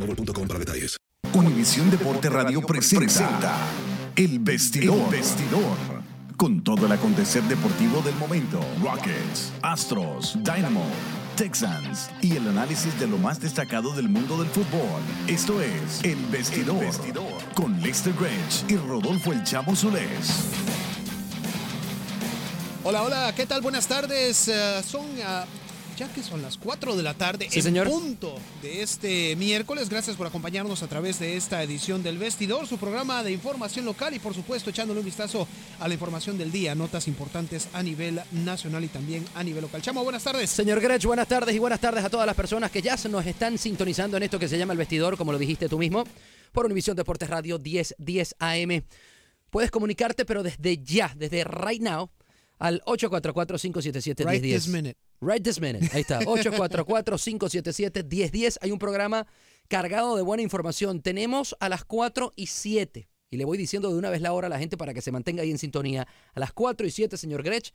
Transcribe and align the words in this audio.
boostmobile.com 0.00 0.48
para 0.48 0.58
detalles. 0.58 0.96
Univisión 1.32 1.90
Deporte 1.90 2.28
Radio 2.28 2.60
presenta 2.62 3.56
El 4.16 4.38
Vestidor. 4.40 4.98
El 4.98 5.18
Vestidor. 5.18 5.76
Con 6.36 6.64
todo 6.64 6.86
el 6.86 6.92
acontecer 6.92 7.42
deportivo 7.44 8.00
del 8.00 8.14
momento. 8.16 8.60
Rockets, 8.82 9.52
Astros, 9.62 10.36
Dynamo, 10.42 10.86
Texans 11.36 12.10
y 12.22 12.36
el 12.36 12.48
análisis 12.48 12.98
de 12.98 13.06
lo 13.06 13.18
más 13.18 13.40
destacado 13.40 13.94
del 13.94 14.08
mundo 14.08 14.38
del 14.38 14.48
fútbol. 14.48 15.02
Esto 15.28 15.60
es 15.60 16.02
El 16.02 16.16
Vestidor. 16.26 16.84
Con 17.54 17.80
Lester 17.80 18.14
Grange 18.14 18.64
y 18.68 18.76
Rodolfo 18.76 19.32
El 19.32 19.44
Chamo 19.44 19.76
Solés. 19.76 20.48
Hola, 22.82 23.02
hola, 23.02 23.34
¿qué 23.36 23.44
tal? 23.44 23.60
Buenas 23.60 23.86
tardes. 23.86 24.48
Eh, 24.48 24.82
son 24.82 25.04
ah, 25.22 25.44
ya 26.00 26.08
que 26.14 26.22
son 26.22 26.40
las 26.40 26.56
4 26.56 26.96
de 26.96 27.02
la 27.02 27.12
tarde 27.12 27.46
Sí, 27.50 27.58
en 27.58 27.62
señor. 27.62 27.86
punto 27.86 28.34
de 28.62 28.80
este 28.80 29.36
miércoles. 29.36 29.90
Gracias 29.90 30.16
por 30.16 30.26
acompañarnos 30.26 30.82
a 30.82 30.88
través 30.88 31.18
de 31.18 31.36
esta 31.36 31.62
edición 31.62 32.02
del 32.02 32.16
Vestidor, 32.16 32.66
su 32.66 32.78
programa 32.78 33.22
de 33.22 33.32
información 33.32 33.84
local 33.84 34.14
y 34.14 34.18
por 34.18 34.32
supuesto 34.32 34.70
echándole 34.70 35.00
un 35.00 35.04
vistazo 35.04 35.46
a 35.78 35.86
la 35.88 35.92
información 35.92 36.38
del 36.38 36.50
día, 36.50 36.74
notas 36.74 37.06
importantes 37.06 37.68
a 37.74 37.82
nivel 37.82 38.18
nacional 38.32 38.82
y 38.82 38.88
también 38.88 39.26
a 39.34 39.44
nivel 39.44 39.60
local. 39.60 39.82
Chamo, 39.82 40.02
buenas 40.02 40.24
tardes. 40.24 40.48
Señor 40.48 40.80
Grech, 40.80 41.04
buenas 41.04 41.28
tardes 41.28 41.54
y 41.54 41.58
buenas 41.58 41.80
tardes 41.80 42.02
a 42.02 42.08
todas 42.08 42.26
las 42.26 42.34
personas 42.34 42.70
que 42.70 42.80
ya 42.80 42.96
se 42.96 43.10
nos 43.10 43.26
están 43.26 43.58
sintonizando 43.58 44.16
en 44.16 44.22
esto 44.22 44.38
que 44.38 44.48
se 44.48 44.56
llama 44.56 44.72
El 44.72 44.78
Vestidor, 44.78 45.18
como 45.18 45.32
lo 45.32 45.38
dijiste 45.38 45.68
tú 45.68 45.76
mismo, 45.76 46.04
por 46.52 46.64
Univisión 46.64 46.96
Deportes 46.96 47.28
Radio 47.28 47.58
1010 47.58 48.36
AM. 48.38 48.82
Puedes 49.50 49.70
comunicarte, 49.70 50.24
pero 50.24 50.42
desde 50.42 50.82
ya, 50.82 51.12
desde 51.14 51.44
right 51.44 51.82
now, 51.82 52.08
al 52.58 52.80
844-577-1010. 52.86 54.82
Right. 54.82 54.96
Right 55.20 55.42
this 55.42 55.60
minute. 55.60 55.86
Ahí 55.92 56.00
está. 56.00 56.20
844-577-1010. 56.20 58.56
Hay 58.62 58.70
un 58.70 58.78
programa 58.78 59.26
cargado 59.68 60.16
de 60.16 60.22
buena 60.22 60.42
información. 60.42 61.02
Tenemos 61.02 61.54
a 61.60 61.68
las 61.68 61.84
4 61.84 62.32
y 62.36 62.46
7. 62.46 63.10
Y 63.30 63.36
le 63.36 63.44
voy 63.44 63.58
diciendo 63.58 63.90
de 63.90 63.98
una 63.98 64.10
vez 64.10 64.22
la 64.22 64.32
hora 64.32 64.46
a 64.46 64.50
la 64.50 64.58
gente 64.58 64.76
para 64.76 64.94
que 64.94 65.02
se 65.02 65.12
mantenga 65.12 65.42
ahí 65.42 65.50
en 65.50 65.58
sintonía. 65.58 66.08
A 66.34 66.40
las 66.40 66.52
4 66.52 66.86
y 66.86 66.90
7, 66.90 67.16
señor 67.16 67.42
Grech, 67.42 67.72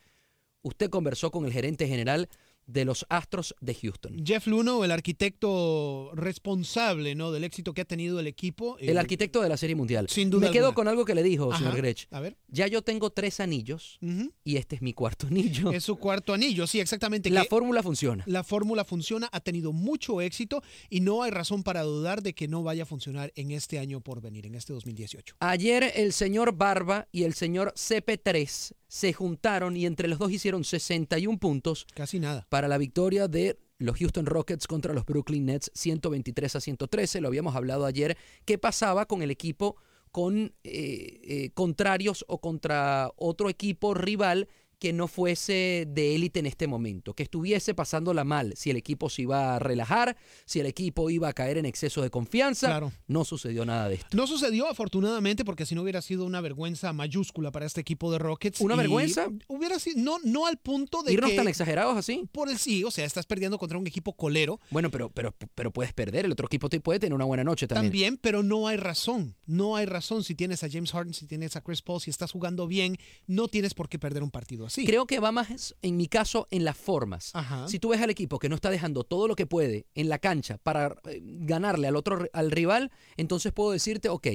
usted 0.63 0.89
conversó 0.89 1.31
con 1.31 1.45
el 1.45 1.53
gerente 1.53 1.87
general 1.87 2.29
de 2.67 2.85
los 2.85 3.05
Astros 3.09 3.55
de 3.61 3.75
Houston. 3.75 4.23
Jeff 4.25 4.47
Luno, 4.47 4.83
el 4.83 4.91
arquitecto 4.91 6.11
responsable 6.15 7.15
¿no? 7.15 7.31
del 7.31 7.43
éxito 7.43 7.73
que 7.73 7.81
ha 7.81 7.85
tenido 7.85 8.19
el 8.19 8.27
equipo. 8.27 8.77
El 8.79 8.97
eh, 8.97 8.99
arquitecto 8.99 9.41
de 9.41 9.49
la 9.49 9.57
Serie 9.57 9.75
Mundial. 9.75 10.07
Sin 10.09 10.29
duda 10.29 10.47
Me 10.47 10.53
quedo 10.53 10.67
alguna. 10.67 10.75
con 10.75 10.87
algo 10.87 11.05
que 11.05 11.15
le 11.15 11.23
dijo, 11.23 11.51
Ajá. 11.51 11.59
señor 11.59 11.77
Grech. 11.77 12.07
A 12.11 12.19
ver. 12.19 12.37
Ya 12.47 12.67
yo 12.67 12.81
tengo 12.81 13.09
tres 13.09 13.39
anillos 13.39 13.99
y 14.43 14.57
este 14.57 14.77
es 14.77 14.81
mi 14.81 14.93
cuarto 14.93 15.27
anillo. 15.27 15.71
Es 15.71 15.83
su 15.83 15.97
cuarto 15.97 16.33
anillo, 16.33 16.67
sí, 16.67 16.79
exactamente. 16.79 17.29
La 17.29 17.45
fórmula 17.45 17.83
funciona. 17.83 18.23
La 18.27 18.43
fórmula 18.43 18.85
funciona, 18.85 19.29
ha 19.31 19.39
tenido 19.39 19.71
mucho 19.71 20.21
éxito 20.21 20.61
y 20.89 21.01
no 21.01 21.23
hay 21.23 21.31
razón 21.31 21.63
para 21.63 21.83
dudar 21.83 22.21
de 22.21 22.33
que 22.33 22.47
no 22.47 22.63
vaya 22.63 22.83
a 22.83 22.85
funcionar 22.85 23.31
en 23.35 23.51
este 23.51 23.79
año 23.79 24.01
por 24.01 24.21
venir, 24.21 24.45
en 24.45 24.55
este 24.55 24.73
2018. 24.73 25.35
Ayer 25.39 25.91
el 25.95 26.13
señor 26.13 26.55
Barba 26.55 27.07
y 27.11 27.23
el 27.23 27.33
señor 27.33 27.73
CP3 27.75 28.73
se 28.87 29.13
juntaron 29.13 29.75
y 29.75 29.85
entre 29.85 30.07
los 30.07 30.19
dos 30.19 30.31
hicieron 30.31 30.63
61 30.63 31.39
puntos 31.39 31.85
Casi 31.93 32.19
nada. 32.19 32.45
para 32.49 32.67
la 32.67 32.77
victoria 32.77 33.27
de 33.27 33.59
los 33.77 33.97
Houston 33.97 34.25
Rockets 34.25 34.67
contra 34.67 34.93
los 34.93 35.05
Brooklyn 35.05 35.45
Nets 35.45 35.71
123 35.73 36.55
a 36.55 36.61
113. 36.61 37.21
Lo 37.21 37.27
habíamos 37.27 37.55
hablado 37.55 37.85
ayer. 37.85 38.17
¿Qué 38.45 38.57
pasaba 38.57 39.05
con 39.05 39.21
el 39.21 39.31
equipo 39.31 39.75
con 40.11 40.53
eh, 40.63 41.19
eh, 41.23 41.49
contrarios 41.53 42.23
o 42.29 42.39
contra 42.39 43.11
otro 43.17 43.49
equipo 43.49 43.93
rival 43.93 44.47
que 44.79 44.93
no 44.93 45.07
fuese 45.07 45.87
de 45.87 46.15
élite 46.15 46.39
en 46.39 46.45
este 46.45 46.67
momento, 46.67 47.13
que 47.13 47.23
estuviese 47.23 47.73
pasándola 47.73 48.23
mal, 48.23 48.53
si 48.55 48.69
el 48.69 48.77
equipo 48.77 49.09
se 49.09 49.23
iba 49.23 49.55
a 49.55 49.59
relajar, 49.59 50.17
si 50.45 50.59
el 50.59 50.65
equipo 50.65 51.09
iba 51.09 51.27
a 51.27 51.33
caer 51.33 51.57
en 51.57 51.65
exceso 51.65 52.01
de 52.01 52.09
confianza. 52.09 52.67
Claro. 52.67 52.91
No 53.07 53.25
sucedió 53.25 53.65
nada 53.65 53.89
de 53.89 53.95
esto. 53.95 54.15
No 54.15 54.27
sucedió 54.27 54.67
afortunadamente 54.67 55.45
porque 55.45 55.65
si 55.65 55.75
no 55.75 55.81
hubiera 55.81 56.01
sido 56.01 56.25
una 56.25 56.41
vergüenza 56.41 56.93
mayúscula 56.93 57.51
para 57.51 57.65
este 57.65 57.81
equipo 57.81 58.11
de 58.11 58.19
Rockets. 58.19 58.61
¿Una 58.61 58.75
vergüenza? 58.75 59.29
Hubiera 59.47 59.79
sido, 59.79 60.01
no, 60.01 60.17
no 60.23 60.47
al 60.47 60.57
punto 60.57 61.03
de 61.03 61.13
Irnos 61.13 61.31
que... 61.31 61.35
tan 61.35 61.47
exagerados 61.47 61.97
así. 61.97 62.27
Por 62.31 62.49
el 62.49 62.57
sí, 62.57 62.83
o 62.83 62.91
sea, 62.91 63.05
estás 63.05 63.25
perdiendo 63.25 63.57
contra 63.57 63.77
un 63.77 63.87
equipo 63.87 64.13
colero. 64.13 64.59
Bueno, 64.71 64.91
pero, 64.91 65.09
pero, 65.09 65.35
pero 65.55 65.71
puedes 65.71 65.93
perder. 65.93 66.25
El 66.25 66.31
otro 66.31 66.47
equipo 66.47 66.69
te 66.69 66.79
puede 66.79 66.99
tener 66.99 67.13
una 67.13 67.25
buena 67.25 67.43
noche 67.43 67.67
también. 67.67 67.85
También, 67.85 68.17
pero 68.17 68.43
no 68.43 68.67
hay 68.67 68.77
razón. 68.77 69.35
No 69.45 69.75
hay 69.75 69.85
razón 69.85 70.23
si 70.23 70.35
tienes 70.35 70.63
a 70.63 70.69
James 70.69 70.91
Harden, 70.91 71.13
si 71.13 71.27
tienes 71.27 71.55
a 71.55 71.61
Chris 71.61 71.81
Paul, 71.81 72.01
si 72.01 72.09
estás 72.09 72.31
jugando 72.31 72.67
bien, 72.67 72.97
no 73.27 73.47
tienes 73.47 73.73
por 73.73 73.89
qué 73.89 73.99
perder 73.99 74.23
un 74.23 74.31
partido 74.31 74.64
así. 74.65 74.85
Creo 74.85 75.05
que 75.05 75.19
va 75.19 75.31
más, 75.31 75.75
en 75.81 75.97
mi 75.97 76.07
caso, 76.07 76.47
en 76.51 76.63
las 76.65 76.77
formas. 76.77 77.31
Ajá. 77.33 77.67
Si 77.67 77.79
tú 77.79 77.89
ves 77.89 78.01
al 78.01 78.09
equipo 78.09 78.39
que 78.39 78.49
no 78.49 78.55
está 78.55 78.69
dejando 78.69 79.03
todo 79.03 79.27
lo 79.27 79.35
que 79.35 79.45
puede 79.45 79.85
en 79.95 80.09
la 80.09 80.19
cancha 80.19 80.57
para 80.57 80.95
eh, 81.09 81.19
ganarle 81.23 81.87
al 81.87 81.95
otro 81.95 82.27
al 82.33 82.51
rival, 82.51 82.91
entonces 83.17 83.51
puedo 83.53 83.71
decirte, 83.71 84.09
ok, 84.09 84.27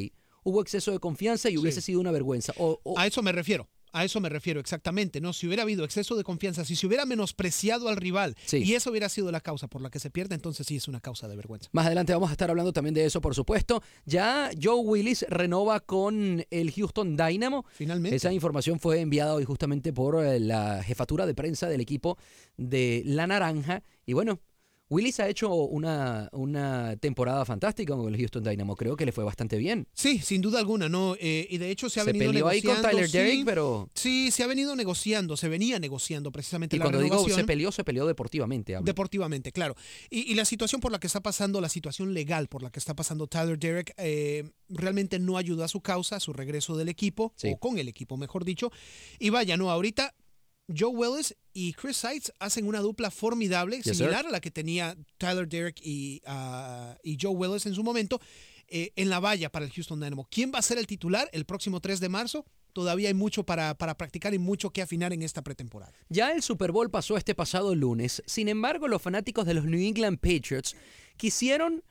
hubo 0.43 0.61
exceso 0.62 0.91
de 0.93 0.99
confianza 0.99 1.50
y 1.50 1.59
hubiese 1.59 1.81
sido 1.81 2.00
una 2.00 2.11
vergüenza. 2.12 2.53
O, 2.59 2.81
o- 2.82 2.99
A 2.99 3.06
eso 3.06 3.23
me 3.23 3.32
refiero. 3.32 3.69
A 3.93 4.05
eso 4.05 4.21
me 4.21 4.29
refiero 4.29 4.61
exactamente, 4.61 5.21
¿no? 5.21 5.33
Si 5.33 5.47
hubiera 5.47 5.63
habido 5.63 5.85
exceso 5.85 6.17
de 6.17 6.25
confianza, 6.25 6.65
si 6.65 6.77
se 6.77 6.87
hubiera 6.87 7.05
menospreciado 7.07 7.89
al 7.89 7.97
rival 7.97 8.37
Sí. 8.47 8.59
y 8.59 8.75
eso 8.75 8.91
hubiera 8.91 9.09
sido 9.09 9.31
la 9.33 9.41
causa 9.41 9.69
por 9.69 9.81
la 9.83 9.91
que 9.91 9.99
se 9.99 10.11
pierde, 10.11 10.35
entonces 10.35 10.67
sí 10.67 10.77
es 10.77 10.89
una 10.89 11.01
causa 11.01 11.29
de 11.29 11.37
vergüenza. 11.37 11.69
Más 11.73 11.87
adelante 11.87 12.13
vamos 12.13 12.29
a 12.31 12.33
estar 12.33 12.51
hablando 12.51 12.73
también 12.73 12.95
de 12.95 13.05
eso, 13.05 13.21
por 13.21 13.35
supuesto. 13.35 13.83
Ya 14.05 14.51
Joe 14.61 14.81
Willis 14.85 15.25
renova 15.29 15.81
con 15.81 16.45
el 16.51 16.73
Houston 16.73 17.17
Dynamo. 17.17 17.65
Finalmente. 17.73 18.17
Esa 18.17 18.33
información 18.33 18.79
fue 18.81 19.01
enviada 19.01 19.35
hoy 19.35 19.45
justamente 19.45 19.93
por 19.93 20.25
eh, 20.25 20.41
la 20.41 20.83
jefatura 20.83 21.27
de 21.27 21.35
prensa 21.35 21.69
del 21.69 21.81
equipo 21.81 22.19
de 22.57 23.03
La 23.05 23.27
Naranja. 23.27 23.83
Y 24.07 24.13
bueno, 24.13 24.41
Willis 24.91 25.21
ha 25.21 25.29
hecho 25.29 25.55
una, 25.55 26.29
una 26.33 26.97
temporada 26.97 27.45
fantástica 27.45 27.95
con 27.95 28.13
el 28.13 28.19
Houston 28.19 28.43
Dynamo. 28.43 28.75
Creo 28.75 28.97
que 28.97 29.07
le 29.07 29.13
fue 29.13 29.23
bastante 29.23 29.57
bien. 29.57 29.87
Sí, 29.95 30.19
sin 30.19 30.41
duda 30.41 30.59
alguna, 30.59 30.89
¿no? 30.89 31.15
Eh, 31.21 31.47
y 31.49 31.59
de 31.59 31.71
hecho 31.71 31.89
se 31.89 32.01
ha 32.01 32.05
Se 32.05 32.13
venido 32.13 32.33
peleó 32.33 32.49
ahí 32.49 32.61
con 32.61 32.83
Tyler 32.83 33.07
sí. 33.09 33.17
Derrick, 33.17 33.45
pero... 33.45 33.89
Sí, 33.95 34.33
se 34.33 34.43
ha 34.43 34.49
venido 34.49 34.75
negociando, 34.75 35.37
se 35.37 35.49
venía 35.49 35.79
negociando 35.79 36.33
precisamente 36.33 36.75
Y 36.75 36.81
la 36.81 36.87
cuando 36.87 37.01
digo 37.01 37.29
se 37.29 37.45
peleó, 37.45 37.71
se 37.71 37.85
peleó 37.85 38.05
deportivamente. 38.05 38.75
hablo. 38.75 38.85
Deportivamente, 38.85 39.53
claro. 39.53 39.77
Y, 40.11 40.31
y 40.31 40.35
la 40.35 40.45
situación 40.45 40.81
por 40.81 40.91
la 40.91 40.99
que 40.99 41.07
está 41.07 41.21
pasando, 41.21 41.61
la 41.61 41.69
situación 41.69 42.13
legal 42.13 42.49
por 42.49 42.63
la 42.65 42.71
que 42.71 42.81
está 42.81 42.95
pasando 42.95 43.29
Tyler 43.29 43.59
Derrick, 43.61 43.95
eh, 43.97 44.51
realmente 44.69 45.21
no 45.21 45.37
ayuda 45.37 45.67
a 45.67 45.69
su 45.69 45.81
causa, 45.83 46.17
a 46.17 46.21
su 46.21 46.33
regreso 46.33 46.77
del 46.77 46.89
equipo, 46.89 47.33
Sí. 47.37 47.53
o 47.55 47.59
con 47.59 47.79
el 47.79 47.87
equipo, 47.87 48.17
mejor 48.17 48.45
dicho. 48.45 48.73
Y 49.21 49.31
vaya, 49.31 49.57
no, 49.57 49.71
ahorita 49.71 50.15
Joe 50.77 50.91
Willis 50.91 51.37
y 51.53 51.73
Chris 51.73 51.97
Seitz 51.97 52.33
hacen 52.39 52.67
una 52.67 52.81
dupla 52.81 53.11
formidable, 53.11 53.81
Yes, 53.83 53.97
similar 53.97 54.27
a 54.27 54.31
la 54.31 54.41
que 54.41 54.51
tenía 54.51 54.97
Tyler 55.19 55.49
Derrick 55.49 55.81
y, 55.83 56.23
ah, 56.27 56.97
y 57.03 57.19
Joe 57.21 57.35
Willis 57.35 57.67
en 57.67 57.75
su 57.75 57.83
momento, 57.83 58.21
eh, 58.69 58.93
en 58.97 59.11
la 59.11 59.19
valla 59.19 59.51
para 59.51 59.65
el 59.65 59.73
Houston 59.73 60.01
Dynamo. 60.01 60.29
¿Quién 60.31 60.53
va 60.55 60.61
a 60.61 60.63
ser 60.63 60.79
el 60.79 60.87
titular 60.87 61.29
el 61.33 61.45
próximo 61.45 61.81
3 61.81 61.99
de 61.99 62.09
marzo? 62.09 62.47
Todavía 62.73 63.09
hay 63.09 63.15
mucho 63.15 63.43
para, 63.45 63.75
para 63.77 63.97
practicar 63.97 64.33
y 64.33 64.39
mucho 64.39 64.71
que 64.71 64.81
afinar 64.81 65.13
en 65.13 65.23
esta 65.23 65.43
pretemporada. 65.43 65.93
Ya 66.09 66.31
el 66.31 66.43
Super 66.43 66.71
Bowl 66.71 66.89
pasó 66.89 67.17
este 67.17 67.35
pasado 67.35 67.75
lunes. 67.75 68.23
Sin 68.27 68.49
embargo, 68.49 68.87
los 68.87 69.03
fanáticos 69.03 69.45
de 69.45 69.55
los 69.55 69.65
New 69.65 69.81
England 69.81 70.19
Patriots 70.21 70.77
quisieron, 71.17 71.83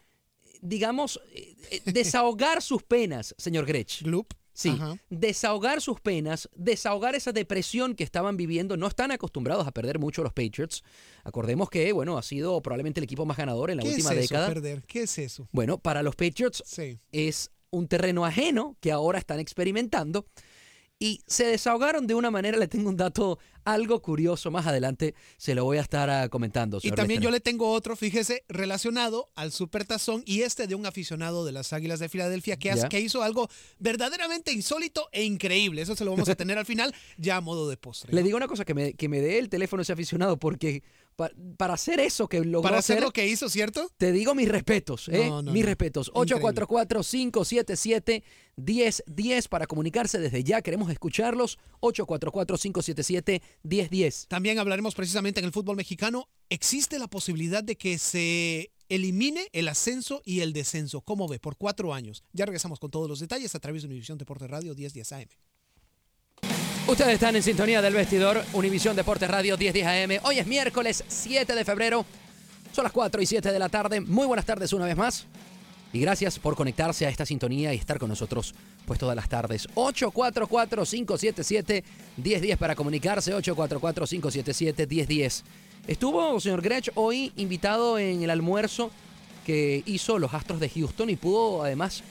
digamos, 0.62 1.20
eh, 1.34 1.54
eh, 1.70 1.82
desahogar 1.92 2.62
sus 2.62 2.82
penas, 2.84 3.36
señor 3.38 3.66
Grech. 3.66 4.02
Gloop. 4.04 4.34
Sí, 4.60 4.70
Ajá. 4.70 4.98
desahogar 5.10 5.80
sus 5.80 6.02
penas, 6.02 6.50
desahogar 6.54 7.16
esa 7.16 7.32
depresión 7.32 7.96
que 7.96 8.04
estaban 8.04 8.36
viviendo. 8.36 8.76
No 8.76 8.88
están 8.88 9.12
acostumbrados 9.12 9.66
a 9.66 9.72
perder 9.72 10.00
mucho 10.00 10.22
los 10.22 10.34
Patriots. 10.34 10.84
Acordemos 11.24 11.70
que, 11.70 11.94
bueno, 11.94 12.18
ha 12.18 12.24
sido 12.24 12.62
probablemente 12.62 13.00
el 13.00 13.06
equipo 13.06 13.26
más 13.26 13.38
ganador 13.38 13.72
en 13.72 13.78
la 13.78 13.84
¿Qué 13.84 13.90
última 13.92 14.10
es 14.12 14.18
eso, 14.18 14.22
década. 14.34 14.48
perder? 14.50 14.84
¿Qué 14.86 15.04
es 15.04 15.18
eso? 15.18 15.48
Bueno, 15.54 15.78
para 15.78 16.04
los 16.04 16.18
Patriots 16.18 16.62
Sí. 16.66 17.00
es 17.14 17.52
un 17.72 17.88
terreno 17.88 18.26
ajeno 18.26 18.76
que 18.82 18.92
ahora 18.92 19.18
están 19.20 19.40
experimentando 19.40 20.26
y 21.00 21.22
se 21.26 21.46
desahogaron 21.46 22.08
de 22.08 22.14
una 22.14 22.30
manera, 22.30 22.58
le 22.58 22.68
tengo 22.68 22.90
un 22.90 22.98
dato 22.98 23.40
algo 23.64 24.02
curioso 24.02 24.52
más 24.52 24.68
adelante, 24.68 25.16
se 25.38 25.56
lo 25.56 25.64
voy 25.64 25.78
a 25.78 25.82
estar 25.82 26.10
ah, 26.10 26.28
comentando. 26.28 26.80
Y 26.84 26.92
también 26.92 27.22
yo 27.22 27.32
le 27.32 27.40
tengo 27.40 27.72
otro, 27.72 27.96
fíjese, 27.96 28.44
relacionado 28.50 29.30
al 29.36 29.52
Supertazón 29.54 30.24
y 30.26 30.42
este 30.42 30.68
de 30.68 30.76
un 30.76 30.86
aficionado 30.86 31.46
de 31.46 31.54
las 31.54 31.72
Águilas 31.72 32.00
de 32.00 32.10
Filadelfia 32.10 32.58
que, 32.58 32.72
hace- 32.72 32.82
Ya. 32.82 32.90
que 32.90 33.00
hizo 33.00 33.24
algo 33.24 33.48
verdaderamente 33.80 34.52
insólito 34.52 35.08
e 35.12 35.24
increíble. 35.24 35.82
Eso 35.82 35.96
se 35.96 36.04
lo 36.04 36.12
vamos 36.12 36.28
a 36.28 36.36
tener 36.36 36.58
al 36.58 36.66
final, 36.66 36.94
ya 37.18 37.38
a 37.38 37.42
modo 37.42 37.70
de 37.70 37.78
postre. 37.78 38.14
Le 38.14 38.22
digo 38.24 38.36
una 38.36 38.48
cosa, 38.48 38.66
que 38.66 38.74
me, 38.74 38.94
que 38.94 39.08
me 39.08 39.22
dé 39.22 39.40
el 39.40 39.50
teléfono 39.50 39.82
ese 39.84 39.94
aficionado 39.94 40.38
porque 40.38 40.84
pa- 41.20 41.32
para 41.58 41.74
hacer 41.74 42.00
eso 42.00 42.30
que 42.30 42.40
logró 42.40 42.62
Para 42.62 42.78
hacer 42.80 42.96
hacer, 42.98 43.04
lo 43.04 43.12
que 43.12 43.28
hizo, 43.28 43.50
¿cierto? 43.50 43.92
te 43.98 44.14
digo 44.14 44.34
mis 44.34 44.48
respetos, 44.48 45.10
¿eh? 45.10 45.28
No, 45.28 45.42
no, 45.42 45.52
mis 45.52 45.64
no. 45.64 45.68
respetos. 45.68 46.08
Increíble. 46.16 46.42
844-577-1010 48.58 49.48
para 49.50 49.68
comunicarse 49.68 50.18
desde 50.20 50.44
ya. 50.44 50.62
Queremos 50.62 50.90
escucharlos. 50.92 51.58
844-577-1010. 51.82 54.28
También 54.28 54.60
hablaremos 54.60 54.96
precisamente 54.96 55.40
en 55.42 55.46
el 55.46 55.52
fútbol 55.52 55.76
mexicano. 55.76 56.28
¿Existe 56.50 56.98
la 57.00 57.08
posibilidad 57.08 57.64
de 57.64 57.76
que 57.76 57.98
se 57.98 58.72
elimine 58.90 59.48
el 59.54 59.68
ascenso 59.68 60.22
y 60.26 60.40
el 60.42 60.54
descenso? 60.54 61.02
¿Cómo 61.02 61.28
ve? 61.28 61.40
Por 61.40 61.58
cuatro 61.58 61.92
años. 61.94 62.24
Ya 62.34 62.46
regresamos 62.46 62.80
con 62.80 62.90
todos 62.92 63.08
los 63.10 63.20
detalles 63.20 63.54
a 63.56 63.60
través 63.60 63.82
de 63.84 63.88
Univisión 63.88 64.18
Deporte 64.18 64.48
Radio 64.48 64.74
1010 64.74 65.12
AM. 65.12 65.28
Ustedes 66.90 67.14
están 67.14 67.36
en 67.36 67.44
sintonía 67.44 67.84
del 67.84 67.94
vestidor, 67.94 68.44
Univisión 68.52 68.96
Deportes 68.96 69.30
Radio 69.30 69.60
1010 69.60 69.86
AM. 69.86 70.18
Hoy 70.24 70.40
es 70.40 70.48
miércoles 70.48 71.04
7 71.08 71.54
de 71.54 71.64
febrero. 71.64 72.04
Son 72.72 72.84
las 72.84 72.92
4 72.92 73.22
y 73.22 73.28
7 73.28 73.52
de 73.52 73.60
la 73.60 73.70
tarde. 73.70 74.02
Muy 74.02 74.26
buenas 74.26 74.48
tardes 74.48 74.74
una 74.74 74.86
vez 74.86 74.98
más. 74.98 75.28
Y 75.94 76.00
gracias 76.00 76.40
por 76.40 76.56
conectarse 76.56 77.06
a 77.06 77.10
esta 77.10 77.28
sintonía 77.28 77.76
y 77.76 77.78
estar 77.78 78.00
con 78.00 78.10
nosotros 78.10 78.56
pues 78.88 79.00
todas 79.00 79.16
las 79.16 79.30
tardes. 79.30 79.68
844-577-1010 79.76 82.58
para 82.58 82.74
comunicarse. 82.74 83.36
844-577-1010. 83.36 85.44
Estuvo, 85.86 86.40
señor 86.40 86.64
Grech, 86.64 86.90
hoy 86.96 87.32
invitado 87.36 88.00
en 88.00 88.24
el 88.24 88.32
almuerzo 88.32 88.90
que 89.46 89.84
hizo 89.86 90.18
los 90.18 90.34
Astros 90.34 90.60
de 90.60 90.70
Houston 90.70 91.12
y 91.12 91.18
pudo 91.18 91.64
además 91.64 92.02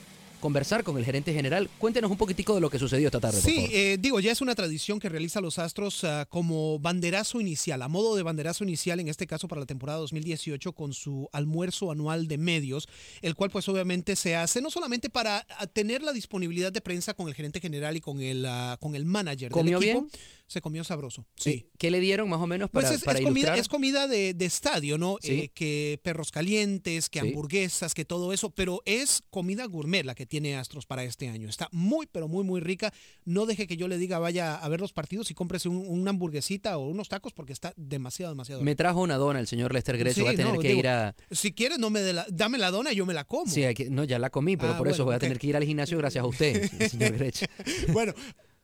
conversar 0.41 0.85
con 0.85 0.97
el 0.99 1.05
gerente 1.05 1.33
general. 1.33 1.69
Cuéntenos 1.79 2.11
un 2.11 2.17
poquitico 2.17 2.55
de 2.55 2.61
lo 2.61 2.71
que 2.71 2.79
sucedió 2.79 3.09
esta 3.09 3.21
tarde. 3.21 3.41
por 3.41 3.51
Sí, 3.51 3.57
favor. 3.57 3.71
eh, 3.73 3.97
digo, 4.01 4.21
ya 4.21 4.33
es 4.33 4.41
una 4.41 4.55
tradición 4.55 4.99
que 5.01 5.09
realiza 5.09 5.41
los 5.41 5.59
Astros 5.59 6.05
ah, 6.05 6.27
como 6.29 6.79
banderazo 6.79 7.41
inicial, 7.41 7.83
a 7.83 7.89
modo 7.89 8.17
de 8.17 8.23
banderazo 8.23 8.65
inicial, 8.65 9.01
en 9.01 9.09
este 9.09 9.27
caso 9.27 9.49
para 9.49 9.61
la 9.61 9.67
temporada 9.67 9.99
2018, 9.99 10.73
con 10.73 10.93
su 10.93 11.29
almuerzo 11.33 11.91
anual 11.91 12.29
de 12.29 12.39
medios, 12.39 12.89
el 13.23 13.35
cual 13.35 13.51
pues 13.51 13.69
obviamente 13.69 14.17
se 14.17 14.37
hace 14.37 14.61
no 14.61 14.71
solamente 14.71 15.11
para 15.11 15.47
ah, 15.59 15.67
tener 15.67 16.03
la 16.03 16.13
disponibilidad 16.13 16.73
de 16.73 16.81
prensa 16.81 17.15
con 17.15 17.29
el 17.29 17.35
gerente 17.35 17.61
general 17.61 17.97
y 17.97 18.01
con 18.01 18.21
el, 18.21 18.45
ah, 18.47 18.77
con 18.81 18.95
el 18.95 19.05
manager 19.05 19.51
¿Comió 19.51 19.79
del 19.81 19.89
equipo. 19.91 20.07
bien? 20.07 20.21
Se 20.49 20.61
comió 20.63 20.83
sabroso. 20.83 21.27
Sí. 21.37 21.51
Eh, 21.51 21.67
¿Qué 21.79 21.91
le 21.91 22.01
dieron 22.01 22.29
más 22.29 22.41
o 22.41 22.47
menos 22.47 22.71
para, 22.71 22.89
Pues 22.89 22.99
es, 22.99 23.05
para 23.05 23.19
es 23.21 23.25
comida, 23.25 23.55
es 23.57 23.69
comida 23.69 24.09
de, 24.09 24.33
de 24.35 24.45
estadio, 24.47 24.97
¿no? 24.99 25.19
Sí. 25.21 25.33
Eh, 25.33 25.51
que 25.55 26.01
perros 26.03 26.31
calientes, 26.31 27.09
que 27.11 27.21
Sí. 27.21 27.29
hamburguesas, 27.29 27.93
que 27.95 28.05
todo 28.07 28.33
eso, 28.33 28.49
pero 28.51 28.81
es 28.87 29.23
comida 29.31 29.67
gourmet 29.67 30.05
la 30.05 30.15
que 30.15 30.25
tiene 30.27 30.57
Astros 30.57 30.87
para 30.87 31.05
este 31.05 31.29
año. 31.29 31.49
Está 31.51 31.69
muy, 31.71 32.07
pero 32.11 32.29
muy, 32.29 32.45
muy 32.45 32.61
rica. 32.61 32.93
No 33.27 33.45
deje 33.47 33.67
que 33.67 33.77
yo 33.77 33.89
le 33.89 33.99
diga 33.99 34.19
vaya 34.19 34.57
a 34.57 34.69
ver 34.71 34.81
los 34.81 34.93
partidos 34.95 35.31
y 35.31 35.35
cómprese 35.35 35.69
un- 35.69 35.87
una 35.87 36.11
hamburguesita 36.11 36.79
o 36.79 36.89
unos 36.89 37.09
tacos 37.11 37.33
porque 37.35 37.53
está 37.53 37.75
demasiado, 37.77 38.33
demasiado 38.33 38.63
Me 38.63 38.75
trajo 38.75 39.03
una 39.03 39.17
dona 39.19 39.41
el 39.41 39.47
señor 39.47 39.75
Lester 39.75 39.99
Grecho. 39.99 40.15
Sí, 40.15 40.23
va 40.23 40.31
a 40.31 40.35
tener 40.35 40.55
no, 40.55 40.59
que 40.61 40.69
digo, 40.69 40.81
ir 40.81 40.89
a. 40.89 41.15
Si 41.31 41.53
quieres, 41.53 41.79
no 41.79 41.91
me 41.91 42.01
dé 42.01 42.15
la, 42.15 42.27
dame 42.31 42.57
la 42.57 42.71
dona 42.71 42.91
y 42.93 42.97
yo 42.97 43.05
me 43.05 43.13
la 43.13 43.25
como. 43.25 43.53
Sí, 43.53 43.65
no, 43.91 44.05
ya 44.05 44.19
la 44.19 44.31
comí, 44.31 44.57
pero 44.57 44.73
Ah, 44.73 44.79
por 44.79 44.89
eso 44.89 45.05
voy 45.05 45.15
a 45.15 45.19
tener 45.19 45.39
que 45.39 45.47
ir 45.49 45.57
al 45.57 45.65
gimnasio 45.65 45.99
gracias 45.99 46.25
a 46.25 46.27
usted, 46.27 46.71
señor 46.91 47.13
Grech. 47.19 47.45
bueno, 47.93 48.15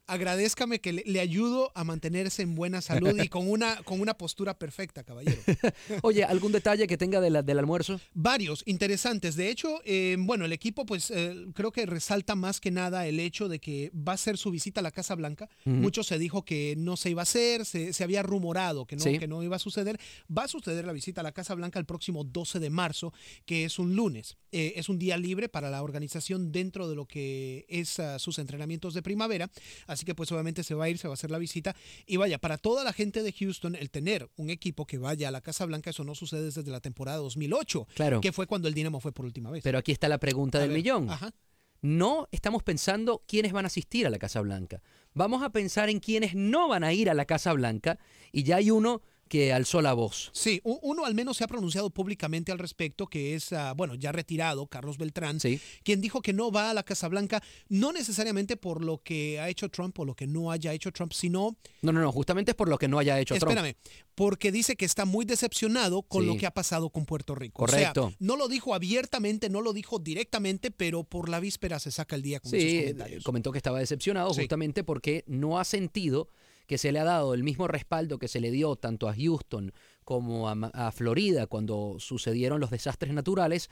agradézcame 0.06 0.80
que 0.80 0.92
le, 0.92 1.02
le 1.06 1.20
ayudo 1.20 1.72
a 1.74 1.84
mantenerse 1.84 2.42
en 2.42 2.54
buena 2.54 2.80
salud 2.80 3.18
y 3.22 3.28
con 3.28 3.48
una, 3.48 3.82
con 3.84 4.00
una 4.00 4.14
postura 4.16 4.58
perfecta, 4.58 5.02
caballero. 5.04 5.40
Oye, 6.02 6.24
¿algún 6.24 6.52
detalle 6.52 6.86
que 6.86 6.96
tenga 6.96 7.20
de 7.20 7.30
la- 7.30 7.42
del 7.42 7.58
almuerzo? 7.58 8.00
Varios 8.12 8.62
interesantes. 8.66 9.34
De 9.36 9.48
hecho, 9.50 9.80
eh, 9.84 10.16
bueno, 10.18 10.44
el 10.44 10.52
equipo, 10.52 10.84
pues 10.86 11.10
eh, 11.10 11.46
creo 11.54 11.72
que 11.72 11.86
resalta 11.86 12.34
más 12.34 12.60
que 12.60 12.70
nada 12.70 13.06
el 13.06 13.18
hecho 13.20 13.48
de 13.48 13.58
que 13.60 13.90
va 13.94 14.12
a 14.12 14.16
ser 14.16 14.36
su 14.38 14.50
visita 14.50 14.80
a 14.80 14.82
la 14.82 14.90
Casa 14.90 15.14
Blanca. 15.14 15.48
Mucho 15.64 16.02
se 16.02 16.18
dijo 16.18 16.44
que 16.44 16.74
no 16.76 16.96
se 16.96 17.10
iba 17.10 17.22
a 17.22 17.24
hacer, 17.24 17.64
se, 17.64 17.92
se 17.92 18.04
había 18.04 18.22
rumorado 18.22 18.86
que 18.86 18.96
no, 18.96 19.02
Sí. 19.04 19.18
que 19.18 19.26
no 19.28 19.42
iba 19.42 19.56
a 19.56 19.58
suceder. 19.58 19.98
Va 20.36 20.44
a 20.44 20.48
suceder 20.48 20.84
la 20.86 20.92
visita 20.92 21.20
a 21.20 21.24
la 21.24 21.32
Casa 21.32 21.54
Blanca 21.54 21.78
el 21.78 21.86
próximo 21.86 22.24
12 22.24 22.60
de 22.60 22.70
marzo, 22.70 23.12
que 23.46 23.64
es 23.64 23.78
un 23.78 23.96
lunes. 23.96 24.36
Eh, 24.52 24.74
es 24.76 24.88
un 24.88 24.98
día 24.98 25.16
libre 25.16 25.48
para 25.48 25.68
la 25.70 25.82
organización 25.82 26.52
dentro 26.52 26.88
de 26.88 26.94
lo 26.94 27.06
que 27.06 27.66
es 27.68 27.98
ah, 27.98 28.18
sus 28.18 28.38
entrenamientos 28.38 28.94
de 28.94 29.02
primavera. 29.02 29.50
Así 29.94 30.04
que 30.04 30.14
pues 30.14 30.30
obviamente 30.32 30.62
se 30.62 30.74
va 30.74 30.84
a 30.84 30.88
ir, 30.90 30.98
se 30.98 31.08
va 31.08 31.12
a 31.12 31.14
hacer 31.14 31.30
la 31.30 31.38
visita. 31.38 31.74
Y 32.06 32.16
vaya, 32.18 32.38
para 32.38 32.58
toda 32.58 32.84
la 32.84 32.92
gente 32.92 33.22
de 33.22 33.32
Houston, 33.32 33.74
el 33.74 33.90
tener 33.90 34.28
un 34.36 34.50
equipo 34.50 34.86
que 34.86 34.98
vaya 34.98 35.28
a 35.28 35.30
la 35.30 35.40
Casa 35.40 35.64
Blanca, 35.66 35.90
eso 35.90 36.04
no 36.04 36.14
sucede 36.14 36.44
desde 36.44 36.62
la 36.70 36.80
temporada 36.80 37.18
2008 37.18 37.88
Claro. 37.94 38.20
que 38.20 38.32
fue 38.32 38.46
cuando 38.46 38.68
el 38.68 38.74
Dinamo 38.74 39.00
fue 39.00 39.12
por 39.12 39.24
última 39.24 39.50
vez. 39.50 39.62
Pero 39.64 39.78
aquí 39.78 39.90
está 39.92 40.08
la 40.08 40.18
pregunta 40.18 40.58
A 40.58 40.60
del 40.60 40.70
ver, 40.70 40.78
millón. 40.78 41.08
Ajá. 41.10 41.32
No 41.80 42.28
estamos 42.32 42.62
pensando 42.62 43.22
quiénes 43.26 43.52
van 43.52 43.66
a 43.66 43.68
asistir 43.68 44.06
a 44.06 44.10
la 44.10 44.18
Casa 44.18 44.40
Blanca. 44.40 44.80
Vamos 45.12 45.42
a 45.42 45.50
pensar 45.50 45.90
en 45.90 46.00
quiénes 46.00 46.34
no 46.34 46.66
van 46.68 46.82
a 46.82 46.92
ir 46.92 47.10
a 47.10 47.14
la 47.14 47.24
Casa 47.26 47.52
Blanca 47.52 47.98
y 48.32 48.42
ya 48.42 48.56
hay 48.56 48.70
uno 48.70 49.02
que 49.34 49.52
alzó 49.52 49.82
la 49.82 49.94
voz. 49.94 50.30
Sí, 50.32 50.60
uno 50.62 51.04
al 51.06 51.14
menos 51.16 51.38
se 51.38 51.42
ha 51.42 51.48
pronunciado 51.48 51.90
públicamente 51.90 52.52
al 52.52 52.58
respecto, 52.60 53.08
que 53.08 53.34
es, 53.34 53.52
ah, 53.52 53.72
bueno, 53.76 53.96
ya 53.96 54.12
retirado, 54.12 54.68
Carlos 54.68 54.96
Beltrán, 54.96 55.40
Sí. 55.40 55.58
quien 55.82 56.00
dijo 56.00 56.22
que 56.22 56.32
no 56.32 56.52
va 56.52 56.70
a 56.70 56.74
la 56.74 56.84
Casa 56.84 57.08
Blanca, 57.08 57.42
no 57.68 57.92
necesariamente 57.92 58.56
por 58.56 58.84
lo 58.84 58.98
que 59.02 59.40
ha 59.40 59.48
hecho 59.48 59.68
Trump 59.70 59.98
o 59.98 60.04
lo 60.04 60.14
que 60.14 60.28
no 60.28 60.52
haya 60.52 60.72
hecho 60.72 60.92
Trump, 60.92 61.12
sino, 61.12 61.56
No, 61.82 61.90
no, 61.90 62.00
no, 62.00 62.12
justamente 62.12 62.52
es 62.52 62.54
por 62.54 62.68
lo 62.68 62.78
que 62.78 62.86
no 62.86 62.96
haya 63.00 63.18
hecho 63.18 63.34
Trump. 63.34 63.50
espérame, 63.56 63.74
porque 64.14 64.52
dice 64.52 64.76
que 64.76 64.84
está 64.84 65.04
muy 65.04 65.24
decepcionado 65.24 66.02
con 66.02 66.22
Sí. 66.22 66.28
lo 66.28 66.36
que 66.36 66.46
ha 66.46 66.52
pasado 66.54 66.90
con 66.90 67.04
Puerto 67.04 67.34
Rico. 67.34 67.58
Correcto. 67.58 68.04
O 68.04 68.08
sea, 68.10 68.16
no 68.20 68.36
lo 68.36 68.46
dijo 68.46 68.72
abiertamente, 68.72 69.48
no 69.50 69.62
lo 69.62 69.72
dijo 69.72 69.98
directamente, 69.98 70.70
pero 70.70 71.02
por 71.02 71.28
la 71.28 71.40
víspera 71.40 71.80
se 71.80 71.90
saca 71.90 72.14
el 72.14 72.22
día 72.22 72.38
con 72.38 72.52
Sí, 72.52 72.58
esos 72.58 72.82
comentarios. 72.82 73.24
comentó 73.24 73.50
que 73.50 73.58
estaba 73.58 73.80
decepcionado 73.80 74.32
justamente 74.32 74.84
porque 74.84 75.24
no 75.26 75.58
ha 75.58 75.64
sentido 75.64 76.28
que 76.66 76.78
se 76.78 76.92
le 76.92 76.98
ha 76.98 77.04
dado 77.04 77.34
el 77.34 77.42
mismo 77.42 77.68
respaldo 77.68 78.18
que 78.18 78.28
se 78.28 78.40
le 78.40 78.50
dio 78.50 78.76
tanto 78.76 79.08
a 79.08 79.14
Houston 79.14 79.72
como 80.04 80.48
a, 80.48 80.92
Florida 80.92 81.46
cuando 81.46 81.96
sucedieron 81.98 82.60
los 82.60 82.70
desastres 82.70 83.12
naturales, 83.14 83.70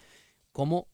como 0.53 0.89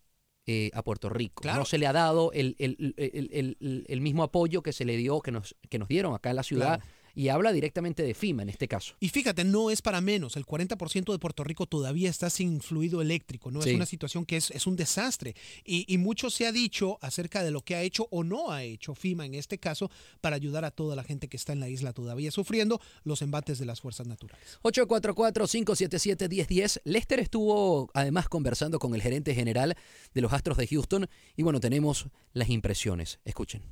eh, 0.47 0.71
a 0.75 0.83
Puerto 0.83 1.09
Rico. 1.09 1.43
Claro. 1.43 1.59
No 1.61 1.65
se 1.65 1.79
le 1.79 1.87
ha 1.87 1.93
dado 1.93 2.33
el, 2.33 2.57
el- 2.59 2.95
el- 2.97 3.29
el- 3.33 3.57
el- 3.61 3.85
el 3.89 4.01
mismo 4.01 4.23
apoyo 4.23 4.63
que 4.63 4.73
se 4.73 4.85
le 4.85 4.97
dio, 4.97 5.21
que 5.21 5.31
nos, 5.31 5.55
que 5.69 5.79
nos 5.79 5.89
dieron 5.89 6.15
acá 6.15 6.31
en 6.31 6.37
la 6.37 6.43
ciudad, 6.43 6.79
Claro. 6.81 6.93
Y 7.15 7.29
habla 7.29 7.53
directamente 7.53 8.03
de 8.03 8.15
FIMA 8.15 8.43
en 8.43 8.49
este 8.49 8.69
caso. 8.69 8.95
Y 9.01 9.09
fíjate, 9.09 9.45
no 9.45 9.71
es 9.71 9.83
para 9.83 10.01
menos. 10.01 10.37
El 10.37 10.47
40% 10.47 11.13
de 11.13 11.19
Puerto 11.19 11.45
Rico 11.45 11.67
todavía 11.67 12.11
está 12.11 12.31
sin 12.31 12.61
fluido 12.61 13.03
eléctrico. 13.03 13.51
¿no? 13.51 13.63
Sí. 13.63 13.71
Es 13.71 13.77
una 13.77 13.87
situación 13.87 14.25
que 14.25 14.37
es, 14.37 14.51
es 14.51 14.67
un 14.67 14.77
desastre. 14.77 15.35
Y, 15.65 15.93
y 15.93 15.99
mucho 15.99 16.31
se 16.31 16.47
ha 16.47 16.53
dicho 16.53 16.99
acerca 17.01 17.43
de 17.43 17.51
lo 17.51 17.63
que 17.63 17.75
ha 17.75 17.83
hecho 17.83 18.09
o 18.11 18.25
no 18.25 18.51
ha 18.51 18.63
hecho 18.63 18.95
FIMA 18.95 19.27
en 19.27 19.35
este 19.35 19.59
caso 19.59 19.91
para 20.21 20.37
ayudar 20.37 20.65
a 20.65 20.71
toda 20.71 20.97
la 20.97 21.05
gente 21.05 21.29
que 21.29 21.37
está 21.37 21.53
en 21.53 21.61
la 21.61 21.69
isla 21.69 21.93
todavía 21.93 22.31
sufriendo 22.31 22.81
los 23.05 23.23
embates 23.23 23.59
de 23.59 23.67
las 23.67 23.81
fuerzas 23.81 24.07
naturales. 24.07 24.59
844-577-1010. 24.63 26.81
Lester 26.85 27.21
estuvo 27.21 27.91
además 27.95 28.29
conversando 28.29 28.79
con 28.79 28.95
el 28.95 29.03
gerente 29.03 29.35
general 29.35 29.77
de 30.15 30.21
los 30.21 30.33
Astros 30.33 30.57
de 30.57 30.67
Houston 30.67 31.09
y 31.37 31.43
bueno, 31.43 31.61
tenemos 31.61 32.07
las 32.33 32.49
impresiones. 32.49 33.21
Escuchen. 33.25 33.63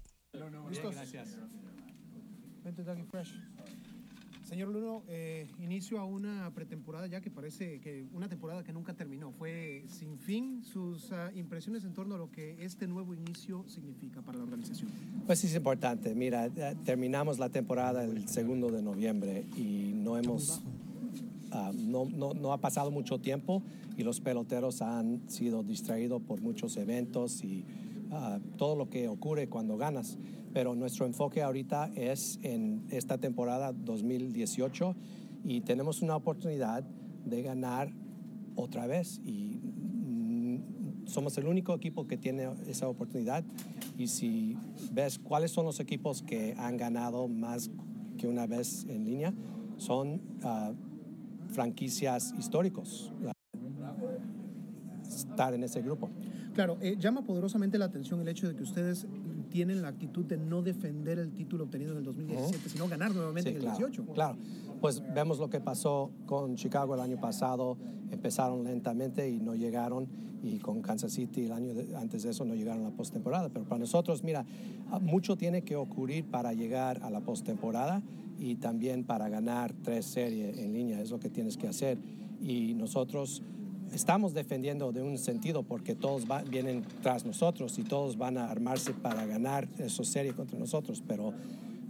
Vente, 2.76 2.90
Dougie 2.90 3.04
Fresh. 3.04 3.32
Señor 4.44 4.68
Luno, 4.68 5.02
eh, 5.08 5.48
inicio 5.60 5.98
a 5.98 6.04
una 6.04 6.52
pretemporada 6.54 7.06
ya 7.06 7.20
que 7.20 7.30
parece 7.30 7.80
que 7.80 8.06
una 8.12 8.28
temporada 8.28 8.62
que 8.62 8.72
nunca 8.72 8.94
terminó. 8.94 9.32
Fue 9.32 9.84
sin 9.88 10.18
fin. 10.18 10.62
Sus 10.62 11.10
ah, 11.12 11.30
impresiones 11.34 11.84
en 11.84 11.94
torno 11.94 12.14
a 12.14 12.18
lo 12.18 12.30
que 12.30 12.56
este 12.64 12.86
nuevo 12.86 13.14
inicio 13.14 13.64
significa 13.66 14.22
para 14.22 14.38
la 14.38 14.44
organización. 14.44 14.90
Pues 15.26 15.42
es 15.42 15.54
importante. 15.54 16.14
Mira, 16.14 16.48
terminamos 16.84 17.38
la 17.38 17.48
temporada 17.48 18.04
el 18.04 18.28
segundo 18.28 18.70
de 18.70 18.82
noviembre 18.82 19.44
y 19.56 19.92
no 19.94 20.16
hemos, 20.16 20.60
ah, 21.50 21.72
no, 21.74 22.04
no, 22.04 22.34
no 22.34 22.52
ha 22.52 22.58
pasado 22.58 22.90
mucho 22.90 23.18
tiempo 23.18 23.62
y 23.96 24.04
los 24.04 24.20
peloteros 24.20 24.82
han 24.82 25.28
sido 25.28 25.62
distraídos 25.62 26.22
por 26.22 26.40
muchos 26.40 26.76
eventos 26.76 27.42
y 27.42 27.64
ah, 28.10 28.38
todo 28.56 28.76
lo 28.76 28.88
que 28.88 29.08
ocurre 29.08 29.48
cuando 29.48 29.76
ganas. 29.76 30.18
Pero 30.52 30.74
nuestro 30.74 31.06
enfoque 31.06 31.42
ahorita 31.42 31.90
es 31.94 32.38
en 32.42 32.86
esta 32.90 33.18
temporada 33.18 33.72
2018 33.72 34.94
y 35.44 35.60
tenemos 35.60 36.02
una 36.02 36.16
oportunidad 36.16 36.84
de 37.24 37.42
ganar 37.42 37.92
otra 38.54 38.86
vez 38.86 39.20
y 39.24 39.60
mm, 39.62 41.06
somos 41.06 41.36
el 41.38 41.46
único 41.46 41.74
equipo 41.74 42.06
que 42.06 42.16
tiene 42.16 42.48
esa 42.66 42.88
oportunidad 42.88 43.44
y 43.98 44.08
si 44.08 44.56
ves 44.92 45.18
cuáles 45.18 45.50
son 45.50 45.66
los 45.66 45.80
equipos 45.80 46.22
que 46.22 46.54
han 46.58 46.76
ganado 46.76 47.28
más 47.28 47.70
que 48.18 48.26
una 48.26 48.46
vez 48.46 48.86
en 48.88 49.04
línea, 49.04 49.34
son 49.76 50.20
ah, 50.42 50.72
franquicias 51.50 52.34
históricos. 52.38 53.12
Estar 55.06 55.54
en 55.54 55.64
ese 55.64 55.82
grupo. 55.82 56.10
Claro, 56.56 56.78
eh, 56.80 56.96
llama 56.98 57.20
poderosamente 57.20 57.76
la 57.76 57.84
atención 57.84 58.18
el 58.22 58.28
hecho 58.28 58.48
de 58.48 58.56
que 58.56 58.62
ustedes 58.62 59.06
tienen 59.50 59.82
la 59.82 59.88
actitud 59.88 60.24
de 60.24 60.38
no 60.38 60.62
defender 60.62 61.18
el 61.18 61.30
título 61.32 61.64
obtenido 61.64 61.92
en 61.92 61.98
el 61.98 62.04
2017, 62.04 62.70
sino 62.70 62.88
ganar 62.88 63.14
nuevamente 63.14 63.50
Sí, 63.50 63.56
en 63.56 63.56
el 63.56 63.62
claro, 63.68 63.76
18. 63.88 64.06
Claro, 64.14 64.38
pues 64.80 65.02
vemos 65.14 65.38
lo 65.38 65.50
que 65.50 65.60
pasó 65.60 66.10
con 66.24 66.56
Chicago 66.56 66.94
el 66.94 67.00
año 67.00 67.20
pasado. 67.20 67.76
Empezaron 68.10 68.64
lentamente 68.64 69.28
y 69.28 69.38
no 69.38 69.54
llegaron. 69.54 70.08
Y 70.42 70.58
con 70.58 70.80
Kansas 70.80 71.12
City 71.12 71.44
el 71.44 71.52
año 71.52 71.74
de- 71.74 71.94
antes 71.94 72.22
de 72.22 72.30
eso 72.30 72.46
no 72.46 72.54
llegaron 72.54 72.86
a 72.86 72.90
la 72.90 72.96
postemporada. 72.96 73.50
Pero 73.50 73.66
para 73.66 73.80
nosotros, 73.80 74.24
mira, 74.24 74.46
mucho 75.02 75.36
tiene 75.36 75.60
que 75.60 75.76
ocurrir 75.76 76.24
para 76.24 76.54
llegar 76.54 77.02
a 77.02 77.10
la 77.10 77.20
postemporada 77.20 78.00
y 78.38 78.54
también 78.54 79.04
para 79.04 79.28
ganar 79.28 79.74
tres 79.82 80.06
series 80.06 80.56
en 80.56 80.72
línea. 80.72 81.02
Es 81.02 81.10
lo 81.10 81.18
que 81.20 81.28
tienes 81.28 81.58
que 81.58 81.68
hacer. 81.68 81.98
Y 82.40 82.72
nosotros 82.74 83.42
estamos 83.92 84.34
defendiendo 84.34 84.92
de 84.92 85.02
un 85.02 85.18
sentido 85.18 85.62
porque 85.62 85.94
todos 85.94 86.30
va- 86.30 86.42
vienen 86.42 86.84
tras 87.02 87.24
nosotros 87.24 87.78
y 87.78 87.82
todos 87.82 88.16
van 88.18 88.36
a 88.38 88.50
armarse 88.50 88.92
para 88.92 89.24
ganar 89.26 89.68
esa 89.78 90.04
serie 90.04 90.32
contra 90.32 90.58
nosotros. 90.58 91.02
Pero 91.06 91.32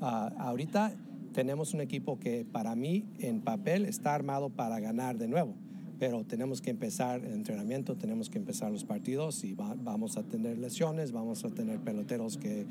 ah, 0.00 0.32
ahorita 0.38 0.94
tenemos 1.32 1.74
un 1.74 1.80
equipo 1.80 2.18
que 2.18 2.44
para 2.50 2.74
mí 2.74 3.04
en 3.18 3.40
papel 3.40 3.84
está 3.86 4.14
armado 4.14 4.48
para 4.50 4.80
ganar 4.80 5.18
de 5.18 5.28
nuevo. 5.28 5.54
Pero 5.98 6.24
tenemos 6.24 6.60
que 6.60 6.68
empezar 6.70 7.24
el 7.24 7.32
entrenamiento, 7.32 7.96
tenemos 7.96 8.28
que 8.28 8.38
empezar 8.38 8.70
los 8.70 8.84
partidos 8.84 9.44
y 9.44 9.54
va- 9.54 9.74
vamos 9.82 10.16
a 10.18 10.22
tener 10.22 10.58
lesiones, 10.58 11.12
vamos 11.12 11.44
a 11.44 11.48
tener 11.50 11.78
peloteros 11.80 12.36
que 12.36 12.66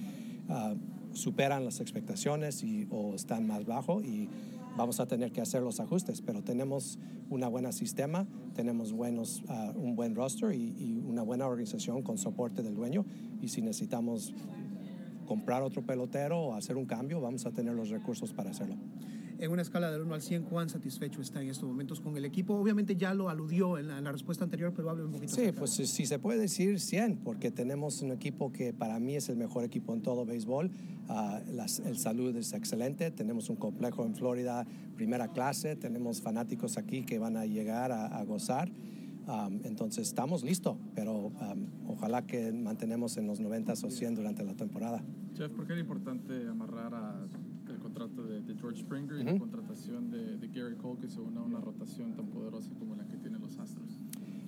ah, 0.49 0.75
superan 1.13 1.65
las 1.65 1.79
expectaciones 1.79 2.61
y, 2.63 2.87
o 2.91 3.15
están 3.15 3.47
más 3.47 3.65
bajo 3.65 4.01
y 4.01 4.27
vamos 4.75 4.99
a 4.99 5.07
tener 5.07 5.31
que 5.31 5.41
hacer 5.41 5.61
los 5.61 5.79
ajustes. 5.79 6.21
Pero 6.21 6.43
tenemos 6.43 6.99
una 7.29 7.47
buena 7.47 7.71
sistema, 7.71 8.27
tenemos 8.53 8.91
buenos, 8.91 9.43
ah, 9.47 9.73
un 9.75 9.95
buen 9.95 10.15
roster 10.15 10.53
y 10.53 11.01
una 11.07 11.21
buena 11.21 11.47
organización 11.47 12.01
con 12.01 12.17
soporte 12.17 12.63
del 12.63 12.75
dueño 12.75 13.05
y 13.41 13.49
si 13.49 13.61
necesitamos 13.61 14.33
comprar 15.25 15.63
otro 15.63 15.81
pelotero 15.81 16.39
o 16.39 16.53
hacer 16.53 16.77
un 16.77 16.85
cambio, 16.85 17.19
vamos 17.19 17.45
a 17.45 17.51
tener 17.51 17.73
los 17.73 17.89
recursos 17.89 18.31
para 18.33 18.51
hacerlo. 18.51 18.75
En 19.37 19.51
una 19.51 19.61
escala 19.61 19.91
del 19.91 20.01
1 20.01 20.13
al 20.15 20.21
100, 20.21 20.43
¿cuán 20.43 20.69
satisfecho 20.69 21.19
está 21.21 21.41
en 21.41 21.49
estos 21.49 21.67
momentos 21.67 21.99
con 21.99 22.15
el 22.15 22.23
equipo? 22.23 22.53
Obviamente 22.55 22.95
ya 22.95 23.13
lo 23.13 23.29
aludió 23.29 23.77
en 23.77 23.89
la, 23.89 23.97
en 23.97 24.05
la 24.05 24.11
respuesta 24.13 24.45
anterior, 24.45 24.71
pero 24.73 24.89
hable 24.89 25.03
un 25.03 25.11
poquito. 25.11 25.35
Sí, 25.35 25.51
pues 25.57 25.71
si 25.71 25.85
si 25.87 26.05
se 26.05 26.19
puede 26.19 26.39
decir 26.39 26.79
100, 26.79 27.17
porque 27.17 27.51
tenemos 27.51 28.01
un 28.01 28.11
equipo 28.13 28.53
que 28.53 28.71
para 28.73 28.97
mí 28.99 29.15
es 29.17 29.27
el 29.27 29.35
mejor 29.35 29.65
equipo 29.65 29.93
en 29.93 30.01
todo 30.01 30.25
béisbol. 30.25 30.71
Ah, 31.09 31.41
las- 31.51 31.79
el 31.79 31.97
salud 31.97 32.33
es 32.37 32.53
excelente, 32.53 33.11
tenemos 33.11 33.49
un 33.49 33.57
complejo 33.57 34.05
en 34.05 34.15
Florida, 34.15 34.65
primera 34.95 35.27
clase, 35.27 35.75
tenemos 35.75 36.21
fanáticos 36.21 36.77
aquí 36.77 37.03
que 37.03 37.19
van 37.19 37.35
a 37.35 37.45
llegar 37.45 37.91
a, 37.91 38.05
a 38.07 38.23
gozar. 38.23 38.71
Am, 39.27 39.59
entonces 39.65 40.07
estamos 40.07 40.43
listos, 40.43 40.77
pero 40.93 41.31
am, 41.41 41.65
ojalá 41.87 42.25
que 42.25 42.53
mantenemos 42.53 43.17
en 43.17 43.27
los 43.27 43.39
90 43.41 43.73
o 43.73 43.89
100 43.91 44.15
durante 44.15 44.43
la 44.45 44.53
temporada. 44.53 45.03
Jeff, 45.35 45.51
¿por 45.51 45.65
qué 45.67 45.73
era 45.73 45.81
importante 45.81 46.47
amarrar 46.47 46.93
a 46.93 47.25
contrato 47.95 48.23
de, 48.27 48.41
de 48.41 48.55
George 48.59 48.81
Springer 48.81 49.19
y 49.19 49.23
la 49.23 49.31
Ujú. 49.31 49.39
contratación 49.41 50.11
de, 50.11 50.37
de 50.37 50.47
Gary 50.47 50.75
Cole 50.75 50.99
que 50.99 51.07
se 51.09 51.19
une 51.19 51.39
a 51.39 51.43
una 51.43 51.59
rotación 51.61 52.13
tan 52.13 52.27
poderosa 52.27 52.69
como 52.77 52.95
la 52.95 53.05
que 53.07 53.17
tienen 53.17 53.41
los 53.41 53.57
Astros? 53.57 53.99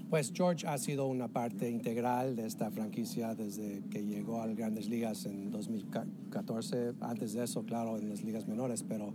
Pues 0.09 0.31
George 0.33 0.65
ha 0.67 0.77
sido 0.77 1.07
una 1.07 1.27
parte 1.27 1.69
integral 1.69 2.35
de 2.35 2.45
esta 2.45 2.69
franquicia 2.71 3.35
desde 3.35 3.81
que 3.89 4.05
llegó 4.05 4.41
a 4.41 4.47
las 4.47 4.55
grandes 4.55 4.87
ligas 4.89 5.25
en 5.25 5.51
2014. 5.51 6.93
Antes 7.01 7.33
de 7.33 7.43
eso, 7.43 7.63
claro, 7.63 7.97
en 7.97 8.09
las 8.09 8.23
ligas 8.23 8.47
menores, 8.47 8.83
pero 8.83 9.13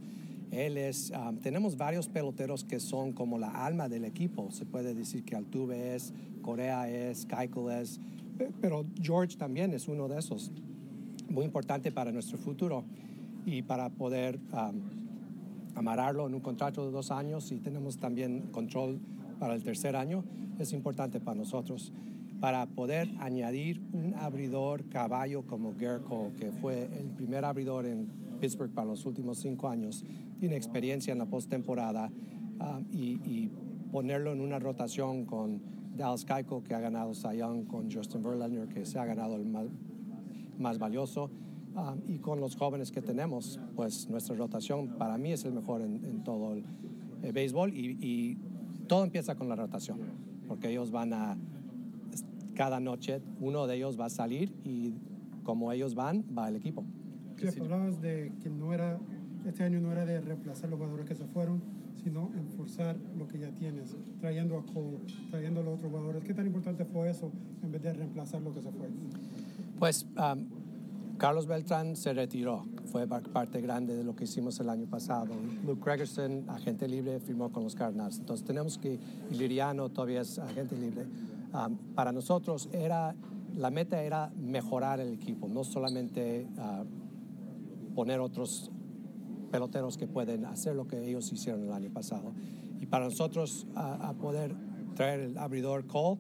él 0.51 0.77
es, 0.77 1.11
um, 1.12 1.37
tenemos 1.39 1.77
varios 1.79 2.09
peloteros 2.09 2.65
que 2.65 2.79
son 2.79 3.12
como 3.12 3.39
la 3.39 3.65
alma 3.65 3.89
del 3.89 4.05
equipo. 4.05 4.51
Se 4.51 4.67
puede 4.67 4.95
decir 4.95 5.25
que 5.25 5.35
Altuve 5.35 5.95
es, 5.95 6.12
Corea 6.43 6.89
es, 6.91 7.25
Keuchel 7.27 7.71
es, 7.81 7.99
pe- 8.37 8.51
pero 8.61 8.85
George 9.01 9.37
también 9.39 9.73
es 9.73 9.89
uno 9.89 10.09
de 10.09 10.19
esos. 10.19 10.51
Muy 11.31 11.47
importante 11.47 11.91
para 11.91 12.12
nuestro 12.12 12.37
futuro 12.37 12.85
y 13.45 13.63
para 13.63 13.91
poder 13.91 14.39
um, 14.53 14.81
amarrarlo 15.75 16.27
en 16.27 16.35
un 16.35 16.41
contrato 16.41 16.85
de 16.85 16.93
dos 16.93 17.11
años 17.11 17.51
y 17.53 17.59
tenemos 17.59 17.99
también 17.99 18.49
control 18.53 19.01
para 19.39 19.55
el 19.55 19.63
tercer 19.63 19.97
año, 19.97 20.25
es 20.59 20.73
importante 20.73 21.21
para 21.21 21.37
nosotros. 21.37 21.93
Para 22.41 22.67
poder 22.67 23.09
añadir 23.21 23.81
un 23.93 24.15
abridor 24.15 24.89
caballo 24.89 25.43
como 25.47 25.75
Cole, 25.75 26.33
que 26.39 26.51
fue 26.51 26.85
el 26.99 27.11
primer 27.11 27.45
abridor 27.45 27.87
en 27.87 28.09
Pittsburgh 28.41 28.73
para 28.73 28.89
los 28.89 29.07
últimos 29.07 29.39
cinco 29.39 29.69
años, 29.69 30.05
tiene 30.41 30.57
experiencia 30.57 31.13
en 31.13 31.19
la 31.19 31.27
postemporada 31.27 32.11
ah, 32.61 32.81
y, 32.93 33.51
ponerlo 33.93 34.33
en 34.33 34.41
una 34.41 34.59
rotación 34.59 35.27
con 35.27 35.61
Dallas 35.95 36.25
Keuchel, 36.25 36.63
que 36.63 36.75
ha 36.75 36.81
ganado 36.81 37.13
Cy 37.13 37.41
con 37.69 37.93
Justin 37.93 38.23
Verlander, 38.23 38.67
que 38.67 38.87
se 38.87 38.99
ha 38.99 39.05
ganado 39.05 39.37
el 39.37 39.45
más 40.59 40.79
valioso. 40.79 41.31
Ah, 41.75 41.95
y 42.07 42.19
con 42.19 42.38
los 42.41 42.55
jóvenes 42.57 42.91
que 42.91 43.00
tenemos, 43.00 43.59
pues 43.75 44.09
nuestra 44.11 44.37
rotación 44.37 44.88
para 44.99 45.17
mí 45.17 45.33
es 45.33 45.45
el 45.45 45.52
mejor 45.52 45.81
en, 45.81 46.05
en 46.05 46.23
todo 46.23 46.52
el, 46.52 46.64
el 47.23 47.33
béisbol 47.33 47.73
y, 47.75 47.97
y 48.00 48.37
todo 48.87 49.05
empieza 49.05 49.35
con 49.37 49.49
la 49.49 49.57
rotación, 49.57 49.99
porque 50.49 50.71
ellos 50.71 50.91
van 50.91 51.14
a, 51.14 51.37
cada 52.55 52.79
noche 52.79 53.23
uno 53.41 53.67
de 53.67 53.76
ellos 53.76 53.99
va 53.99 54.07
a 54.07 54.11
salir 54.11 54.52
y 54.64 54.93
como 55.45 55.73
ellos 55.73 55.95
van, 55.95 56.25
va 56.37 56.49
el 56.49 56.57
equipo. 56.57 56.85
Jeff, 57.38 57.59
hablabas 57.61 58.00
de 58.02 58.33
que 58.43 58.50
no 58.50 58.75
era, 58.75 58.99
este 59.47 59.64
año 59.64 59.81
no 59.81 59.91
era 59.91 60.05
de 60.05 60.21
reemplazar 60.21 60.69
los 60.69 60.79
jugadores 60.79 61.07
que 61.07 61.14
se 61.14 61.25
fueron, 61.25 61.62
sino 62.05 62.31
enforzar 62.37 62.97
lo 63.17 63.26
que 63.29 63.38
ya 63.38 63.50
tienes, 63.52 63.97
trayendo 64.21 64.59
a 64.59 64.62
Cole, 64.67 64.99
trayendo 65.31 65.61
a 65.61 65.64
los 65.64 65.75
otros 65.75 65.91
jugadores. 65.91 66.23
¿Qué 66.25 66.35
tan 66.35 66.47
importante 66.47 66.85
fue 66.85 67.11
eso 67.11 67.33
en 67.62 67.73
vez 67.73 67.83
de 67.83 67.93
reemplazar 67.95 68.43
lo 68.43 68.52
que 68.52 68.61
se 68.61 68.71
fue? 68.71 68.88
Pues 69.79 70.07
um, 70.17 70.45
Carlos 71.23 71.47
Beltrán 71.47 71.95
se 71.95 72.12
retiró, 72.12 72.64
fue 72.91 73.07
par- 73.07 73.23
parte 73.23 73.61
grande 73.61 73.95
de 73.95 74.02
lo 74.02 74.17
que 74.17 74.25
hicimos 74.25 74.59
el 74.59 74.69
año 74.69 74.87
pasado. 74.87 75.33
Luke 75.64 75.81
Gregerson, 75.85 76.50
agente 76.50 76.88
libre, 76.88 77.21
firmó 77.21 77.52
con 77.52 77.62
los 77.62 77.76
Cardinals. 77.76 78.19
Entonces 78.19 78.45
tenemos 78.45 78.76
que, 78.76 78.99
Liriano 79.31 79.88
todavía 79.88 80.23
es 80.23 80.41
agente 80.41 80.76
libre. 80.76 81.07
Um, 81.55 81.76
para 81.95 82.11
nosotros 82.11 82.69
era, 82.73 83.14
la 83.57 83.71
meta 83.71 84.02
era 84.02 84.33
mejorar 84.37 84.99
el 84.99 85.12
equipo, 85.12 85.47
no 85.47 85.62
solamente 85.62 86.45
uh, 86.57 87.95
poner 87.95 88.19
otros 88.19 88.73
peloteros 89.52 89.97
que 89.97 90.09
pueden 90.09 90.45
hacer 90.45 90.75
lo 90.75 90.88
que 90.88 91.09
ellos 91.09 91.33
hicieron 91.33 91.62
el 91.62 91.73
año 91.73 91.91
pasado. 91.91 92.33
Y 92.81 92.87
para 92.87 93.05
nosotros 93.05 93.69
a, 93.76 94.12
poder 94.14 94.57
traer 94.97 95.21
el 95.21 95.38
abridor 95.38 95.87
Cole 95.87 96.19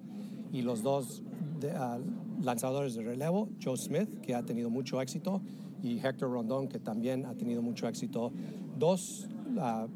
y 0.52 0.62
los 0.62 0.84
dos 0.84 1.24
de, 1.58 1.72
ah, 1.72 1.98
lanzadores 2.42 2.94
de 2.94 3.02
relevo, 3.02 3.48
Joe 3.62 3.76
Smith, 3.76 4.20
que 4.20 4.34
ha 4.34 4.42
tenido 4.42 4.70
mucho 4.70 5.00
éxito, 5.00 5.40
y 5.82 5.98
Héctor 5.98 6.30
Rondón, 6.30 6.68
que 6.68 6.78
también 6.78 7.26
ha 7.26 7.34
tenido 7.34 7.62
mucho 7.62 7.88
éxito, 7.88 8.32
dos 8.78 9.28
ah, 9.58 9.86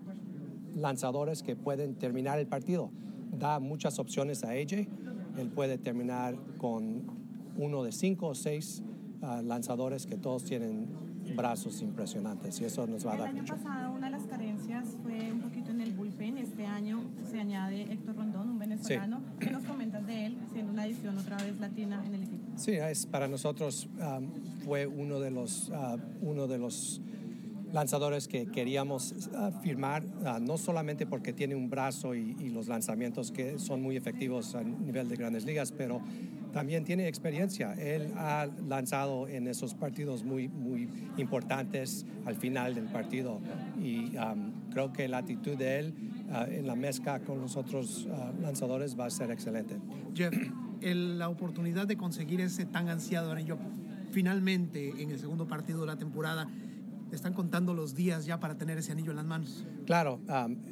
lanzadores 0.74 1.42
que 1.42 1.56
pueden 1.56 1.94
terminar 1.94 2.38
el 2.38 2.46
partido. 2.46 2.90
Da 3.38 3.60
muchas 3.60 3.98
opciones 3.98 4.42
a 4.44 4.50
AJ. 4.50 4.88
Él 5.38 5.48
puede 5.54 5.78
terminar 5.78 6.36
con 6.58 7.04
uno 7.56 7.82
de 7.84 7.92
cinco 7.92 8.28
o 8.28 8.34
seis 8.34 8.82
ah, 9.22 9.42
lanzadores 9.42 10.06
que 10.06 10.16
todos 10.16 10.44
tienen 10.44 10.88
brazos 11.34 11.82
impresionantes 11.82 12.60
y 12.60 12.64
eso 12.64 12.86
nos 12.86 13.04
va 13.06 13.14
a 13.14 13.16
dar 13.16 13.28
El 13.30 13.36
año 13.36 13.42
mucho. 13.42 13.56
pasado 13.56 13.92
una 13.92 14.06
de 14.06 14.12
las 14.12 14.26
carencias 14.26 14.96
fue 15.02 15.32
un 15.32 15.40
poquito 15.40 15.70
en 15.70 15.80
el 15.80 15.92
bullpen. 15.92 16.38
Este 16.38 16.66
año 16.66 17.00
se 17.28 17.40
añade 17.40 17.82
Héctor 17.92 18.16
Rondón, 18.16 18.50
un 18.50 18.58
venezolano. 18.58 19.20
¿Qué 19.40 19.50
nos 19.50 19.64
comentas 19.64 20.06
de 20.06 20.26
él, 20.26 20.38
siendo 20.52 20.72
una 20.72 20.82
adición 20.82 21.18
otra 21.18 21.36
vez 21.38 21.58
latina 21.58 22.02
en? 22.06 22.15
Sí, 22.56 22.72
es, 22.72 23.04
para 23.04 23.28
nosotros 23.28 23.86
um, 24.00 24.30
fue 24.64 24.86
uno 24.86 25.20
de 25.20 25.30
los, 25.30 25.68
uh, 25.68 25.98
uno 26.22 26.46
de 26.46 26.56
los 26.56 27.02
lanzadores 27.72 28.28
que 28.28 28.46
queríamos 28.46 29.12
uh, 29.12 29.52
firmar, 29.62 30.04
uh, 30.04 30.40
no 30.40 30.56
solamente 30.56 31.04
porque 31.06 31.34
tiene 31.34 31.54
un 31.54 31.68
brazo 31.68 32.14
y, 32.14 32.34
los 32.48 32.68
lanzamientos 32.68 33.30
que 33.30 33.58
son 33.58 33.82
muy 33.82 33.96
efectivos 33.96 34.54
a 34.54 34.64
nivel 34.64 35.10
de 35.10 35.16
grandes 35.16 35.44
ligas, 35.44 35.72
pero 35.72 36.00
también 36.54 36.84
tiene 36.84 37.06
experiencia. 37.06 37.74
Él 37.74 38.10
ha 38.16 38.46
lanzado 38.66 39.28
en 39.28 39.46
esos 39.46 39.74
partidos 39.74 40.24
muy, 40.24 40.48
muy 40.48 40.88
importantes 41.18 42.06
al 42.24 42.36
final 42.36 42.74
del 42.74 42.86
partido 42.86 43.40
y 43.78 44.16
um, 44.16 44.52
creo 44.70 44.90
que 44.90 45.06
la 45.06 45.18
actitud 45.18 45.58
de 45.58 45.80
él 45.80 45.94
uh, 46.30 46.50
en 46.50 46.66
la 46.66 46.74
mezcla 46.74 47.20
con 47.20 47.42
los 47.42 47.58
otros 47.58 48.06
uh, 48.06 48.40
lanzadores 48.40 48.98
va 48.98 49.04
a 49.04 49.10
ser 49.10 49.30
excelente. 49.30 49.76
Jeff, 50.14 50.32
el- 50.80 51.18
la 51.18 51.28
oportunidad 51.28 51.86
de 51.86 51.96
conseguir 51.96 52.40
ese 52.40 52.64
tan 52.66 52.88
ansiado 52.88 53.32
anillo 53.32 53.58
finalmente 54.10 55.02
en 55.02 55.10
el 55.10 55.18
segundo 55.18 55.46
partido 55.46 55.80
de 55.80 55.86
la 55.86 55.96
temporada, 55.96 56.48
están 57.12 57.34
contando 57.34 57.74
los 57.74 57.94
días 57.94 58.26
ya 58.26 58.40
para 58.40 58.56
tener 58.56 58.78
ese 58.78 58.92
anillo 58.92 59.10
en 59.10 59.16
las 59.16 59.26
manos. 59.26 59.64
Claro, 59.84 60.20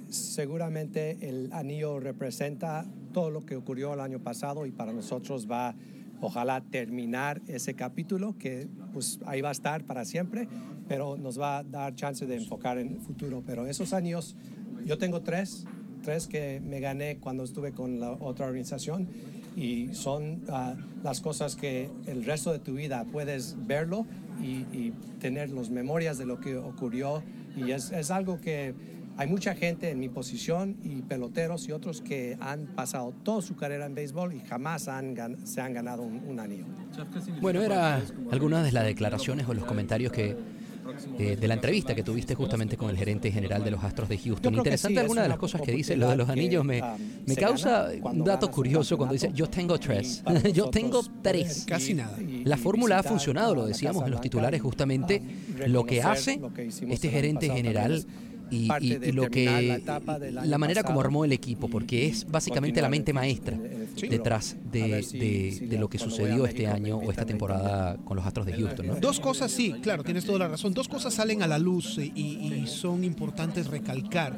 seguramente 0.08 1.28
el 1.28 1.52
anillo 1.52 2.00
representa 2.00 2.86
todo 3.12 3.30
lo 3.30 3.44
que 3.44 3.56
ocurrió 3.56 3.94
el 3.94 4.00
año 4.00 4.18
pasado 4.18 4.66
y 4.66 4.70
para 4.72 4.92
nosotros 4.92 5.48
va, 5.50 5.74
ojalá, 6.20 6.60
terminar 6.62 7.40
ese 7.46 7.74
capítulo 7.74 8.36
que 8.38 8.66
pues 8.92 9.20
ahí 9.26 9.40
va 9.40 9.50
a 9.50 9.52
estar 9.52 9.84
para 9.84 10.04
siempre, 10.04 10.48
pero 10.88 11.16
nos 11.16 11.38
va 11.38 11.58
a 11.58 11.62
dar 11.64 11.94
chance 11.94 12.26
de 12.26 12.36
enfocar 12.36 12.78
en 12.78 12.88
el 12.94 13.00
futuro. 13.00 13.42
Pero 13.46 13.66
esos 13.66 13.92
años, 13.92 14.34
yo 14.84 14.98
tengo 14.98 15.20
tres, 15.20 15.66
tres 16.02 16.26
que 16.26 16.60
me 16.64 16.80
gané 16.80 17.18
cuando 17.18 17.44
estuve 17.44 17.72
con 17.72 18.00
la 18.00 18.10
otra 18.12 18.46
organización 18.46 19.06
y 19.56 19.94
son 19.94 20.42
ah, 20.48 20.74
las 21.02 21.20
cosas 21.20 21.56
que 21.56 21.90
el 22.06 22.24
resto 22.24 22.52
de 22.52 22.58
tu 22.58 22.74
vida 22.74 23.04
puedes 23.10 23.56
verlo 23.66 24.06
y, 24.42 24.66
y 24.76 24.92
tener 25.20 25.50
las 25.50 25.70
memorias 25.70 26.18
de 26.18 26.26
lo 26.26 26.40
que 26.40 26.56
ocurrió 26.56 27.22
y 27.56 27.70
es, 27.70 27.92
es 27.92 28.10
algo 28.10 28.40
que 28.40 28.74
hay 29.16 29.28
mucha 29.28 29.54
gente 29.54 29.90
en 29.90 30.00
mi 30.00 30.08
posición 30.08 30.76
y 30.82 31.02
peloteros 31.02 31.68
y 31.68 31.72
otros 31.72 32.00
que 32.00 32.36
han 32.40 32.66
pasado 32.66 33.12
toda 33.22 33.42
su 33.42 33.54
carrera 33.54 33.86
en 33.86 33.94
béisbol 33.94 34.34
y 34.34 34.40
jamás 34.40 34.88
han 34.88 35.14
se 35.46 35.60
han 35.60 35.72
ganado 35.72 36.02
un, 36.02 36.20
un 36.26 36.40
anillo. 36.40 36.64
Bueno, 37.40 37.62
era 37.62 38.00
algunas 38.30 38.64
de 38.64 38.72
las 38.72 38.84
declaraciones 38.84 39.48
o 39.48 39.54
los 39.54 39.64
comentarios 39.64 40.12
que 40.12 40.36
eh, 41.18 41.36
de 41.36 41.48
la 41.48 41.54
entrevista 41.54 41.94
que 41.94 42.02
tuviste 42.02 42.34
justamente 42.34 42.76
con 42.76 42.90
el 42.90 42.96
gerente 42.96 43.30
general 43.30 43.64
de 43.64 43.70
los 43.70 43.82
Astros 43.82 44.08
de 44.08 44.18
Houston. 44.18 44.54
Interesante 44.54 44.94
sí, 44.94 45.00
algunas 45.00 45.24
de 45.24 45.28
las 45.28 45.38
cosas 45.38 45.60
que 45.62 45.72
dice, 45.72 45.96
lo 45.96 46.10
de 46.10 46.16
los 46.16 46.28
anillos 46.28 46.64
me, 46.64 46.82
um, 46.82 46.98
me 47.26 47.36
causa 47.36 47.88
un 48.02 48.24
dato 48.24 48.50
curioso 48.50 48.96
cuando 48.96 49.14
dice, 49.14 49.30
yo 49.34 49.48
tengo 49.48 49.78
tres, 49.78 50.22
yo 50.52 50.70
tengo 50.70 51.02
tres. 51.22 51.64
Casi 51.66 51.94
nada. 51.94 52.18
La 52.44 52.56
fórmula 52.56 52.98
ha 52.98 53.02
funcionado, 53.02 53.54
lo 53.54 53.66
decíamos 53.66 54.04
en 54.04 54.10
los 54.10 54.20
titulares, 54.20 54.60
justamente 54.60 55.22
lo 55.66 55.84
que 55.84 56.02
hace 56.02 56.36
lo 56.38 56.52
que 56.52 56.66
hicimos 56.66 56.94
este 56.94 57.10
gerente 57.10 57.48
general 57.48 58.04
y, 58.50 58.68
lo 59.12 59.30
que 59.30 59.80
la 60.30 60.58
manera 60.58 60.82
como 60.82 61.00
armó 61.00 61.24
el 61.24 61.32
equipo, 61.32 61.68
porque 61.68 62.06
es 62.06 62.26
básicamente 62.30 62.80
la 62.82 62.88
mente 62.88 63.12
maestra 63.12 63.58
detrás 64.08 64.56
de, 64.70 64.80
de- 65.12 65.66
de 65.68 65.78
lo 65.78 65.88
que 65.88 65.98
sucedió 65.98 66.46
este 66.46 66.66
año 66.66 66.98
o 66.98 67.10
esta 67.10 67.24
temporada 67.26 67.96
con 68.04 68.16
los 68.16 68.26
Astros 68.26 68.46
de 68.46 68.52
Houston. 68.54 68.86
¿no? 68.86 68.94
Dos 68.96 69.20
cosas, 69.20 69.50
sí, 69.50 69.74
claro, 69.82 70.04
tienes 70.04 70.24
toda 70.24 70.38
la 70.40 70.48
razón. 70.48 70.74
Dos 70.74 70.88
cosas 70.88 71.14
salen 71.14 71.42
a 71.42 71.46
la 71.46 71.58
luz 71.58 71.98
eh, 71.98 72.10
y, 72.14 72.52
y 72.62 72.66
son 72.66 73.04
importantes 73.04 73.66
recalcar. 73.68 74.36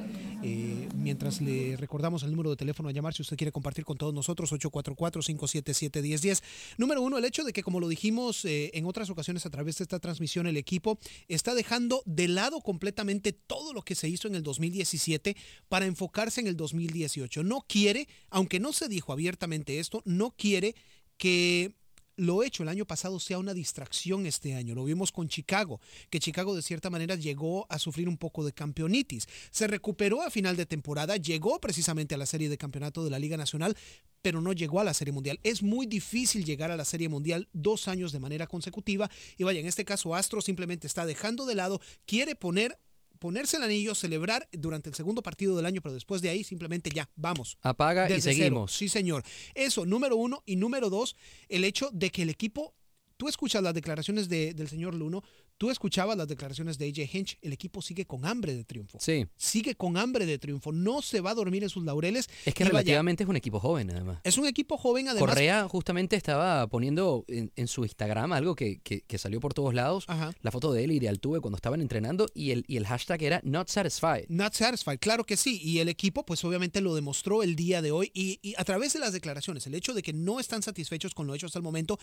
Eh, 0.48 0.88
mientras 0.94 1.40
le 1.40 1.76
recordamos 1.76 2.22
el 2.22 2.30
número 2.30 2.50
de 2.50 2.56
teléfono 2.56 2.88
a 2.88 2.92
llamar 2.92 3.12
si 3.12 3.22
usted 3.22 3.36
quiere 3.36 3.50
compartir 3.50 3.84
con 3.84 3.98
todos 3.98 4.14
nosotros, 4.14 4.52
844-577-1010. 4.52 6.40
Número 6.76 7.02
uno, 7.02 7.18
el 7.18 7.24
hecho 7.24 7.42
de 7.42 7.52
que, 7.52 7.64
como 7.64 7.80
lo 7.80 7.88
dijimos 7.88 8.44
eh, 8.44 8.70
en 8.74 8.86
otras 8.86 9.10
ocasiones 9.10 9.44
a 9.44 9.50
través 9.50 9.78
de 9.78 9.82
esta 9.82 9.98
transmisión, 9.98 10.46
el 10.46 10.56
equipo 10.56 11.00
está 11.26 11.52
dejando 11.56 12.04
de 12.06 12.28
lado 12.28 12.60
completamente 12.60 13.32
todo 13.32 13.72
lo 13.72 13.82
que 13.82 13.96
se 13.96 14.08
hizo 14.08 14.28
en 14.28 14.36
el 14.36 14.44
2017 14.44 15.36
para 15.68 15.86
enfocarse 15.86 16.40
en 16.40 16.46
el 16.46 16.56
2018. 16.56 17.42
No 17.42 17.64
quiere, 17.66 18.06
aunque 18.30 18.60
no 18.60 18.72
se 18.72 18.88
dijo 18.88 19.12
abiertamente 19.12 19.80
esto, 19.80 20.00
no 20.04 20.30
quiere 20.30 20.76
que 21.18 21.74
lo 22.16 22.42
hecho 22.42 22.62
el 22.62 22.68
año 22.68 22.86
pasado 22.86 23.20
sea 23.20 23.38
una 23.38 23.54
distracción 23.54 24.26
este 24.26 24.54
año. 24.54 24.74
Lo 24.74 24.84
vimos 24.84 25.12
con 25.12 25.28
Chicago, 25.28 25.80
que 26.10 26.20
Chicago 26.20 26.54
de 26.54 26.62
cierta 26.62 26.90
manera 26.90 27.14
llegó 27.14 27.66
a 27.70 27.78
sufrir 27.78 28.08
un 28.08 28.16
poco 28.16 28.44
de 28.44 28.52
campeonitis. 28.52 29.28
Se 29.50 29.66
recuperó 29.66 30.22
a 30.22 30.30
final 30.30 30.56
de 30.56 30.66
temporada, 30.66 31.16
llegó 31.16 31.60
precisamente 31.60 32.14
a 32.14 32.18
la 32.18 32.26
serie 32.26 32.48
de 32.48 32.58
campeonato 32.58 33.04
de 33.04 33.10
la 33.10 33.18
Liga 33.18 33.36
Nacional, 33.36 33.76
pero 34.22 34.40
no 34.40 34.52
llegó 34.52 34.80
a 34.80 34.84
la 34.84 34.94
Serie 34.94 35.12
Mundial. 35.12 35.38
Es 35.42 35.62
muy 35.62 35.86
difícil 35.86 36.44
llegar 36.44 36.70
a 36.70 36.76
la 36.76 36.84
Serie 36.84 37.08
Mundial 37.08 37.48
dos 37.52 37.86
años 37.86 38.12
de 38.12 38.18
manera 38.18 38.46
consecutiva. 38.46 39.10
Y 39.36 39.44
vaya, 39.44 39.60
en 39.60 39.66
este 39.66 39.84
caso 39.84 40.14
Astro 40.14 40.40
simplemente 40.40 40.86
está 40.86 41.06
dejando 41.06 41.46
de 41.46 41.54
lado, 41.54 41.80
quiere 42.06 42.34
poner 42.34 42.78
ponerse 43.18 43.56
el 43.56 43.62
anillo, 43.62 43.94
celebrar 43.94 44.48
durante 44.52 44.88
el 44.88 44.94
segundo 44.94 45.22
partido 45.22 45.56
del 45.56 45.66
año, 45.66 45.80
pero 45.82 45.94
después 45.94 46.22
de 46.22 46.28
ahí 46.30 46.44
simplemente 46.44 46.90
ya, 46.94 47.08
vamos. 47.16 47.58
Apaga 47.62 48.06
y 48.06 48.20
cero. 48.20 48.22
seguimos. 48.22 48.72
Sí, 48.72 48.88
señor. 48.88 49.22
Eso, 49.54 49.84
número 49.86 50.16
uno. 50.16 50.42
Y 50.46 50.56
número 50.56 50.90
dos, 50.90 51.16
el 51.48 51.64
hecho 51.64 51.90
de 51.92 52.10
que 52.10 52.22
el 52.22 52.30
equipo, 52.30 52.74
tú 53.16 53.28
escuchas 53.28 53.62
las 53.62 53.74
declaraciones 53.74 54.28
de- 54.28 54.54
del 54.54 54.68
señor 54.68 54.94
Luno, 54.94 55.22
tú 55.58 55.70
escuchabas 55.70 56.16
las 56.16 56.28
declaraciones 56.28 56.78
de 56.78 56.86
AJ 56.88 57.14
Hinch, 57.14 57.38
el 57.42 57.52
equipo 57.52 57.80
sigue 57.82 58.04
con 58.06 58.24
hambre 58.26 58.54
de 58.54 58.64
triunfo. 58.64 58.98
Sí. 59.00 59.26
Sigue 59.36 59.74
con 59.74 59.96
hambre 59.96 60.26
de 60.26 60.38
triunfo, 60.38 60.72
no 60.72 61.02
se 61.02 61.20
va 61.20 61.30
a 61.30 61.34
dormir 61.34 61.62
en 61.62 61.68
sus 61.70 61.84
laureles. 61.84 62.28
Es 62.44 62.54
que 62.54 62.64
relativamente 62.64 63.22
es 63.24 63.28
un 63.28 63.36
equipo 63.36 63.58
joven, 63.60 63.90
además. 63.90 64.18
es 64.24 64.36
un 64.38 64.46
equipo 64.46 64.76
joven, 64.76 65.08
además. 65.08 65.28
Correa 65.28 65.68
justamente 65.68 66.16
estaba 66.16 66.66
poniendo 66.66 67.24
en, 67.28 67.50
en 67.56 67.68
su 67.68 67.84
Instagram 67.84 68.32
algo 68.32 68.54
que, 68.54 68.78
que- 68.80 69.00
que 69.02 69.18
salió 69.18 69.40
por 69.40 69.54
todos 69.54 69.72
lados, 69.74 70.06
la 70.42 70.50
foto 70.50 70.72
de 70.72 70.84
él 70.84 70.92
y 70.92 70.98
de 70.98 71.08
Altuve 71.08 71.40
cuando 71.40 71.56
estaban 71.56 71.80
entrenando 71.80 72.28
y 72.34 72.50
el, 72.50 72.64
y 72.66 72.76
el 72.76 72.86
hashtag 72.86 73.22
era 73.22 73.40
not 73.44 73.68
satisfied. 73.68 74.26
Not 74.28 74.52
satisfied, 74.54 74.98
claro 74.98 75.24
que 75.24 75.36
sí. 75.36 75.60
Y 75.62 75.78
el 75.78 75.88
equipo, 75.88 76.24
pues 76.26 76.44
obviamente 76.44 76.80
lo 76.80 76.94
demostró 76.94 77.42
el 77.42 77.56
día 77.56 77.82
de 77.82 77.90
hoy 77.92 78.10
y, 78.14 78.38
y 78.42 78.54
a 78.58 78.64
través 78.64 78.92
de 78.92 78.98
las 78.98 79.12
declaraciones, 79.12 79.66
el 79.66 79.74
hecho 79.74 79.94
de 79.94 80.02
que 80.02 80.12
no 80.12 80.40
están 80.40 80.62
satisfechos 80.62 81.14
con 81.14 81.26
lo 81.26 81.34
hecho 81.34 81.46
hasta 81.46 81.58
el 81.58 81.62
momento 81.62 81.98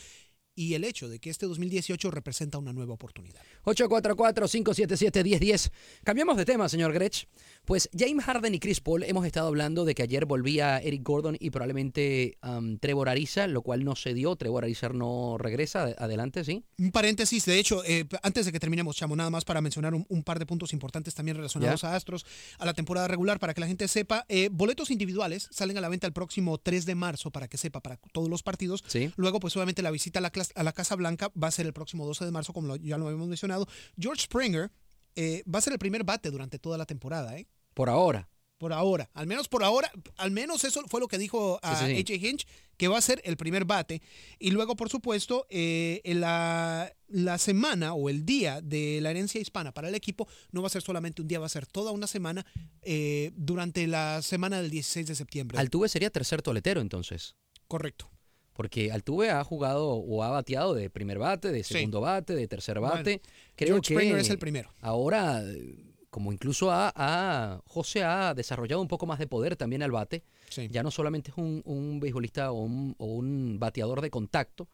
y 0.56 0.74
el 0.76 0.84
hecho 0.84 1.10
de 1.10 1.20
que 1.20 1.30
este 1.30 1.46
2018 1.46 2.12
representa 2.12 2.58
una 2.58 2.74
nueva 2.74 2.94
oportunidad. 2.94 3.42
844-577-1010. 3.66 5.72
Cambiamos 6.04 6.38
de 6.38 6.46
tema, 6.46 6.70
señor 6.70 6.94
Grech. 6.94 7.28
Pues 7.66 7.89
James 7.98 8.24
Harden 8.26 8.54
y 8.54 8.60
Chris 8.60 8.82
Paul 8.82 9.04
hemos 9.04 9.26
estado 9.26 9.48
hablando 9.48 9.86
de 9.86 9.96
que 9.96 10.04
ayer 10.04 10.26
volvía 10.26 10.80
Eric 10.80 11.04
Gordon 11.04 11.38
y 11.39 11.50
probablemente 11.50 12.38
um, 12.44 12.78
Trevor 12.78 13.10
Ariza, 13.10 13.48
lo 13.48 13.62
cual 13.62 13.84
no 13.84 13.96
se 13.96 14.13
dio. 14.13 14.36
Trevor 14.36 14.66
Ariza 14.66 14.89
no 14.89 15.38
regresa. 15.38 15.94
Adelante, 15.98 16.44
¿sí? 16.44 16.63
Un 16.78 16.92
paréntesis, 16.92 17.46
de 17.46 17.60
hecho, 17.60 17.84
eh, 17.86 18.06
antes 18.22 18.46
de 18.46 18.52
que 18.52 18.60
terminemos, 18.60 18.96
Chamo, 18.96 19.16
nada 19.16 19.30
más 19.30 19.46
para 19.46 19.62
mencionar 19.62 19.94
un, 19.94 20.06
un 20.10 20.24
par 20.24 20.39
de 20.39 20.46
puntos 20.46 20.74
importantes 20.74 21.16
también 21.16 21.38
relacionados 21.38 21.84
a 21.84 21.96
Astros, 21.96 22.26
a 22.60 22.66
la 22.66 22.74
temporada 22.74 23.08
regular, 23.08 23.39
para 23.39 23.54
que 23.54 23.62
la 23.62 23.68
gente 23.68 23.88
sepa. 23.88 24.26
eh, 24.28 24.50
boletos 24.52 24.92
individuales 24.92 25.48
salen 25.52 25.78
a 25.78 25.82
la 25.82 25.89
venta 25.89 26.08
el 26.08 26.13
próximo 26.13 26.58
3 26.58 26.86
de 26.86 26.96
marzo, 26.96 27.32
para 27.32 27.48
que 27.48 27.58
sepa, 27.58 27.80
para 27.80 27.98
todos 28.12 28.30
los 28.30 28.44
partidos. 28.44 28.84
Sí. 28.88 29.12
Luego, 29.16 29.39
pues 29.39 29.56
obviamente 29.56 29.82
la 29.82 29.92
visita 29.92 30.20
a 30.20 30.22
la, 30.22 30.32
clas- 30.44 30.52
a 30.56 30.64
la 30.64 30.74
Casa 30.74 30.96
Blanca 30.96 31.32
va 31.42 31.48
a 31.48 31.52
ser 31.52 31.66
el 31.66 31.74
próximo 31.74 32.06
12 32.06 32.26
de 32.26 32.32
marzo, 32.32 32.54
como 32.54 32.68
lo- 32.68 32.76
ya 32.76 32.98
lo 32.98 33.06
habíamos 33.08 33.28
mencionado. 33.28 33.68
George 34.00 34.24
Springer 34.24 34.72
eh, 35.16 35.44
va 35.54 35.60
a 35.60 35.62
ser 35.62 35.74
el 35.74 35.80
primer 35.80 36.04
bate 36.04 36.32
durante 36.32 36.58
toda 36.60 36.78
la 36.78 36.86
temporada, 36.86 37.38
¿eh? 37.38 37.48
Por 37.74 37.90
ahora. 37.90 38.30
Por 38.60 38.72
ahora, 38.72 39.10
al 39.14 39.28
menos 39.28 39.50
por 39.50 39.62
ahora, 39.64 39.92
al 40.16 40.32
menos 40.32 40.64
eso 40.64 40.82
fue 40.88 41.02
lo 41.02 41.10
que 41.10 41.18
dijo 41.18 41.60
a 41.62 41.76
Sí, 41.86 42.04
sí, 42.08 42.14
Hinch, 42.16 42.48
que 42.78 42.88
va 42.88 42.98
a 42.98 43.02
ser 43.02 43.20
el 43.26 43.36
primer 43.36 43.66
bate. 43.66 44.02
Y 44.40 44.52
luego, 44.52 44.78
por 44.78 44.88
supuesto, 44.90 45.46
eh, 45.50 46.00
en 46.06 46.22
la, 46.22 46.90
la 47.08 47.38
semana 47.40 47.94
o 47.94 48.08
el 48.10 48.26
día 48.26 48.62
de 48.62 49.00
la 49.02 49.10
herencia 49.12 49.42
hispana 49.42 49.74
para 49.74 49.90
el 49.90 49.96
equipo 49.96 50.30
no 50.52 50.62
va 50.62 50.68
a 50.68 50.70
ser 50.70 50.82
solamente 50.82 51.22
un 51.22 51.28
día, 51.28 51.40
va 51.40 51.48
a 51.48 51.50
ser 51.50 51.66
toda 51.68 51.92
una 51.92 52.08
semana 52.08 52.46
eh, 52.84 53.32
durante 53.36 53.86
la 53.86 54.22
semana 54.22 54.62
del 54.62 54.72
16 54.72 55.08
de 55.08 55.16
septiembre. 55.16 55.60
Altuve 55.60 55.90
sería 55.90 56.10
tercer 56.10 56.42
toletero 56.42 56.80
entonces. 56.80 57.36
Correcto. 57.68 58.10
Porque 58.54 58.92
Altuve 58.92 59.32
ha 59.32 59.44
jugado 59.44 59.88
o 59.94 60.24
ha 60.24 60.30
bateado 60.30 60.74
de 60.74 60.89
primer 60.89 61.18
bate, 61.20 61.52
de 61.52 61.63
Sí. 61.63 61.74
segundo 61.76 62.02
bate, 62.02 62.36
de 62.36 62.48
tercer 62.48 62.80
bate. 62.80 63.20
Bueno, 63.22 63.22
Creo 63.56 63.68
George 63.76 63.88
que 63.88 63.94
Springer 63.96 64.20
es 64.20 64.30
el 64.30 64.38
primero. 64.39 64.72
Ahora, 64.80 65.42
como 66.10 66.32
incluso 66.32 66.70
ha, 66.72 66.92
ha- 66.96 67.62
José 67.66 68.04
ha 68.04 68.36
desarrollado 68.36 68.82
un 68.82 68.88
poco 68.88 69.08
más 69.08 69.18
de 69.18 69.26
poder 69.26 69.56
también 69.56 69.82
al 69.82 69.92
bate. 69.92 70.24
Sí. 70.50 70.68
Ya 70.70 70.84
no 70.84 70.92
solamente 70.92 71.32
es 71.32 71.38
un, 71.38 71.63
un 71.66 72.00
beisbolista 72.00 72.52
o 72.52 72.62
un, 72.62 72.94
o 73.00 73.06
un 73.08 73.58
bateador 73.60 74.02
de 74.02 74.12
contacto. 74.12 74.68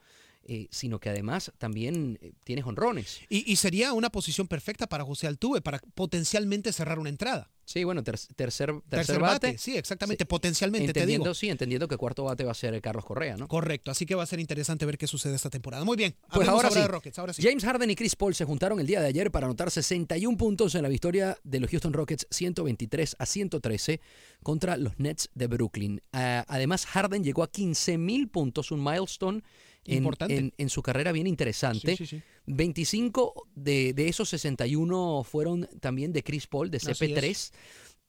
Eh, 0.52 0.68
sino 0.72 1.00
que 1.00 1.10
además 1.10 1.52
también 1.60 2.18
eh, 2.22 2.32
tienes 2.44 2.66
honrones. 2.66 3.20
Y, 3.30 3.50
y 3.52 3.56
sería 3.58 3.94
una 3.94 4.10
posición 4.10 4.48
perfecta 4.48 4.88
para 4.88 5.04
José 5.06 5.28
Altuve, 5.28 5.62
para 5.62 5.80
potencialmente 5.94 6.74
cerrar 6.74 6.98
una 6.98 7.10
entrada. 7.10 7.52
Sí, 7.66 7.84
bueno, 7.84 8.04
ter- 8.04 8.18
tercer, 8.36 8.72
tercer, 8.72 8.82
Tercer 8.90 9.20
bate. 9.20 9.48
bate, 9.48 9.58
sí, 9.60 9.78
exactamente, 9.78 10.26
potencialmente, 10.26 10.92
te 10.92 11.02
entendiendo, 11.02 11.26
digo. 11.26 11.34
Sí, 11.36 11.50
entendiendo 11.50 11.88
que 11.88 11.98
cuarto 11.98 12.24
bate 12.24 12.44
va 12.44 12.50
a 12.52 12.56
ser 12.56 12.82
Carlos 12.82 13.06
Correa, 13.06 13.38
¿no? 13.38 13.48
Correcto, 13.48 13.92
así 13.92 14.08
que 14.08 14.16
va 14.16 14.24
a 14.24 14.26
ser 14.26 14.40
interesante 14.40 14.88
ver 14.88 14.98
qué 14.98 15.06
sucede 15.06 15.36
esta 15.36 15.52
temporada. 15.52 15.86
Muy 15.86 15.96
bien, 15.96 16.16
Pues 16.34 16.48
hablemos 16.50 16.64
ahora, 16.64 16.72
sí. 16.72 16.80
de 16.80 16.88
Rockets, 16.88 17.20
ahora 17.20 17.32
sí. 17.34 17.44
James 17.44 17.64
Harden 17.64 17.92
y 17.92 17.96
Chris 17.96 18.16
Paul 18.16 18.34
se 18.34 18.44
juntaron 18.46 18.80
el 18.80 18.88
día 18.88 19.02
de 19.02 19.08
ayer 19.08 19.30
para 19.30 19.46
anotar 19.46 19.70
61 19.70 20.36
puntos 20.36 20.74
en 20.74 20.82
la 20.82 20.90
victoria 20.90 21.38
de 21.44 21.60
los 21.60 21.70
Houston 21.70 21.94
Rockets 21.94 22.26
123 22.32 23.16
a 23.20 23.26
113 23.28 24.02
contra 24.42 24.76
los 24.76 24.98
Nets 24.98 25.30
de 25.36 25.46
Brooklyn. 25.46 26.02
Ah, 26.12 26.46
además, 26.48 26.88
Harden 26.88 27.24
llegó 27.24 27.44
a 27.44 27.52
15 27.52 28.00
mil 28.00 28.30
puntos, 28.30 28.72
un 28.72 28.84
milestone 28.84 29.44
en, 29.92 29.98
Importante. 30.00 30.38
en- 30.38 30.54
en 30.58 30.70
su 30.70 30.82
carrera 30.82 31.12
bien 31.12 31.28
interesante. 31.28 31.96
Sí, 31.98 32.06
sí, 32.06 32.18
sí. 32.18 32.24
25 32.48 33.48
de, 33.56 33.94
de 33.94 34.08
esos 34.08 34.30
61 34.30 35.24
fueron 35.24 35.68
también 35.80 36.14
de 36.14 36.24
Chris 36.24 36.48
Paul, 36.48 36.70
de 36.72 36.78
Así 36.78 36.88
CP3. 36.92 37.52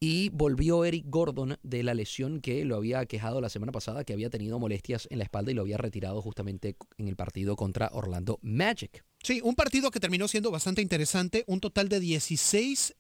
Y 0.03 0.31
volvió 0.31 0.87
Eric 0.87 1.05
Gordon 1.09 1.59
de 1.63 1.83
la 1.83 1.93
lesión 1.93 2.41
que 2.41 2.65
lo 2.65 2.77
había 2.77 3.05
quejado 3.05 3.43
la 3.43 3.51
semana 3.51 3.71
pasada, 3.71 4.03
que 4.03 4.15
había 4.15 4.31
tenido 4.31 4.59
molestias 4.59 5.07
en 5.11 5.19
la 5.19 5.25
espalda 5.25 5.51
y 5.51 5.55
lo 5.55 5.61
había 5.61 5.77
retirado 5.77 6.23
justamente 6.23 6.77
en 6.97 7.07
el 7.07 7.17
partido 7.17 7.55
contra 7.55 7.91
Orlando 7.93 8.39
Magic. 8.41 9.05
Sí, 9.23 9.43
un 9.45 9.55
partido 9.55 9.91
que 9.91 10.01
terminó 10.01 10.27
siendo 10.27 10.51
bastante 10.51 10.81
interesante, 10.81 11.45
un 11.47 11.61
total 11.61 11.91
de 11.91 12.01
16 12.01 12.95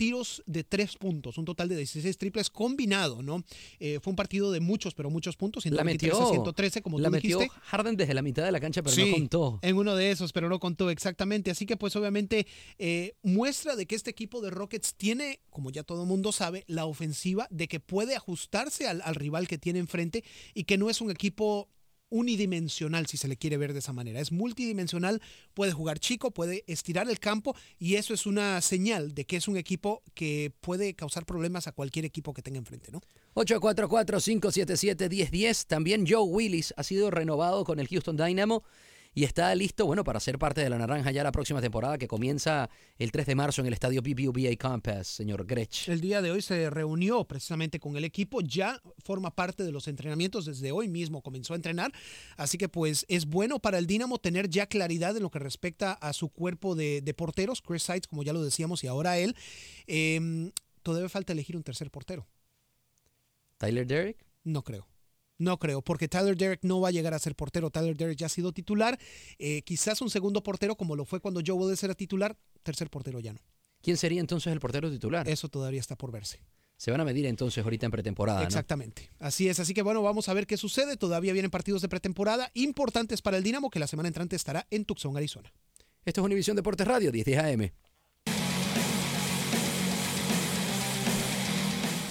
tiros 0.00 0.42
de 0.46 0.64
tres 0.64 0.96
puntos, 0.96 1.36
un 1.36 1.44
total 1.44 1.68
de 1.68 1.76
16 1.76 2.16
triples 2.16 2.48
combinado, 2.48 3.22
¿no? 3.22 3.44
Eh, 3.80 4.00
fue 4.00 4.12
un 4.12 4.16
partido 4.16 4.50
de 4.50 4.58
muchos, 4.58 4.94
pero 4.94 5.10
muchos 5.10 5.36
puntos, 5.36 5.66
La 5.66 5.82
123 5.82 6.12
metió, 6.14 6.26
a 6.26 6.30
113, 6.30 6.80
como 6.80 6.98
la 6.98 7.08
tú 7.08 7.12
metió 7.12 7.38
dijiste. 7.38 7.60
Harden 7.64 7.96
desde 7.98 8.14
la 8.14 8.22
mitad 8.22 8.42
de 8.42 8.50
la 8.50 8.60
cancha, 8.60 8.82
pero 8.82 8.96
Sí, 8.96 9.10
no 9.10 9.12
contó. 9.18 9.58
En 9.60 9.76
uno 9.76 9.94
de 9.94 10.10
esos, 10.10 10.32
pero 10.32 10.48
no 10.48 10.58
contó 10.58 10.88
exactamente. 10.88 11.50
Así 11.50 11.66
que 11.66 11.76
pues 11.76 11.94
obviamente 11.96 12.46
eh, 12.78 13.12
muestra 13.22 13.76
de 13.76 13.84
que 13.84 13.94
este 13.94 14.08
equipo 14.08 14.40
de 14.40 14.48
Rockets 14.48 14.94
tiene, 14.94 15.40
como 15.50 15.70
ya 15.70 15.82
todo 15.82 16.00
el 16.00 16.08
mundo 16.08 16.32
sabe, 16.32 16.64
la 16.66 16.86
ofensiva 16.86 17.46
de 17.50 17.68
que 17.68 17.78
puede 17.78 18.16
ajustarse 18.16 18.88
al, 18.88 19.02
al 19.04 19.14
rival 19.14 19.48
que 19.48 19.58
tiene 19.58 19.80
enfrente 19.80 20.24
y 20.54 20.64
que 20.64 20.78
no 20.78 20.88
es 20.88 21.02
un 21.02 21.10
equipo 21.10 21.68
unidimensional, 22.10 23.06
si 23.06 23.16
se 23.16 23.28
le 23.28 23.36
quiere 23.36 23.56
ver 23.56 23.72
de 23.72 23.78
esa 23.78 23.92
manera. 23.92 24.20
Es 24.20 24.32
multidimensional, 24.32 25.22
puede 25.54 25.72
jugar 25.72 25.98
chico, 25.98 26.30
puede 26.30 26.64
estirar 26.66 27.08
el 27.08 27.18
campo 27.18 27.56
y 27.78 27.94
eso 27.94 28.12
es 28.12 28.26
una 28.26 28.60
señal 28.60 29.14
de 29.14 29.24
que 29.24 29.36
es 29.36 29.48
un 29.48 29.56
equipo 29.56 30.02
que 30.14 30.52
puede 30.60 30.94
causar 30.94 31.24
problemas 31.24 31.66
a 31.66 31.72
cualquier 31.72 32.04
equipo 32.04 32.34
que 32.34 32.42
tenga 32.42 32.58
enfrente, 32.58 32.92
¿no? 32.92 33.00
844-577-1010. 33.34 35.66
También 35.66 36.04
Joe 36.06 36.22
Willis 36.22 36.74
ha 36.76 36.82
sido 36.82 37.10
renovado 37.10 37.64
con 37.64 37.80
el 37.80 37.88
Houston 37.88 38.16
Dynamo 38.16 38.64
y 39.14 39.24
está 39.24 39.54
listo, 39.54 39.86
bueno, 39.86 40.04
para 40.04 40.20
ser 40.20 40.38
parte 40.38 40.60
de 40.60 40.70
la 40.70 40.78
Naranja 40.78 41.10
ya 41.10 41.24
la 41.24 41.32
próxima 41.32 41.60
temporada 41.60 41.98
que 41.98 42.06
comienza 42.06 42.70
el 42.96 43.10
3 43.10 43.26
de 43.26 43.34
marzo 43.34 43.60
en 43.60 43.66
el 43.66 43.72
estadio 43.72 44.02
BBVA 44.02 44.54
Campus, 44.56 45.08
señor 45.08 45.46
Grech. 45.46 45.88
El 45.88 46.00
día 46.00 46.22
de 46.22 46.30
hoy 46.30 46.42
se 46.42 46.70
reunió 46.70 47.24
precisamente 47.24 47.80
con 47.80 47.96
el 47.96 48.04
equipo, 48.04 48.40
ya 48.40 48.80
forma 49.04 49.34
parte 49.34 49.64
de 49.64 49.72
los 49.72 49.88
entrenamientos 49.88 50.44
desde 50.44 50.72
hoy 50.72 50.88
mismo, 50.88 51.22
comenzó 51.22 51.54
a 51.54 51.56
entrenar, 51.56 51.92
así 52.36 52.58
que 52.58 52.68
pues 52.68 53.04
es 53.08 53.26
bueno 53.26 53.58
para 53.58 53.78
el 53.78 53.86
Dinamo 53.86 54.18
tener 54.18 54.48
ya 54.48 54.66
claridad 54.66 55.16
en 55.16 55.22
lo 55.22 55.30
que 55.30 55.40
respecta 55.40 55.92
a 55.92 56.12
su 56.12 56.28
cuerpo 56.28 56.74
de, 56.74 57.00
de 57.00 57.14
porteros, 57.14 57.62
Chris 57.62 57.82
Sides, 57.82 58.06
como 58.06 58.22
ya 58.22 58.32
lo 58.32 58.42
decíamos, 58.42 58.84
y 58.84 58.86
ahora 58.86 59.18
él. 59.18 59.34
Eh, 59.86 60.50
todavía 60.82 61.08
falta 61.08 61.32
elegir 61.32 61.56
un 61.56 61.62
tercer 61.62 61.90
portero. 61.90 62.26
Tyler 63.58 63.86
Derrick. 63.86 64.24
No 64.42 64.62
creo. 64.64 64.86
No 65.40 65.58
creo, 65.58 65.80
porque 65.80 66.06
Tyler 66.06 66.36
Derrick 66.36 66.60
no 66.64 66.82
va 66.82 66.88
a 66.88 66.90
llegar 66.90 67.14
a 67.14 67.18
ser 67.18 67.34
portero. 67.34 67.70
Tyler 67.70 67.96
Derrick 67.96 68.18
ya 68.18 68.26
ha 68.26 68.28
sido 68.28 68.52
titular. 68.52 68.98
Eh, 69.38 69.62
quizás 69.62 70.02
un 70.02 70.10
segundo 70.10 70.42
portero, 70.42 70.76
como 70.76 70.94
lo 70.94 71.06
fue 71.06 71.20
cuando 71.20 71.40
Joe 71.44 71.56
Willis 71.56 71.82
era 71.82 71.94
titular. 71.94 72.36
Tercer 72.62 72.90
portero 72.90 73.20
ya 73.20 73.32
no. 73.32 73.40
¿Quién 73.80 73.96
sería 73.96 74.20
entonces 74.20 74.52
el 74.52 74.60
portero 74.60 74.90
titular? 74.90 75.26
Eso 75.26 75.48
todavía 75.48 75.80
está 75.80 75.96
por 75.96 76.12
verse. 76.12 76.44
Se 76.76 76.90
van 76.90 77.00
a 77.00 77.06
medir 77.06 77.24
entonces 77.24 77.64
ahorita 77.64 77.86
en 77.86 77.92
pretemporada, 77.92 78.40
¿no? 78.40 78.46
Exactamente. 78.46 79.08
Así 79.18 79.48
es. 79.48 79.58
Así 79.60 79.72
que 79.72 79.80
bueno, 79.80 80.02
vamos 80.02 80.28
a 80.28 80.34
ver 80.34 80.46
qué 80.46 80.58
sucede. 80.58 80.98
Todavía 80.98 81.32
vienen 81.32 81.50
partidos 81.50 81.80
de 81.80 81.88
pretemporada 81.88 82.50
importantes 82.52 83.22
para 83.22 83.38
el 83.38 83.42
Dinamo, 83.42 83.70
que 83.70 83.78
la 83.78 83.86
semana 83.86 84.08
entrante 84.08 84.36
estará 84.36 84.66
en 84.70 84.84
Tucson, 84.84 85.16
Arizona. 85.16 85.50
Esto 86.04 86.20
es 86.20 86.24
Univisión 86.26 86.54
Deportes 86.54 86.86
Radio, 86.86 87.12
1010 87.12 87.38
AM. 87.38 87.72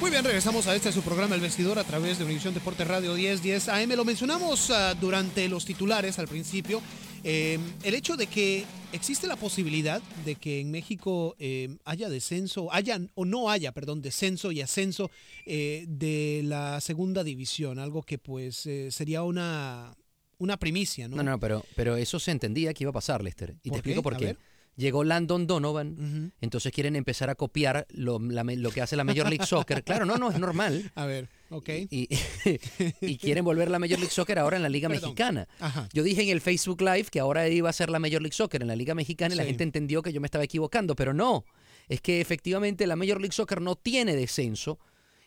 Muy 0.10 0.16
bien, 0.16 0.26
regresamos 0.26 0.66
a 0.66 0.76
este 0.76 0.92
su 0.92 1.04
programa 1.04 1.36
El 1.36 1.42
Vestidor 1.42 1.78
a 1.78 1.84
través 1.84 2.18
de 2.18 2.26
Univisión 2.26 2.52
Deportes 2.56 2.88
Radio 2.88 3.14
1010 3.14 3.70
AM. 3.70 3.92
Lo 3.92 4.04
mencionamos 4.04 4.72
ah, 4.72 4.96
durante 5.00 5.48
los 5.48 5.66
titulares 5.66 6.18
al 6.18 6.28
principio. 6.28 6.82
Eh, 7.24 7.60
el 7.84 7.94
hecho 7.94 8.18
de 8.18 8.26
que 8.26 8.66
existe 8.92 9.28
la 9.28 9.36
posibilidad 9.36 10.02
de 10.26 10.34
que 10.34 10.62
en 10.62 10.72
México 10.72 11.36
eh, 11.38 11.78
haya 11.86 12.10
descenso, 12.10 12.74
haya 12.74 13.00
o 13.14 13.24
no 13.24 13.52
haya, 13.52 13.72
perdón, 13.72 14.02
descenso 14.02 14.52
y 14.52 14.62
ascenso 14.62 15.12
eh, 15.46 15.86
de 15.88 16.42
la 16.44 16.82
segunda 16.82 17.24
división, 17.24 17.78
algo 17.78 18.02
que 18.02 18.18
pues 18.18 18.66
eh, 18.66 18.90
sería 18.90 19.22
una, 19.22 19.96
una 20.40 20.58
primicia, 20.58 21.08
¿no? 21.08 21.18
No, 21.18 21.24
no, 21.24 21.40
pero, 21.40 21.64
pero 21.76 21.98
eso 21.98 22.20
se 22.20 22.32
entendía 22.32 22.74
que 22.74 22.84
iba 22.84 22.90
a 22.90 22.94
pasar, 22.94 23.24
Lester. 23.24 23.58
Y 23.62 23.70
¿Por 23.70 23.76
te 23.76 23.78
explico 23.78 24.02
por 24.02 24.18
qué. 24.18 24.36
Llegó 24.80 25.04
Landon 25.04 25.46
Donovan, 25.46 26.32
entonces 26.40 26.72
quieren 26.72 26.96
empezar 26.96 27.30
a 27.30 27.36
copiar 27.36 27.86
lo, 27.90 28.18
la 28.18 28.46
me- 28.46 28.56
lo 28.56 28.72
que 28.72 28.82
hace 28.82 28.96
la 28.96 29.04
Major 29.04 29.28
League 29.30 29.46
Soccer. 29.46 29.84
Claro, 29.84 30.06
no, 30.06 30.16
no, 30.18 30.32
es 30.32 30.40
normal. 30.40 30.90
A 30.96 31.06
ver, 31.06 31.28
ok. 31.50 31.70
Y, 31.92 32.08
y 33.02 33.18
quieren 33.18 33.44
volver 33.44 33.70
la 33.70 33.78
Major 33.78 34.00
League 34.00 34.14
Soccer 34.14 34.40
ahora 34.40 34.56
en 34.56 34.64
la 34.64 34.70
Liga 34.70 34.88
Perdón. 34.88 35.10
Mexicana. 35.10 35.48
Ajá. 35.60 35.90
Yo 35.94 36.02
dije 36.02 36.22
en 36.24 36.30
el 36.30 36.40
Facebook 36.40 36.82
Live 36.82 37.08
que 37.12 37.20
ahora 37.20 37.48
iba 37.50 37.70
a 37.70 37.74
ser 37.74 37.90
la 37.90 38.00
Major 38.00 38.22
League 38.22 38.36
Soccer 38.36 38.62
en 38.62 38.70
la 38.70 38.76
Liga 38.78 38.96
Mexicana 38.96 39.34
y 39.36 39.38
la 39.38 39.44
gente 39.44 39.64
entendió 39.64 40.02
que 40.02 40.14
yo 40.14 40.22
me 40.22 40.28
estaba 40.28 40.46
equivocando, 40.46 40.96
pero 40.96 41.14
no. 41.14 41.44
Es 41.90 42.00
que 42.00 42.22
efectivamente 42.22 42.88
la 42.88 42.96
Major 42.96 43.20
League 43.20 43.34
Soccer 43.36 43.60
no 43.62 43.76
tiene 43.76 44.16
descenso 44.16 44.80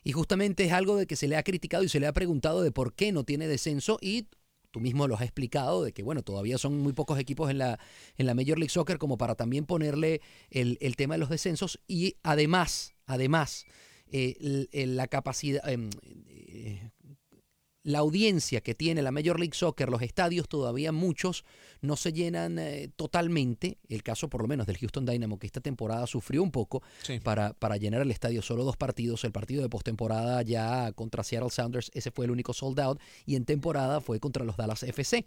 y 0.03 0.12
justamente 0.12 0.65
es 0.65 0.73
algo 0.73 0.97
de 0.97 1.07
que 1.07 1.17
se 1.17 1.29
le 1.29 1.37
ha 1.37 1.43
criticado 1.43 1.85
y 1.85 1.88
se 1.91 2.01
le 2.01 2.07
ha 2.07 2.12
preguntado 2.15 2.62
de 2.62 2.73
por 2.73 2.95
qué 2.95 3.12
no 3.12 3.25
tiene 3.25 3.47
descenso 3.49 3.99
y 4.01 4.29
tú 4.73 4.81
mismo 4.81 5.07
lo 5.07 5.15
has 5.15 5.23
explicado 5.23 5.85
de 5.85 5.93
que 5.93 6.03
bueno, 6.03 6.23
todavía 6.23 6.59
son 6.59 6.79
muy 6.81 6.93
pocos 6.93 7.19
equipos 7.21 7.49
en 7.51 7.59
la, 7.59 7.79
en 8.17 8.27
la 8.27 8.35
Major 8.35 8.59
League 8.59 8.71
Soccer 8.71 8.99
como 8.99 9.17
para 9.19 9.37
también 9.37 9.65
ponerle 9.67 10.21
el, 10.51 10.79
el 10.81 10.97
tema 10.97 11.15
de 11.15 11.19
los 11.19 11.29
descensos 11.29 11.79
y 11.87 12.17
además, 12.25 12.95
además, 13.07 13.65
eh, 14.11 14.69
el- 14.73 14.97
la 14.97 15.07
capacidad, 15.07 15.67
em, 15.69 15.89
eh, 16.27 16.91
la 17.85 17.99
audiencia 17.99 18.61
que 18.61 18.75
tiene 18.75 19.03
la 19.03 19.11
Major 19.11 19.38
League 19.40 19.55
Soccer, 19.55 19.88
los 19.88 20.03
estadios 20.03 20.49
todavía 20.49 20.92
muchos 20.92 21.45
no 21.81 21.97
se 21.97 22.12
llenan 22.12 22.59
eh, 22.59 22.90
totalmente. 22.95 23.79
El 23.88 24.03
caso 24.05 24.29
por 24.29 24.42
lo 24.42 24.49
menos 24.49 24.66
del 24.66 24.79
Houston 24.79 25.05
Dynamo, 25.05 25.38
que 25.38 25.47
esta 25.47 25.61
temporada 25.61 26.07
sufrió 26.07 26.42
un 26.42 26.53
poco 26.53 26.83
Sí. 27.03 27.18
para, 27.18 27.55
para 27.55 27.77
llenar 27.77 28.01
el 28.03 28.11
estadio. 28.12 28.40
Solo 28.40 28.62
dos 28.64 28.77
partidos. 28.77 29.25
El 29.25 29.33
partido 29.33 29.62
de 29.62 29.68
postemporada 29.68 30.42
ya 30.42 30.92
contra 30.92 31.25
Seattle 31.25 31.51
Sounders, 31.51 31.90
ese 31.95 32.11
fue 32.12 32.27
el 32.27 32.31
único 32.31 32.53
sold 32.53 32.79
out. 32.79 33.01
Y 33.27 33.35
en 33.35 33.45
temporada 33.45 34.01
fue 34.01 34.21
contra 34.21 34.45
los 34.45 34.57
Dallas 34.57 34.83
FC. 34.85 35.27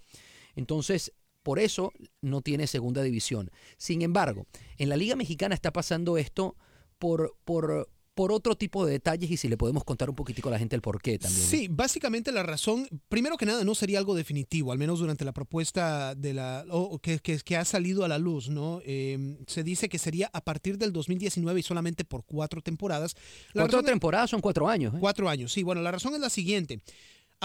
Entonces, 0.56 1.12
por 1.44 1.60
eso 1.60 1.92
no 2.22 2.42
tiene 2.42 2.68
segunda 2.68 3.04
división. 3.04 3.52
Sin 3.78 4.02
embargo, 4.02 4.48
en 4.78 4.90
la 4.90 4.96
Liga 4.98 5.16
Mexicana 5.16 5.54
está 5.54 5.72
pasando 5.74 6.18
esto 6.18 6.56
por, 6.98 7.36
por, 7.44 7.90
por 8.16 8.32
otro 8.32 8.56
tipo 8.56 8.86
de 8.86 8.94
detalles 8.94 9.30
y 9.30 9.38
si 9.38 9.48
le 9.50 9.58
podemos 9.58 9.84
contar 9.84 10.10
un 10.10 10.16
poquitico 10.16 10.48
a 10.50 10.54
la 10.54 10.58
gente 10.58 10.76
el 10.76 10.82
por 10.82 11.02
qué 11.02 11.20
también. 11.20 11.46
Sí, 11.46 11.68
básicamente 11.70 12.32
la 12.32 12.44
razón, 12.44 12.88
primero 13.10 13.36
que 13.38 13.46
nada, 13.46 13.64
no 13.64 13.76
sería 13.76 14.00
algo 14.00 14.16
definitivo, 14.16 14.72
al 14.72 14.78
menos 14.78 15.00
durante 15.00 15.26
la 15.26 15.34
propuesta 15.34 16.16
de 16.16 16.34
la 16.34 16.66
o 16.70 16.98
que, 17.00 17.20
que- 17.20 17.40
que 17.40 17.58
ha 17.58 17.66
salido 17.66 18.04
a 18.06 18.08
la 18.08 18.18
luz, 18.18 18.50
¿no? 18.50 18.80
Eh, 18.86 19.38
se 19.48 19.64
dice 19.64 19.90
que 19.90 20.00
sería 20.00 20.30
a 20.34 20.42
partir 20.42 20.78
del 20.78 20.94
2019 20.94 21.60
y 21.60 21.64
solamente 21.64 22.06
por 22.06 22.24
cuatro 22.26 22.62
temporadas. 22.62 23.16
La 23.54 23.64
Cuatro 23.64 23.84
temporadas 23.84 24.30
son 24.30 24.40
cuatro 24.42 24.68
años. 24.70 24.94
¿eh? 24.96 24.98
Cuatro 25.00 25.30
años, 25.30 25.52
sí. 25.52 25.64
Bueno, 25.64 25.82
la 25.82 25.92
razón 25.92 26.14
es 26.14 26.22
la 26.22 26.30
siguiente. 26.30 26.80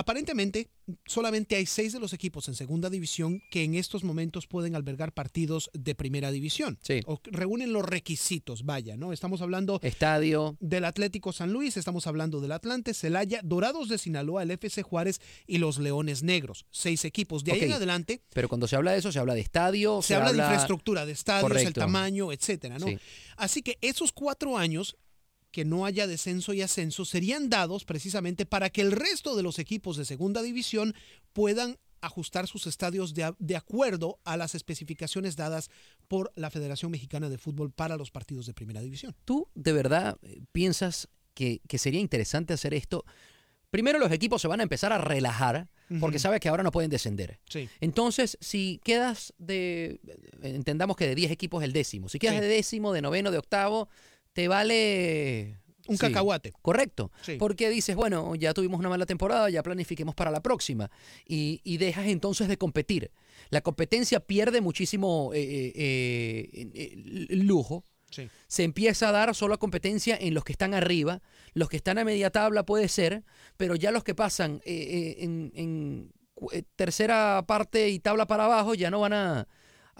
Aparentemente, 0.01 0.71
solamente 1.05 1.57
hay 1.57 1.67
seis 1.67 1.93
de 1.93 2.01
los 2.01 2.15
equipos 2.15 2.49
en 2.49 2.55
segunda 2.55 2.89
división 2.89 3.43
que 3.51 3.65
en 3.65 3.75
estos 3.75 4.03
momentos 4.03 4.47
pueden 4.47 4.75
albergar 4.75 5.13
partidos 5.13 5.69
de 5.75 5.95
primera 5.95 6.31
división. 6.31 6.79
Sí. 6.81 7.03
O 7.05 7.21
reúnen 7.25 7.75
los 7.75 7.85
requisitos, 7.85 8.65
vaya, 8.65 8.97
¿no? 8.97 9.13
Estamos 9.13 9.43
hablando 9.43 9.79
Estadio. 9.83 10.57
del 10.59 10.87
Atlético 10.87 11.35
San 11.35 11.53
Luis, 11.53 11.77
estamos 11.77 12.07
hablando 12.07 12.41
del 12.41 12.53
Atlante, 12.53 12.95
Celaya, 12.95 13.43
Dorados 13.45 13.91
de 13.91 13.99
Sinaloa, 13.99 14.43
el 14.43 14.53
FC 14.53 14.83
Juárez 14.83 15.21
y 15.47 15.59
los 15.59 15.79
Leones 15.79 16.23
Negros. 16.23 16.65
Seis 16.71 17.05
equipos. 17.05 17.45
De 17.45 17.53
ahí 17.53 17.61
en 17.65 17.73
adelante 17.73 18.23
Pero 18.33 18.49
cuando 18.49 18.67
se 18.69 18.77
habla 18.77 18.93
de 18.93 19.01
eso, 19.01 19.13
se 19.13 19.19
habla 19.19 19.35
de 19.35 19.41
estadio. 19.41 20.01
se, 20.01 20.15
habla, 20.15 20.33
de 20.33 20.39
infraestructura, 20.39 21.05
de 21.05 21.13
estadios, 21.13 21.61
el 21.61 21.75
tamaño, 21.75 22.33
etcétera, 22.33 22.79
¿no? 22.79 22.87
Sí. 22.87 22.99
Así 23.37 23.61
que 23.61 23.77
esos 23.83 24.13
cuatro 24.13 24.57
años 24.57 24.97
que 25.51 25.65
no 25.65 25.85
haya 25.85 26.07
descenso 26.07 26.53
y 26.53 26.63
ascenso 26.63 27.05
serían 27.05 27.49
dados 27.51 27.85
precisamente 27.85 28.47
para 28.47 28.71
que 28.71 28.81
el 28.83 28.93
resto 28.93 29.37
de 29.37 29.43
los 29.43 29.59
equipos 29.59 29.97
de 29.97 30.05
segunda 30.05 30.43
división 30.43 30.95
puedan 31.33 31.77
ajustar 32.03 32.47
sus 32.47 32.67
estadios 32.67 33.13
de, 33.15 33.57
acuerdo 33.57 34.19
a 34.25 34.37
las 34.39 34.55
especificaciones 34.55 35.37
dadas 35.37 35.69
por 36.09 36.33
la 36.35 36.51
Federación 36.51 36.91
Mexicana 36.91 37.29
de 37.29 37.37
Fútbol 37.37 37.73
para 37.73 37.97
los 37.97 38.11
partidos 38.11 38.47
de 38.47 38.55
primera 38.55 38.81
división. 38.81 39.15
¿Tú 39.27 39.49
de 39.55 39.73
verdad 39.73 40.17
eh, 40.23 40.41
piensas 40.53 41.09
que, 41.35 41.61
que 41.69 41.79
sería 41.79 42.01
interesante 42.01 42.55
hacer 42.55 42.73
esto? 42.73 43.05
Primero 43.71 43.99
los 43.99 44.11
equipos 44.13 44.41
se 44.41 44.49
van 44.49 44.61
a 44.61 44.63
empezar 44.63 44.93
a 44.93 44.99
relajar 44.99 45.69
porque 46.01 46.17
Ujú. 46.17 46.23
sabe 46.23 46.41
que 46.41 46.49
ahora 46.49 46.63
no 46.63 46.71
pueden 46.71 46.89
descender. 46.91 47.41
Sí. 47.49 47.69
Entonces, 47.81 48.39
si 48.41 48.81
quedas 48.85 49.35
de, 49.39 50.01
entendamos 50.41 50.97
que 50.97 51.07
de 51.07 51.17
10 51.17 51.33
equipos 51.33 51.65
el 51.65 51.73
décimo, 51.73 52.09
si 52.09 52.19
quedas 52.21 52.37
Sí. 52.37 52.41
de 52.43 52.47
décimo, 52.47 52.93
de 52.93 53.03
noveno, 53.03 53.31
de 53.33 53.39
octavo, 53.39 53.89
te 54.41 54.49
vale... 54.49 55.59
Un 55.87 55.97
cacahuate. 55.97 56.53
Correcto. 56.63 57.11
Sí. 57.21 57.37
Porque 57.37 57.69
dices, 57.69 57.97
bueno, 57.97 58.35
ya 58.37 58.55
tuvimos 58.55 58.79
una 58.79 58.89
mala 58.89 59.07
temporada, 59.07 59.51
ya 59.51 59.63
planifiquemos 59.63 60.15
para 60.15 60.31
la 60.31 60.41
próxima. 60.41 60.89
Y, 61.27 61.61
y 61.65 61.79
dejas 61.79 62.07
entonces 62.07 62.47
de 62.49 62.57
competir. 62.57 63.11
La 63.51 63.61
competencia 63.61 64.21
pierde 64.21 64.61
muchísimo 64.61 65.33
eh, 65.35 65.73
eh, 65.75 66.71
eh, 66.75 66.95
lujo. 67.31 67.85
Sí. 68.11 68.29
Se 68.47 68.63
empieza 68.63 69.09
a 69.09 69.13
dar 69.13 69.35
solo 69.35 69.59
competencia 69.59 70.17
en 70.19 70.33
los 70.33 70.45
que 70.45 70.53
están 70.53 70.75
arriba. 70.75 71.23
Los 71.55 71.69
que 71.69 71.77
están 71.77 71.99
a 71.99 72.05
media 72.05 72.31
tabla 72.31 72.65
puede 72.65 72.89
ser, 72.89 73.25
pero 73.57 73.75
ya 73.75 73.91
los 73.91 74.05
que 74.05 74.15
pasan 74.15 74.61
en, 74.65 75.51
en 75.55 76.13
tercera 76.77 77.45
parte 77.47 77.89
y 77.89 77.99
tabla 77.99 78.27
para 78.27 78.45
abajo 78.45 78.75
ya 78.75 78.91
no 78.91 79.01
van 79.01 79.13
a, 79.13 79.49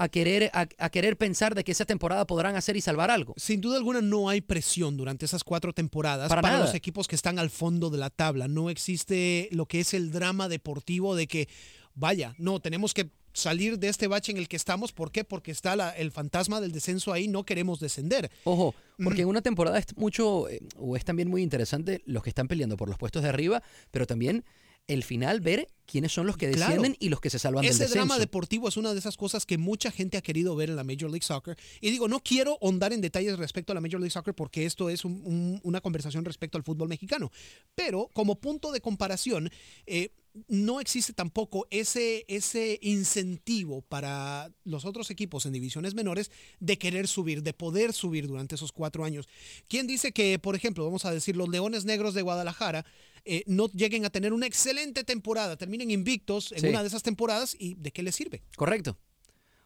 a 0.03 0.09
querer, 0.09 0.51
a, 0.55 0.67
a 0.79 0.89
querer 0.89 1.19
pensar 1.19 1.55
de 1.55 1.63
que 1.63 1.73
esa 1.73 1.85
temporada 1.85 2.27
podrán 2.27 2.57
hacer 2.57 2.75
y 2.75 2.81
salvar 2.81 3.11
algo. 3.11 3.35
Sin 3.37 3.61
duda 3.61 3.77
alguna 3.77 4.01
no 4.01 4.31
hay 4.31 4.41
presión 4.41 4.97
durante 4.97 5.27
esas 5.27 5.45
cuatro 5.45 5.75
temporadas 5.75 6.31
para, 6.31 6.59
los 6.59 6.75
equipos 6.75 7.07
que 7.07 7.17
están 7.17 7.39
al 7.39 7.51
fondo 7.51 7.91
de 7.91 7.99
la 7.99 8.09
tabla. 8.09 8.49
No 8.49 8.71
existe 8.71 9.49
lo 9.53 9.67
que 9.67 9.81
es 9.81 9.93
el 9.93 10.11
drama 10.11 10.49
deportivo 10.49 11.15
de 11.15 11.27
que, 11.27 11.49
vaya, 11.95 12.35
no, 12.39 12.61
tenemos 12.61 12.95
que 12.95 13.11
salir 13.35 13.79
de 13.79 13.89
este 13.89 14.07
bache 14.09 14.33
en 14.33 14.39
el 14.39 14.49
que 14.49 14.57
estamos. 14.57 14.93
¿Por 14.93 15.13
qué? 15.13 15.23
Porque 15.23 15.51
está 15.51 15.77
la- 15.77 15.91
el 15.91 16.11
fantasma 16.13 16.63
del 16.63 16.73
descenso 16.73 17.13
ahí, 17.13 17.29
no 17.29 17.45
queremos 17.45 17.79
descender. 17.79 18.31
Ojo, 18.45 18.75
porque 19.05 19.21
en 19.23 19.29
una 19.29 19.43
temporada 19.43 19.79
es 19.79 19.87
mucho, 19.97 20.49
eh, 20.49 20.61
o 20.79 20.97
es 20.97 21.05
también 21.05 21.29
muy 21.29 21.43
interesante 21.43 22.01
los 22.07 22.23
que 22.23 22.31
están 22.31 22.49
peleando 22.49 22.77
por 22.79 22.89
los 22.89 22.97
puestos 22.97 23.23
de 23.23 23.29
arriba, 23.29 23.63
pero 23.91 24.07
también 24.07 24.45
el 24.93 25.05
final 25.05 25.41
ver 25.41 25.69
quiénes 25.87 26.13
son 26.13 26.27
los 26.27 26.37
que 26.37 26.49
Claro. 26.51 26.73
descienden 26.73 26.97
y 27.01 27.09
los 27.09 27.21
que 27.21 27.31
se 27.31 27.39
salvan 27.41 27.63
del 27.63 27.71
Ese 27.71 27.81
descenso. 27.85 27.95
drama 28.07 28.19
deportivo 28.19 28.69
es 28.69 28.77
una 28.77 28.93
de 28.93 28.99
esas 29.01 29.17
cosas 29.17 29.45
que 29.45 29.59
mucha 29.59 29.91
gente 29.91 30.17
ha 30.17 30.23
querido 30.23 30.55
ver 30.55 30.71
en 30.71 30.77
la 30.77 30.85
Major 30.85 31.11
League 31.11 31.25
Soccer. 31.27 31.57
Y 31.81 31.91
digo, 31.91 32.07
no 32.07 32.21
quiero 32.21 32.59
ahondar 32.63 32.93
en 32.93 33.01
detalles 33.01 33.39
respecto 33.39 33.73
a 33.73 33.75
la 33.75 33.81
Major 33.81 33.99
League 34.01 34.11
Soccer 34.13 34.35
porque 34.35 34.67
esto 34.67 34.89
es 34.89 35.05
un- 35.05 35.21
un- 35.25 35.61
una 35.65 35.81
conversación 35.81 36.25
respecto 36.25 36.57
al 36.59 36.65
fútbol 36.65 36.89
mexicano. 36.89 37.33
Pero 37.75 38.09
como 38.13 38.37
punto 38.41 38.71
de 38.71 38.81
comparación, 38.81 39.51
eh, 39.87 40.11
no 40.47 40.79
existe 40.81 41.13
tampoco 41.13 41.67
ese, 41.71 42.25
ese 42.29 42.79
incentivo 42.83 43.83
para 43.83 44.53
los 44.65 44.85
otros 44.85 45.11
equipos 45.11 45.45
en 45.45 45.53
divisiones 45.53 45.95
menores 45.95 46.31
de 46.61 46.79
querer 46.79 47.09
subir, 47.09 47.43
de 47.43 47.53
poder 47.53 47.93
subir 47.93 48.29
durante 48.29 48.55
esos 48.55 48.71
cuatro 48.71 49.05
años. 49.05 49.27
¿Quién 49.67 49.89
dice 49.89 50.13
que, 50.13 50.39
por 50.39 50.55
ejemplo, 50.55 50.85
vamos 50.85 51.05
a 51.05 51.13
decir, 51.13 51.37
los 51.37 51.49
Leones 51.49 51.85
Negros 51.85 52.15
de 52.15 52.23
Guadalajara 52.23 52.87
eh, 53.25 53.43
no 53.47 53.69
lleguen 53.69 54.05
a 54.05 54.11
tener 54.11 54.33
una 54.33 54.47
excelente 54.47 55.05
temporada, 55.05 55.57
terminen 55.57 55.91
invictos 55.91 56.53
en 56.53 56.61
Sí. 56.61 56.67
una 56.69 56.83
de 56.83 56.89
esas 56.89 57.03
temporadas 57.03 57.57
y 57.59 57.75
de 57.75 57.91
qué 57.93 58.03
les 58.03 58.15
sirve? 58.15 58.43
Correcto. 58.57 58.99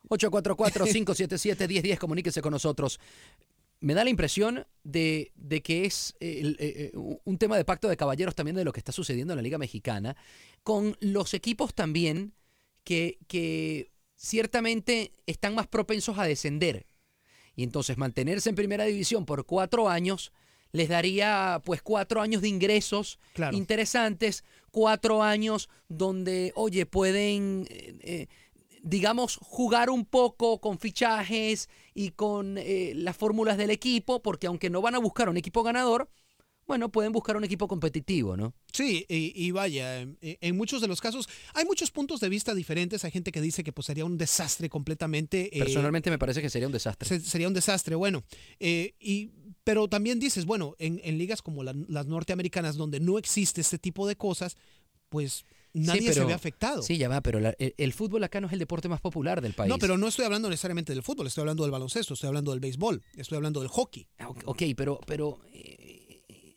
844-577-1010, 0.09 1.99
comuníquese 1.99 2.43
con 2.43 2.53
nosotros. 2.53 3.01
Me 3.81 3.95
da 3.95 4.05
la 4.05 4.11
impresión 4.11 4.67
de, 4.83 5.33
de 5.35 5.63
que 5.63 5.85
es 5.85 6.15
el- 6.21 6.57
eh, 6.59 6.91
eh, 6.95 6.99
un 7.25 7.39
tema 7.39 7.57
de 7.57 7.65
pacto 7.65 7.89
de 7.89 7.97
caballeros 7.97 8.35
también 8.35 8.57
de 8.57 8.65
lo 8.65 8.73
que 8.73 8.81
está 8.81 8.93
sucediendo 8.93 9.33
en 9.33 9.37
la 9.39 9.43
Liga 9.43 9.59
Mexicana, 9.59 10.17
con 10.63 10.97
los 11.01 11.35
equipos 11.35 11.75
también 11.75 12.33
que, 12.85 13.19
que 13.27 13.93
ciertamente 14.17 15.13
están 15.27 15.55
más 15.55 15.67
propensos 15.67 16.19
a 16.19 16.25
descender. 16.25 16.87
Y 17.57 17.63
entonces 17.63 17.97
mantenerse 17.99 18.49
en 18.49 18.57
primera 18.57 18.85
división 18.85 19.27
por 19.27 19.45
cuatro 19.47 19.89
años 19.89 20.33
les 20.75 20.89
daría 20.89 21.63
pues 21.65 21.83
cuatro 21.83 22.21
años 22.21 22.43
de 22.43 22.49
ingresos 22.49 23.21
Claro. 23.33 23.57
interesantes, 23.57 24.43
cuatro 24.73 25.23
años 25.23 25.69
donde, 25.89 26.51
oye, 26.57 26.85
pueden, 26.85 27.65
eh, 27.71 27.95
eh, 28.03 28.27
digamos, 28.83 29.37
jugar 29.41 29.89
un 29.89 30.05
poco 30.05 30.61
con 30.61 30.81
fichajes 30.81 31.69
y 31.95 32.11
con 32.11 32.59
eh, 32.59 32.93
las 32.97 33.17
fórmulas 33.17 33.57
del 33.57 33.71
equipo, 33.71 34.21
porque 34.21 34.49
aunque 34.49 34.69
no 34.69 34.83
van 34.83 34.97
a 34.97 34.99
buscar 34.99 35.29
un 35.29 35.37
equipo 35.37 35.63
ganador, 35.63 36.11
bueno, 36.67 36.91
pueden 36.91 37.13
buscar 37.13 37.37
un 37.37 37.45
equipo 37.45 37.69
competitivo, 37.69 38.37
¿no? 38.37 38.55
Sí, 38.73 39.05
y, 39.09 39.33
y 39.37 39.51
vaya, 39.53 40.01
en 40.23 40.57
muchos 40.57 40.81
de 40.81 40.89
los 40.89 40.99
casos 41.01 41.29
hay 41.53 41.67
muchos 41.67 41.91
puntos 41.91 42.21
de 42.21 42.31
vista 42.31 42.55
diferentes. 42.55 43.05
Hay 43.05 43.11
gente 43.13 43.33
que 43.33 43.43
dice 43.43 43.63
que 43.63 43.71
pues 43.73 43.87
sería 43.87 44.07
un 44.07 44.17
desastre 44.17 44.69
completamente. 44.71 45.55
eh, 45.55 45.59
Personalmente 45.61 46.11
me 46.11 46.19
parece 46.19 46.41
que 46.41 46.49
sería 46.51 46.67
un 46.67 46.73
desastre. 46.73 47.07
se- 47.07 47.21
sería 47.21 47.47
un 47.49 47.55
desastre, 47.55 47.95
bueno. 47.97 48.25
eh, 48.59 48.95
y, 48.99 49.31
pero 49.65 49.89
también 49.89 50.21
dices, 50.21 50.45
bueno, 50.45 50.75
en, 50.79 51.01
en 51.05 51.19
ligas 51.19 51.43
como 51.43 51.63
la- 51.65 51.75
las 51.89 52.07
norteamericanas, 52.07 52.77
donde 52.77 53.01
no 53.01 53.19
existe 53.19 53.61
este 53.63 53.79
tipo 53.79 54.07
de 54.07 54.17
cosas, 54.17 54.57
pues 55.09 55.45
nadie 55.73 56.09
Sí, 56.13 56.15
se 56.15 56.25
ve 56.25 56.33
afectado. 56.33 56.83
Sí, 56.83 56.99
ya 56.99 57.09
va, 57.09 57.21
pero 57.21 57.41
la- 57.41 57.55
el, 57.59 57.75
el 57.79 57.93
fútbol 57.93 58.23
acá 58.25 58.41
no 58.41 58.47
es 58.47 58.53
el 58.53 58.59
deporte 58.59 58.89
más 58.89 59.01
popular 59.01 59.41
del 59.41 59.55
país. 59.55 59.69
No, 59.69 59.79
pero 59.79 59.97
no 59.99 60.07
estoy 60.09 60.25
hablando 60.25 60.49
necesariamente 60.51 60.93
del 60.93 61.03
fútbol, 61.03 61.27
estoy 61.27 61.43
hablando 61.43 61.63
del 61.65 61.73
baloncesto, 61.73 62.15
estoy 62.15 62.29
hablando 62.29 62.51
del 62.51 62.61
béisbol, 62.61 63.03
estoy 63.17 63.37
hablando 63.37 63.61
del 63.61 63.69
hockey. 63.69 64.07
Ah, 64.19 64.29
ok, 64.29 64.43
Ok, 64.47 64.63
pero, 64.77 65.01
pero 65.07 65.39
eh, 65.53 65.94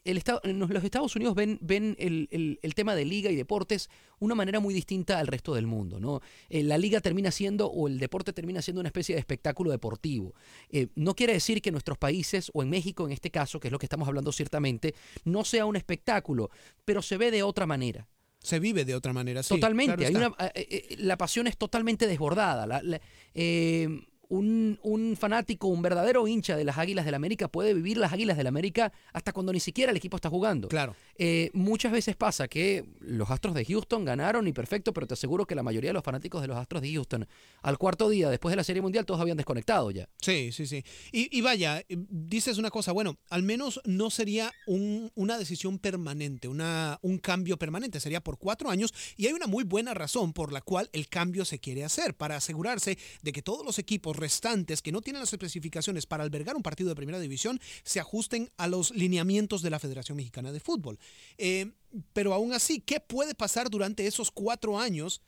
el 0.10 0.18
estado, 0.18 0.42
nos- 0.46 0.70
los 0.70 0.84
Estados 0.84 1.16
Unidos 1.16 1.36
ven, 1.36 1.58
ven 1.62 1.96
el, 2.00 2.28
el- 2.32 2.60
el 2.62 2.74
tema 2.76 2.96
de 2.96 3.06
liga 3.06 3.30
y 3.30 3.36
deportes 3.36 3.90
una 4.20 4.34
manera 4.36 4.60
muy 4.60 4.74
distinta 4.74 5.20
al 5.20 5.28
resto 5.28 5.54
del 5.54 5.68
mundo. 5.68 6.00
¿no? 6.00 6.22
Eh, 6.50 6.64
la 6.64 6.78
liga 6.78 7.02
termina 7.02 7.30
siendo, 7.32 7.68
o 7.68 7.88
el 7.88 8.00
deporte 8.00 8.34
termina 8.34 8.62
siendo 8.62 8.80
una 8.80 8.90
especie 8.90 9.16
de 9.16 9.20
espectáculo 9.20 9.70
deportivo. 9.72 10.34
Eh, 10.70 10.88
no 10.96 11.16
quiere 11.16 11.34
decir 11.34 11.62
que 11.62 11.70
en 11.70 11.74
nuestros 11.74 11.98
países, 11.98 12.50
o 12.54 12.64
en 12.64 12.70
México 12.70 13.06
en 13.06 13.12
este 13.12 13.30
caso, 13.32 13.60
que 13.60 13.68
es 13.68 13.72
lo 13.72 13.80
que 13.80 13.86
estamos 13.86 14.08
hablando 14.08 14.32
ciertamente, 14.32 14.96
no 15.26 15.44
sea 15.44 15.66
un 15.66 15.76
espectáculo, 15.76 16.50
pero 16.86 17.02
se 17.02 17.18
ve 17.18 17.30
de 17.32 17.44
otra 17.44 17.66
manera. 17.66 18.08
Se 18.40 18.60
vive 18.60 18.86
de 18.86 18.96
otra 18.96 19.12
manera, 19.14 19.44
sí. 19.44 19.56
Totalmente. 19.56 19.96
claro 19.96 20.08
hay 20.08 20.16
una, 20.16 20.52
eh, 20.56 20.68
eh, 20.90 20.96
la 21.00 21.18
pasión 21.18 21.48
es 21.48 21.58
totalmente 21.58 22.08
desbordada. 22.08 22.66
La- 22.66 22.82
la- 22.82 23.02
eh, 23.34 23.90
un, 24.30 24.80
un 24.84 25.16
fanático, 25.18 25.68
un 25.68 25.82
verdadero 25.82 26.28
hincha 26.28 26.56
de 26.58 26.64
las 26.64 26.78
Águilas 26.78 27.06
del 27.06 27.14
América 27.16 27.48
puede 27.48 27.74
vivir 27.74 27.98
las 27.98 28.12
Águilas 28.14 28.38
del 28.38 28.48
América 28.48 28.92
hasta 29.14 29.32
cuando 29.32 29.54
ni 29.54 29.60
siquiera 29.60 29.92
el 29.92 29.98
equipo 29.98 30.16
está 30.18 30.30
jugando. 30.30 30.68
Claro. 30.68 30.96
Eh, 31.18 31.50
muchas 31.54 31.92
veces 31.92 32.16
pasa 32.16 32.48
que 32.48 32.86
los 33.00 33.30
Astros 33.32 33.56
de 33.56 33.66
Houston 33.66 34.06
ganaron 34.06 34.48
y 34.48 34.54
perfecto, 34.54 34.94
pero 34.94 35.08
te 35.08 35.14
aseguro 35.14 35.46
que 35.46 35.56
la 35.56 35.64
mayoría 35.64 35.90
de 35.90 35.94
los 35.94 36.04
fanáticos 36.04 36.42
de 36.42 36.48
los 36.48 36.58
Astros 36.58 36.82
de 36.82 36.92
Houston 36.94 37.28
al 37.62 37.78
cuarto 37.78 38.10
día 38.10 38.30
después 38.30 38.52
de 38.52 38.58
la 38.58 38.64
Serie 38.64 38.82
Mundial 38.82 39.06
todos 39.06 39.22
habían 39.22 39.38
desconectado 39.38 39.92
ya. 39.92 40.10
Sí, 40.22 40.52
sí, 40.52 40.68
sí. 40.68 40.84
Y, 41.12 41.36
y 41.38 41.42
vaya, 41.42 41.80
eh, 41.80 41.86
dices 42.10 42.58
una 42.58 42.70
cosa, 42.70 42.92
bueno, 42.92 43.18
al 43.30 43.44
menos 43.44 43.80
no 43.86 44.10
sería 44.10 44.52
un- 44.66 45.12
una 45.16 45.38
decisión 45.38 45.80
permanente, 45.80 46.48
una, 46.48 47.00
un 47.02 47.18
cambio 47.18 47.58
permanente, 47.58 48.00
sería 48.00 48.22
por 48.22 48.38
cuatro 48.38 48.70
años 48.70 48.94
y 49.16 49.28
hay 49.28 49.34
una 49.34 49.48
muy 49.48 49.64
buena 49.64 49.94
razón 49.94 50.34
por 50.34 50.52
la 50.52 50.62
cual 50.62 50.90
el 50.92 51.08
cambio 51.08 51.46
se 51.46 51.60
quiere 51.60 51.84
hacer, 51.84 52.14
para 52.16 52.36
asegurarse 52.36 52.98
de 53.22 53.32
que 53.32 53.42
todos 53.42 53.66
los 53.66 53.80
equipos 53.80 54.17
restantes 54.18 54.82
que 54.82 54.92
no 54.92 55.02
tienen 55.02 55.22
las 55.22 55.34
especificaciones 55.34 56.06
para 56.06 56.24
albergar 56.24 56.56
un 56.56 56.64
partido 56.64 56.90
de 56.90 56.96
primera 56.96 57.20
división 57.20 57.60
se 57.84 58.00
ajusten 58.00 58.52
a 58.58 58.68
los 58.68 58.92
lineamientos 58.92 59.62
de 59.62 59.70
la 59.70 59.80
Federación 59.80 60.18
Mexicana 60.18 60.52
de 60.52 60.60
Fútbol. 60.60 61.00
Eh, 61.38 61.72
pero 62.14 62.34
aún 62.34 62.54
así, 62.54 62.82
¿qué 62.82 63.00
puede 63.00 63.34
pasar 63.36 63.70
durante 63.70 64.06
esos 64.08 64.32
cuatro 64.32 64.80
años? 64.80 65.22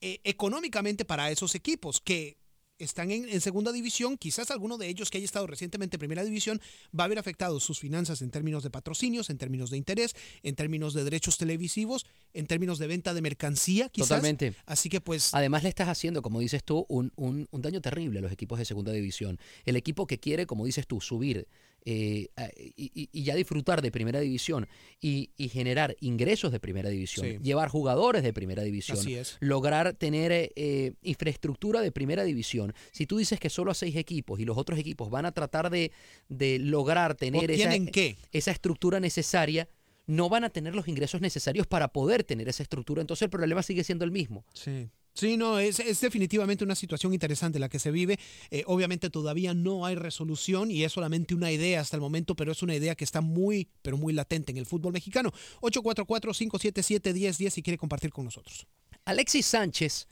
eh, 0.00 0.20
económicamente 0.24 1.04
para 1.04 1.30
esos 1.30 1.54
equipos 1.54 2.00
que 2.00 2.38
están 2.84 3.10
en, 3.10 3.28
en 3.28 3.40
segunda 3.40 3.72
división, 3.72 4.16
quizás 4.16 4.50
alguno 4.50 4.78
de 4.78 4.88
ellos 4.88 5.10
que 5.10 5.18
haya 5.18 5.24
estado 5.24 5.46
recientemente 5.46 5.96
en 5.96 5.98
primera 6.00 6.24
división 6.24 6.60
va 6.98 7.04
a 7.04 7.06
haber 7.06 7.18
afectado 7.18 7.60
sus 7.60 7.78
finanzas 7.78 8.22
en 8.22 8.30
términos 8.30 8.62
de 8.62 8.70
patrocinios, 8.70 9.30
en 9.30 9.38
términos 9.38 9.70
de 9.70 9.76
interés, 9.76 10.14
en 10.42 10.54
términos 10.56 10.94
de 10.94 11.04
derechos 11.04 11.38
televisivos, 11.38 12.06
en 12.34 12.46
términos 12.46 12.78
de 12.78 12.86
venta 12.86 13.14
de 13.14 13.22
mercancía, 13.22 13.88
quizás. 13.88 14.08
Totalmente. 14.08 14.54
Así 14.66 14.88
que 14.88 15.00
pues 15.00 15.34
Además 15.34 15.62
le 15.62 15.68
estás 15.68 15.88
haciendo, 15.88 16.22
como 16.22 16.40
dices 16.40 16.64
tú, 16.64 16.86
un, 16.88 17.12
un- 17.16 17.48
un 17.50 17.62
daño 17.62 17.80
terrible 17.80 18.18
a 18.18 18.22
los 18.22 18.32
equipos 18.32 18.58
de 18.58 18.64
segunda 18.64 18.92
división. 18.92 19.38
El 19.64 19.76
equipo 19.76 20.06
que 20.06 20.18
quiere, 20.18 20.46
como 20.46 20.64
dices 20.66 20.86
tú, 20.86 21.00
subir 21.00 21.46
eh, 21.84 22.28
y, 22.76 23.08
y- 23.12 23.22
ya 23.22 23.34
disfrutar 23.34 23.82
de 23.82 23.90
primera 23.90 24.20
división 24.20 24.66
y, 25.00 25.30
y 25.36 25.48
generar 25.48 25.96
ingresos 26.00 26.52
de 26.52 26.60
primera 26.60 26.88
división, 26.90 27.26
Sí. 27.26 27.38
llevar 27.42 27.68
jugadores 27.68 28.22
de 28.22 28.32
primera 28.32 28.62
división, 28.62 28.98
lograr 29.40 29.94
tener 29.94 30.52
eh, 30.56 30.92
infraestructura 31.02 31.80
de 31.80 31.92
primera 31.92 32.24
división. 32.24 32.74
Si 32.92 33.06
tú 33.06 33.18
dices 33.18 33.38
que 33.40 33.50
solo 33.50 33.70
a 33.70 33.74
seis 33.74 33.96
equipos 33.96 34.40
y 34.40 34.44
los 34.44 34.56
otros 34.58 34.78
equipos 34.78 35.10
van 35.10 35.26
a 35.26 35.32
tratar 35.32 35.70
de, 35.70 35.92
de 36.28 36.58
lograr 36.58 37.14
tener 37.14 37.50
esa, 37.50 37.68
tienen 37.70 37.86
que. 37.88 38.16
esa 38.32 38.50
estructura 38.50 39.00
necesaria, 39.00 39.68
no 40.06 40.28
van 40.28 40.44
a 40.44 40.50
tener 40.50 40.74
los 40.74 40.88
ingresos 40.88 41.20
necesarios 41.20 41.66
para 41.66 41.88
poder 41.88 42.24
tener 42.24 42.48
esa 42.48 42.62
estructura. 42.62 43.00
Entonces 43.00 43.22
el 43.22 43.30
problema 43.30 43.62
sigue 43.62 43.84
siendo 43.84 44.04
el 44.04 44.10
mismo. 44.10 44.44
Sí. 44.54 44.88
Sí, 45.12 45.36
no, 45.36 45.58
es, 45.58 45.78
definitivamente 46.00 46.64
una 46.64 46.74
situación 46.74 47.12
interesante 47.12 47.58
la 47.58 47.68
que 47.68 47.78
se 47.78 47.90
vive. 47.90 48.18
Eh, 48.50 48.62
obviamente 48.66 49.10
todavía 49.10 49.54
no 49.54 49.84
hay 49.84 49.94
resolución 49.96 50.70
y 50.70 50.84
es 50.84 50.92
solamente 50.92 51.34
una 51.34 51.50
idea 51.50 51.80
hasta 51.80 51.96
el 51.96 52.00
momento, 52.00 52.36
pero 52.36 52.52
es 52.52 52.62
una 52.62 52.74
idea 52.74 52.94
que 52.94 53.04
está 53.04 53.20
muy, 53.20 53.68
pero 53.82 53.96
muy 53.96 54.12
latente 54.12 54.52
en 54.52 54.58
el 54.58 54.66
fútbol 54.66 54.92
mexicano. 54.92 55.32
844-577-1010 55.62 57.50
si 57.50 57.62
quiere 57.62 57.78
compartir 57.78 58.12
con 58.12 58.24
nosotros. 58.24 58.66
Alexis 59.04 59.46
Sánchez 59.46 60.06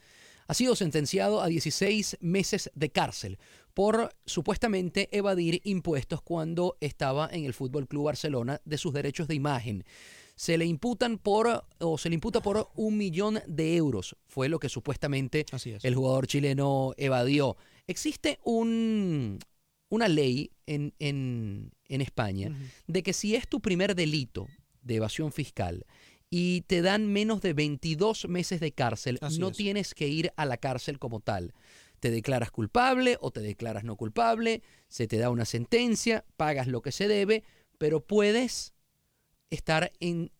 ha 0.47 0.53
sido 0.53 0.75
sentenciado 0.75 1.41
a 1.41 1.47
16 1.47 2.17
meses 2.21 2.71
de 2.73 2.89
cárcel 2.91 3.37
por 3.73 4.13
supuestamente 4.25 5.07
evadir 5.17 5.61
impuestos 5.63 6.21
cuando 6.21 6.75
estaba 6.81 7.29
en 7.31 7.45
el 7.45 7.53
Fútbol 7.53 7.87
Club 7.87 8.05
Barcelona 8.05 8.59
de 8.65 8.77
sus 8.77 8.93
derechos 8.93 9.27
de 9.27 9.35
imagen. 9.35 9.85
Se 10.39 10.57
le 10.57 10.65
imputan 10.65 11.17
por 11.17 11.65
o 11.79 11.97
se 11.97 12.07
le 12.07 12.15
imputa 12.15 12.39
por 12.39 12.69
un 12.75 12.95
millón 12.97 13.41
de 13.45 13.75
euros. 13.75 14.15
Fue 14.25 14.47
lo 14.47 14.57
que 14.57 14.69
supuestamente 14.69 15.43
el 15.83 15.95
jugador 15.95 16.27
chileno 16.27 16.93
evadió. 16.95 17.57
Existe 17.87 18.39
un, 18.45 19.37
una 19.89 20.07
ley 20.07 20.51
en, 20.65 20.93
en- 20.99 21.71
en 21.89 21.99
España 21.99 22.55
de 22.87 23.03
que 23.03 23.11
si 23.11 23.35
es 23.35 23.49
tu 23.49 23.59
primer 23.59 23.95
delito 23.95 24.47
de 24.81 24.95
evasión 24.95 25.33
fiscal 25.33 25.85
y 26.29 26.61
te 26.61 26.81
dan 26.81 27.11
menos 27.11 27.41
de 27.41 27.51
22 27.51 28.29
meses 28.29 28.61
de 28.61 28.71
cárcel, 28.71 29.17
Así 29.21 29.39
no 29.39 29.49
es. 29.49 29.57
tienes 29.57 29.93
que 29.93 30.07
ir 30.07 30.31
a 30.37 30.45
la 30.45 30.55
cárcel 30.55 30.99
como 30.99 31.19
tal. 31.19 31.53
Te 31.99 32.11
declaras 32.11 32.49
culpable 32.49 33.17
o 33.19 33.31
te 33.31 33.41
declaras 33.41 33.83
no 33.83 33.97
culpable, 33.97 34.61
se 34.87 35.05
te 35.05 35.17
da 35.17 35.31
una 35.31 35.43
sentencia, 35.43 36.23
pagas 36.37 36.67
lo 36.67 36.81
que 36.81 36.93
se 36.93 37.09
debe, 37.09 37.43
pero 37.77 37.99
puedes 37.99 38.71
estar 39.49 39.91
en 39.99 40.31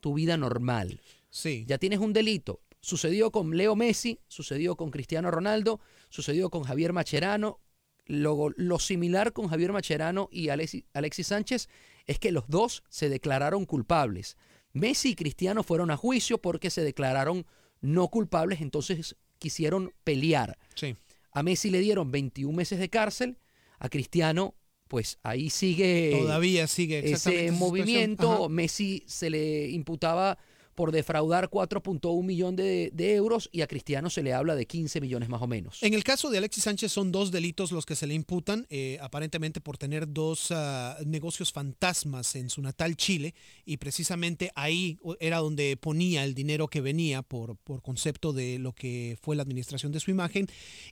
tu 0.00 0.14
vida 0.14 0.36
normal. 0.36 1.00
Sí. 1.30 1.64
Ya 1.66 1.78
tienes 1.78 1.98
un 1.98 2.12
delito. 2.12 2.60
Sucedió 2.80 3.30
con 3.32 3.56
Leo 3.56 3.74
Messi, 3.76 4.20
sucedió 4.28 4.76
con 4.76 4.90
Cristiano 4.90 5.30
Ronaldo, 5.30 5.80
sucedió 6.08 6.48
con 6.50 6.62
Javier 6.62 6.92
Macherano. 6.92 7.60
Lo, 8.06 8.48
lo 8.56 8.78
similar 8.78 9.32
con 9.34 9.48
Javier 9.48 9.72
Macherano 9.72 10.28
y 10.32 10.46
Alexi- 10.46 10.86
Alexis 10.94 11.26
Sánchez 11.26 11.68
es 12.06 12.18
que 12.18 12.32
los 12.32 12.48
dos 12.48 12.82
se 12.88 13.08
declararon 13.10 13.66
culpables. 13.66 14.36
Messi 14.72 15.10
y 15.10 15.14
Cristiano 15.14 15.62
fueron 15.62 15.90
a 15.90 15.96
juicio 15.96 16.38
porque 16.38 16.70
se 16.70 16.82
declararon 16.82 17.44
no 17.80 18.08
culpables, 18.08 18.60
entonces 18.62 19.16
quisieron 19.38 19.92
pelear. 20.04 20.58
Sí. 20.74 20.96
A 21.32 21.42
Messi 21.42 21.70
le 21.70 21.80
dieron 21.80 22.10
21 22.10 22.56
meses 22.56 22.78
de 22.78 22.88
cárcel, 22.88 23.38
a 23.78 23.88
Cristiano, 23.90 24.54
pues 24.88 25.18
ahí 25.22 25.50
sigue 25.50 26.16
Todavía 26.20 26.66
sigue 26.66 27.12
ese 27.12 27.52
movimiento. 27.52 28.48
Messi 28.48 29.04
se 29.06 29.30
le 29.30 29.68
imputaba 29.70 30.38
por 30.78 30.92
defraudar 30.92 31.50
4.1 31.50 32.22
millón 32.22 32.54
de, 32.54 32.92
euros 32.96 33.48
y 33.50 33.62
a 33.62 33.66
Cristiano 33.66 34.10
se 34.10 34.22
le 34.22 34.32
habla 34.32 34.54
de 34.54 34.64
15 34.64 35.00
millones 35.00 35.28
más 35.28 35.42
o 35.42 35.48
menos. 35.48 35.82
En 35.82 35.92
el 35.92 36.04
caso 36.04 36.30
de 36.30 36.38
Alexis 36.38 36.62
Sánchez 36.62 36.92
son 36.92 37.10
dos 37.10 37.32
delitos 37.32 37.72
los 37.72 37.84
que 37.84 37.96
se 37.96 38.06
le 38.06 38.14
imputan, 38.14 38.64
eh, 38.70 38.96
aparentemente 39.00 39.60
por 39.60 39.76
tener 39.76 40.12
dos 40.12 40.52
ah, 40.52 40.96
negocios 41.04 41.52
fantasmas 41.52 42.36
en 42.36 42.48
su 42.48 42.62
natal 42.62 42.96
Chile 42.96 43.34
y 43.64 43.78
precisamente 43.78 44.52
ahí 44.54 45.00
era 45.18 45.38
donde 45.38 45.76
ponía 45.76 46.22
el 46.22 46.32
dinero 46.32 46.68
que 46.68 46.80
venía 46.80 47.22
por, 47.22 47.56
por 47.56 47.82
concepto 47.82 48.32
de 48.32 48.60
lo 48.60 48.72
que 48.72 49.18
fue 49.20 49.34
la 49.34 49.42
administración 49.42 49.90
de 49.90 49.98
su 49.98 50.12
imagen. 50.12 50.46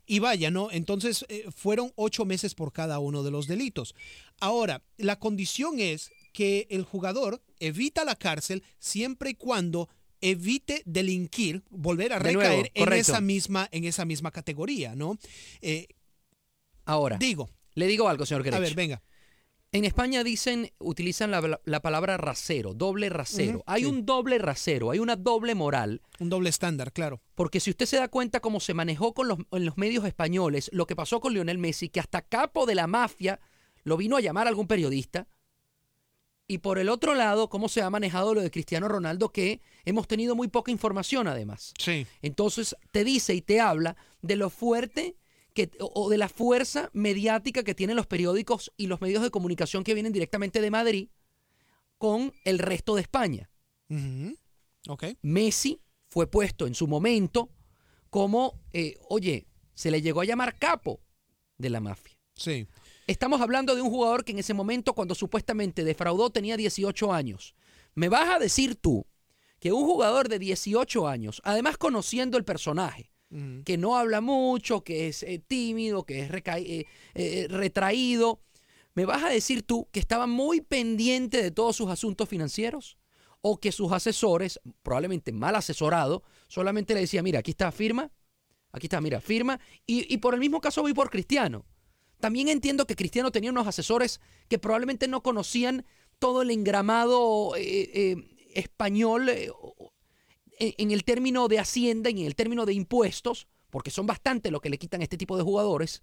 Y 0.05 0.19
vaya, 0.19 0.51
¿no? 0.51 0.69
Entonces 0.73 1.25
eh, 1.29 1.45
fueron 1.55 1.93
ocho 1.95 2.25
meses 2.25 2.57
por 2.57 2.73
cada 2.73 2.99
uno 2.99 3.23
de 3.23 3.31
los 3.31 3.47
delitos. 3.47 3.95
Ahora, 4.41 4.83
la 4.99 5.21
condición 5.21 5.79
es 5.79 6.11
que 6.37 6.67
el 6.69 6.85
jugador 6.85 7.41
evita 7.61 8.05
la 8.05 8.15
cárcel 8.15 8.63
siempre 8.79 9.31
y 9.31 9.35
cuando 9.37 9.89
evite 10.21 10.83
delinquir, 10.85 11.65
volver 11.71 12.13
a 12.13 12.19
nuevo, 12.19 12.41
recaer 12.41 12.71
en 12.75 12.93
esa 12.93 13.23
misma 13.23 13.71
en 13.73 13.85
esa 13.85 14.05
misma 14.05 14.31
categoría, 14.31 14.95
¿no? 14.95 15.17
Eh, 15.63 15.87
Ahora, 16.85 17.17
digo, 17.17 17.49
le 17.73 17.87
digo 17.87 18.07
algo, 18.11 18.27
señor 18.27 18.43
a 18.43 18.45
Grech. 18.45 18.61
ver, 18.61 18.75
venga. 18.75 19.03
En 19.73 19.87
España 19.87 20.23
dicen, 20.25 20.71
utilizan 20.79 21.31
la, 21.31 21.59
la 21.65 21.81
palabra 21.81 22.19
rasero, 22.19 22.75
doble 22.75 23.09
rasero. 23.09 23.63
Hay 23.67 23.83
sí. 23.83 23.89
un 23.89 24.05
doble 24.05 24.37
rasero, 24.37 24.91
hay 24.91 24.99
una 24.99 25.17
doble 25.17 25.55
moral. 25.55 26.03
Un 26.21 26.29
doble 26.29 26.51
estándar, 26.51 26.93
claro. 26.93 27.23
Porque 27.35 27.61
si 27.61 27.71
usted 27.71 27.87
se 27.87 27.97
da 27.97 28.09
cuenta 28.09 28.41
cómo 28.41 28.61
se 28.61 28.75
manejó 28.75 29.15
con 29.15 29.27
los, 29.27 29.39
en 29.53 29.65
los 29.65 29.79
medios 29.79 30.05
españoles, 30.05 30.69
lo 30.73 30.87
que 30.87 30.97
pasó 30.97 31.21
con 31.21 31.33
Lionel 31.33 31.57
Messi, 31.59 31.89
que 31.89 32.01
hasta 32.01 32.21
capo 32.21 32.67
de 32.67 32.75
la 32.75 32.87
mafia 32.87 33.41
lo 33.85 33.97
vino 33.97 34.17
a 34.17 34.21
llamar 34.21 34.47
algún 34.47 34.67
periodista. 34.67 35.27
Y 36.49 36.59
por 36.59 36.79
el 36.79 36.89
otro 36.89 37.15
lado, 37.15 37.49
cómo 37.49 37.69
se 37.69 37.83
ha 37.83 37.91
manejado 37.91 38.35
lo 38.35 38.41
de 38.41 38.51
Cristiano 38.51 38.87
Ronaldo, 38.89 39.31
que 39.31 39.61
hemos 39.85 40.07
tenido 40.07 40.37
muy 40.37 40.49
poca 40.49 40.71
información 40.71 41.27
además. 41.27 41.75
Sí. 41.79 42.07
Entonces 42.23 42.77
te 42.93 43.03
dice 43.03 43.35
y 43.35 43.43
te 43.43 43.61
habla 43.61 43.97
de 44.23 44.37
lo 44.37 44.49
fuerte 44.49 45.17
que, 45.55 45.71
o 45.81 46.09
de 46.09 46.19
la 46.19 46.29
fuerza 46.29 46.91
mediática 46.93 47.65
que 47.65 47.75
tienen 47.75 47.97
los 47.97 48.07
periódicos 48.07 48.73
y 48.77 48.87
los 48.87 49.01
medios 49.01 49.23
de 49.23 49.31
comunicación 49.31 49.83
que 49.83 49.95
vienen 49.95 50.13
directamente 50.13 50.61
de 50.61 50.71
Madrid 50.71 51.09
con 51.99 52.33
el 52.45 52.59
resto 52.59 52.95
de 52.95 53.03
España. 53.03 53.51
Ujú. 53.89 54.37
Ok. 54.89 55.05
Messi 55.23 55.81
fue 56.09 56.31
puesto 56.31 56.67
en 56.67 56.75
su 56.75 56.87
momento 56.87 57.51
como, 58.11 58.61
eh, 58.73 58.97
oye, 59.09 59.47
se 59.75 59.91
le 59.91 60.01
llegó 60.01 60.21
a 60.21 60.25
llamar 60.25 60.59
capo 60.59 61.01
de 61.59 61.71
la 61.71 61.81
mafia. 61.81 62.17
Sí. 62.35 62.67
Estamos 63.07 63.41
hablando 63.41 63.77
de 63.77 63.83
un 63.83 63.91
jugador 63.91 64.25
que 64.25 64.33
en 64.33 64.41
ese 64.41 64.53
momento, 64.53 64.93
cuando 64.93 65.15
supuestamente 65.15 65.85
defraudó, 65.85 66.31
tenía 66.31 66.57
18 66.57 67.13
años. 67.13 67.55
¿Me 67.95 68.09
vas 68.09 68.29
a 68.29 68.41
decir 68.41 68.75
tú 68.75 69.07
que 69.61 69.73
un 69.73 69.85
jugador 69.85 70.29
de 70.29 70.41
18 70.41 71.07
años, 71.07 71.41
además 71.45 71.79
conociendo 71.79 72.37
el 72.37 72.45
personaje, 72.45 73.13
que 73.65 73.77
no 73.77 73.97
habla 73.97 74.21
mucho, 74.21 74.83
que 74.83 75.09
es 75.09 75.23
eh, 75.23 75.43
tímido, 75.47 76.05
que 76.05 76.21
es 76.21 76.31
eh, 76.33 76.87
eh, 77.15 77.47
retraído, 77.49 78.41
¿me 78.95 79.05
vas 79.05 79.23
a 79.25 79.29
decir 79.29 79.63
tú 79.63 79.89
que 79.93 80.01
estaba 80.01 80.27
muy 80.27 80.61
pendiente 80.61 81.43
de 81.43 81.51
todos 81.51 81.77
sus 81.77 81.91
asuntos 81.91 82.29
financieros? 82.29 82.99
¿O 83.41 83.59
que 83.59 83.73
sus 83.73 83.93
asesores, 83.93 84.61
probablemente 84.83 85.33
mal 85.33 85.55
asesorado, 85.55 86.25
solamente 86.49 86.95
le 86.95 87.01
decía, 87.01 87.23
mira, 87.23 87.41
aquí 87.41 87.53
está 87.53 87.71
firma, 87.71 88.11
aquí 88.73 88.87
está, 88.87 89.01
mira, 89.01 89.21
firma, 89.21 89.61
y, 89.87 90.13
y 90.13 90.19
por 90.19 90.35
el 90.35 90.41
mismo 90.41 90.61
caso 90.61 90.83
voy 90.83 90.95
por 90.95 91.11
Cristiano. 91.11 91.67
También 92.21 92.49
entiendo 92.49 92.87
que 92.87 92.97
Cristiano 92.97 93.31
tenía 93.31 93.51
unos 93.51 93.67
asesores 93.67 94.21
que 94.49 94.59
probablemente 94.59 95.09
no 95.09 95.23
conocían 95.23 95.85
todo 96.19 96.43
el 96.43 96.51
engramado 96.51 97.55
eh, 97.57 97.91
eh, 97.93 98.17
español 98.55 99.29
eh, 99.29 99.51
en, 100.59 100.91
el 100.91 101.05
término 101.05 101.49
de 101.49 101.59
Hacienda 101.59 102.09
y 102.11 102.21
en 102.21 102.27
el 102.27 102.35
término 102.35 102.65
de 102.65 102.73
impuestos, 102.73 103.47
porque 103.71 103.91
son 103.91 104.07
bastante 104.07 104.51
lo 104.51 104.61
que 104.61 104.71
le 104.71 104.79
quitan 104.79 105.01
a 105.03 105.05
este 105.05 105.19
tipo 105.19 105.37
de 105.37 105.43
jugadores, 105.43 106.03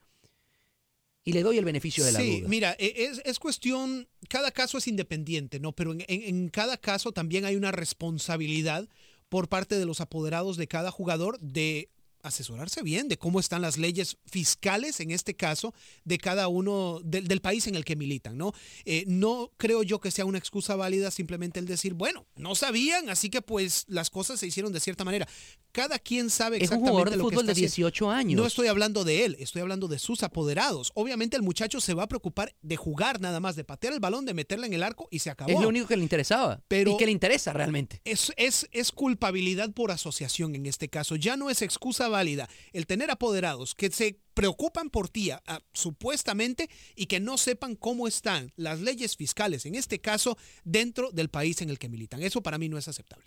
y 1.26 1.32
le 1.34 1.41
doy 1.41 1.58
el 1.58 1.65
beneficio 1.65 2.04
de 2.04 2.12
la 2.12 2.19
sí, 2.19 2.39
duda. 2.41 2.49
mira, 2.49 2.76
e- 2.78 3.06
es, 3.06 3.21
es 3.26 3.39
cuestión, 3.39 4.08
cada 4.30 4.52
caso 4.52 4.78
es 4.78 4.88
independiente, 4.88 5.60
¿no? 5.60 5.71
Pero 5.71 5.93
en, 5.93 6.02
en- 6.08 6.21
en 6.23 6.49
cada 6.49 6.78
caso 6.78 7.12
también 7.13 7.45
hay 7.45 7.56
una 7.56 7.71
responsabilidad 7.71 8.88
por 9.30 9.47
parte 9.47 9.80
de 9.80 9.86
los 9.86 10.02
apoderados 10.02 10.58
de 10.58 10.67
cada 10.67 10.91
jugador 10.91 11.39
de 11.39 11.89
asesorarse 12.23 12.81
bien 12.81 13.07
de 13.07 13.17
cómo 13.17 13.39
están 13.39 13.62
las 13.62 13.77
leyes 13.77 14.17
fiscales, 14.25 14.99
en 14.99 15.12
este 15.12 15.36
caso, 15.36 15.73
de 16.05 16.17
cada 16.17 16.47
uno 16.47 16.99
del, 17.03 17.27
del 17.27 17.41
país 17.41 17.67
en 17.67 17.75
el 17.75 17.86
que 17.86 17.95
militan, 17.95 18.38
¿no? 18.38 18.53
Eh, 18.86 19.03
no 19.07 19.51
creo 19.57 19.83
yo 19.83 19.99
que 19.99 20.09
sea 20.09 20.25
una 20.25 20.38
excusa 20.38 20.75
válida 20.75 21.12
simplemente 21.12 21.59
el 21.59 21.65
decir, 21.67 21.93
bueno, 21.93 22.25
no 22.36 22.55
sabían, 22.55 23.09
así 23.09 23.29
que 23.29 23.41
pues 23.41 23.86
las 23.88 24.09
cosas 24.09 24.39
se 24.39 24.47
hicieron 24.47 24.71
de 24.73 24.79
cierta 24.79 25.03
manera. 25.03 25.27
Cada 25.71 25.99
quien 25.99 26.29
sabe 26.29 26.57
Es 26.57 26.62
un 26.62 26.63
exactamente 26.65 26.89
jugador 26.91 27.09
de 27.09 27.17
lo 27.17 27.23
que 27.23 27.29
fútbol 27.36 27.43
está 27.49 27.59
de 27.59 27.65
haciendo. 27.67 27.88
18 27.89 28.12
años. 28.12 28.39
No 28.41 28.45
estoy 28.47 28.67
hablando 28.67 29.03
de 29.03 29.25
él, 29.25 29.36
estoy 29.39 29.62
hablando 29.62 29.88
de 29.88 29.99
sus 29.99 30.23
apoderados. 30.23 30.91
Obviamente 30.93 31.36
el 31.36 31.41
muchacho 31.43 31.81
se 31.81 31.93
va 31.93 32.03
a 32.03 32.07
preocupar 32.07 32.55
de 32.62 32.77
jugar 32.77 33.19
nada 33.19 33.39
más, 33.39 33.55
de 33.55 33.63
patear 33.63 33.93
el 33.93 33.99
balón, 33.99 34.25
de 34.25 34.33
meterla 34.33 34.67
en 34.67 34.73
el 34.73 34.83
arco 34.83 35.07
y 35.12 35.19
se 35.19 35.29
acabó. 35.31 35.51
Es 35.51 35.59
lo 35.59 35.67
único 35.67 35.88
que 35.88 35.97
le 35.97 36.03
interesaba 36.03 36.62
Pero- 36.67 36.91
y 36.91 36.97
que 36.97 37.05
le 37.07 37.12
interesa 37.12 37.53
realmente. 37.53 38.01
Es, 38.05 38.31
es, 38.38 38.67
es 38.71 38.91
culpabilidad 38.91 39.71
por 39.71 39.91
asociación 39.91 40.53
en 40.55 40.67
este 40.67 40.89
caso. 40.89 41.15
Ya 41.15 41.36
no 41.38 41.49
es 41.49 41.62
excusa 41.63 42.07
válida 42.13 42.47
el 42.71 42.88
tener 42.88 43.12
apoderados 43.12 43.76
que 43.76 43.91
se 43.91 44.17
preocupan 44.34 44.89
por 44.89 45.10
ti 45.10 45.32
a- 45.32 45.43
a- 45.45 45.60
supuestamente 45.73 46.69
y 46.95 47.08
que 47.08 47.19
no 47.19 47.38
sepan 47.38 47.76
cómo 47.76 48.08
están 48.08 48.54
las 48.56 48.80
leyes 48.80 49.17
fiscales, 49.17 49.65
en 49.65 49.76
este 49.76 49.99
caso, 49.99 50.38
dentro 50.63 51.12
del 51.12 51.28
país 51.30 51.62
en 51.62 51.69
el 51.69 51.78
que 51.78 51.89
militan. 51.89 52.23
Eso 52.23 52.41
para 52.41 52.58
mí 52.58 52.69
no 52.69 52.78
es 52.78 52.88
aceptable. 52.88 53.26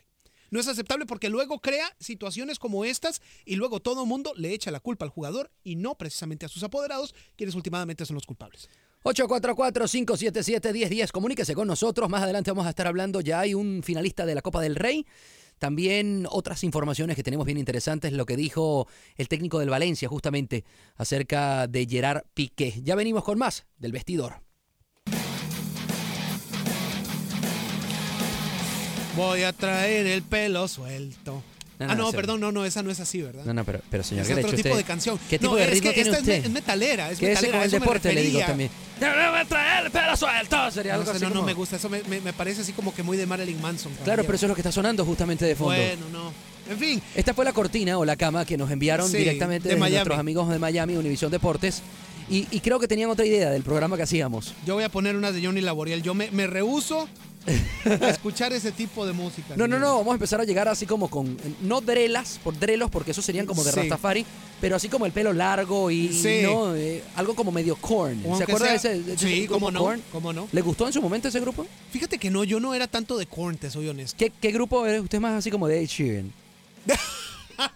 No 0.51 0.61
es 0.61 0.69
aceptable 0.69 1.07
porque 1.07 1.29
luego 1.29 1.59
crea 1.61 1.95
situaciones 1.99 2.59
como 2.61 2.85
estas 2.85 3.21
y 3.45 3.57
luego 3.57 3.81
todo 3.81 4.07
mundo 4.07 4.33
le 4.37 4.55
echa 4.55 4.71
la 4.71 4.79
culpa 4.81 5.05
al 5.05 5.11
jugador 5.11 5.51
y 5.65 5.75
no 5.77 5.97
precisamente 5.99 6.47
a 6.47 6.49
sus 6.49 6.63
apoderados, 6.63 7.15
quienes 7.37 7.55
últimamente 7.57 8.07
son 8.07 8.15
los 8.15 8.25
culpables. 8.27 8.69
844-577-1010. 9.05 11.13
Comuníquese 11.13 11.55
con 11.55 11.69
nosotros. 11.69 12.09
Más 12.09 12.23
adelante 12.23 12.51
vamos 12.51 12.67
a 12.67 12.71
estar 12.71 12.87
hablando. 12.87 13.21
Ya 13.21 13.41
hay 13.41 13.55
un 13.55 13.83
finalista 13.83 14.27
de 14.27 14.35
la 14.35 14.43
Copa 14.43 14.61
del 14.61 14.77
Rey. 14.77 15.07
También 15.59 16.27
otras 16.31 16.65
informaciones 16.65 17.17
que 17.17 17.23
tenemos 17.23 17.47
bien 17.47 17.59
interesantes. 17.59 18.13
Lo 18.13 18.27
que 18.27 18.37
dijo 18.37 18.87
el 19.17 19.29
técnico 19.29 19.59
del 19.59 19.71
Valencia 19.71 20.09
justamente 20.09 20.65
acerca 20.97 21.67
de 21.67 21.87
Gerard 21.87 22.25
Piqué. 22.35 22.81
Ya 22.83 22.95
venimos 22.95 23.25
con 23.25 23.39
más 23.39 23.67
del 23.79 23.93
vestidor. 23.93 24.41
Voy 29.17 29.45
a 29.45 29.53
traer 29.55 30.07
el 30.07 30.23
pelo 30.23 30.69
suelto. 30.69 31.43
No, 31.79 31.85
ah, 31.91 31.95
no, 31.95 32.05
no, 32.05 32.13
perdón, 32.13 32.41
no, 32.41 32.53
no, 32.53 32.65
esa 32.65 32.83
no 32.83 32.91
es 32.91 33.01
así, 33.01 33.21
¿verdad? 33.21 33.45
No, 33.45 33.53
no, 33.53 33.63
pero, 33.65 33.81
pero 33.91 34.03
señor 34.03 34.25
es 34.25 34.31
otro 34.31 34.49
tipo 34.51 34.69
usted- 34.71 34.77
de 34.79 34.85
canción. 34.85 35.19
¿Qué 35.29 35.39
tipo 35.39 35.53
No, 35.53 35.57
de 35.59 35.65
es 35.65 35.71
ritmo 35.73 35.91
que 35.91 35.95
tiene 35.95 36.09
esta 36.11 36.17
es 36.17 36.23
usted? 36.23 36.45
Es 36.47 36.51
metalera, 36.51 37.11
es 37.11 37.19
Quédese 37.19 37.43
metalera. 37.43 37.61
a 37.61 37.65
el 37.67 37.71
deporte, 37.71 38.13
le 38.15 38.23
digo 38.23 38.41
también. 38.41 38.71
¡Ya 38.99 39.33
me 39.33 39.45
trae 39.45 39.85
el 39.85 39.91
pelo 39.93 40.17
suelto! 40.17 40.71
Sería 40.71 40.95
No, 40.95 41.01
algo 41.01 41.11
así 41.13 41.21
no, 41.23 41.29
no 41.29 41.35
como- 41.37 41.47
me 41.47 41.53
gusta, 41.53 41.77
eso 41.77 41.91
me, 41.91 42.03
me- 42.05 42.23
me 42.23 42.33
parece 42.33 42.63
así 42.63 42.73
como 42.73 42.95
que 42.95 43.03
muy 43.03 43.19
de 43.19 43.27
Marilyn 43.27 43.61
Manson. 43.61 43.93
Claro, 43.93 44.05
caballero. 44.05 44.25
pero 44.25 44.37
eso 44.37 44.47
es 44.47 44.49
lo 44.49 44.55
que 44.55 44.61
está 44.63 44.73
sonando 44.73 45.05
justamente 45.05 45.45
de 45.45 45.55
fondo. 45.55 45.75
Bueno, 45.75 46.07
no. 46.11 46.33
En 46.73 46.79
fin, 46.79 47.03
Esta 47.15 47.35
fue 47.35 47.45
la 47.45 47.53
cortina 47.53 47.99
o 47.99 48.05
la 48.07 48.17
cama 48.17 48.45
que 48.47 48.57
nos 48.57 48.71
enviaron 48.71 49.09
Sí, 49.11 49.19
directamente 49.19 49.69
de 49.69 49.77
nuestros 49.77 50.19
amigos 50.19 50.49
de 50.49 50.59
Miami, 50.59 50.97
Univisión 50.97 51.31
Deportes. 51.31 51.83
Y, 52.29 52.49
y 52.51 52.59
creo 52.61 52.81
que 52.81 52.89
tenían 52.89 53.09
otra 53.11 53.25
idea 53.25 53.51
del 53.51 53.63
programa 53.63 53.97
que 53.97 54.03
hacíamos. 54.03 54.53
yo 54.67 54.75
voy 54.75 54.83
a 54.83 54.89
poner 54.89 55.15
unas 55.15 55.33
de 55.35 55.45
Johnny 55.45 55.61
Laboriel. 55.61 56.03
Yo 56.03 56.13
me, 56.15 56.29
me 56.33 56.47
rehuso 56.49 57.07
a 57.47 58.09
escuchar 58.11 58.53
ese 58.53 58.73
tipo 58.73 59.07
de 59.07 59.13
música. 59.13 59.55
No, 59.57 59.67
no, 59.69 59.79
no, 59.79 59.97
vamos 59.99 60.09
a 60.11 60.15
empezar 60.15 60.41
a 60.41 60.45
llegar 60.45 60.69
así 60.69 60.87
como 60.87 61.09
con, 61.09 61.37
no 61.63 61.81
drelas, 61.81 62.41
por 62.43 62.59
drelos, 62.59 62.91
porque 62.91 63.13
esos 63.13 63.25
serían 63.25 63.47
como 63.47 63.63
de 63.65 63.71
Sí. 63.73 63.77
Rastafari, 63.81 64.27
pero 64.61 64.77
así 64.77 64.89
como 64.89 65.07
el 65.07 65.13
pelo 65.13 65.33
largo 65.33 65.91
y, 65.91 66.13
Sí. 66.13 66.41
¿no? 66.43 66.75
Eh, 66.75 67.03
algo 67.17 67.35
como 67.35 67.53
medio 67.53 67.77
corn. 67.77 68.23
¿Se 68.37 68.43
acuerda 68.45 68.71
de 68.71 68.75
ese, 68.77 69.01
de 69.03 69.17
Sí, 69.19 69.47
cómo 69.47 69.71
no, 69.71 69.81
Korn? 69.81 70.03
cómo 70.13 70.33
no. 70.33 70.49
¿Le 70.53 70.61
gustó 70.63 70.87
en 70.87 70.93
su 70.93 71.01
momento 71.03 71.29
ese 71.29 71.41
grupo? 71.41 71.67
Fíjate 71.91 72.19
que 72.19 72.31
no, 72.31 72.45
yo 72.45 72.59
no 72.61 72.75
era 72.75 72.87
tanto 72.87 73.17
de 73.19 73.27
Korn, 73.27 73.57
te 73.59 73.71
soy 73.71 73.89
honesto. 73.89 74.17
¿Qué, 74.19 74.33
qué 74.41 74.51
grupo 74.53 74.87
es 74.87 75.01
usted 75.01 75.21
más 75.21 75.33
así 75.35 75.51
como 75.51 75.69
de 75.69 75.83
Ed 75.83 75.87
Sheeran? 75.87 76.33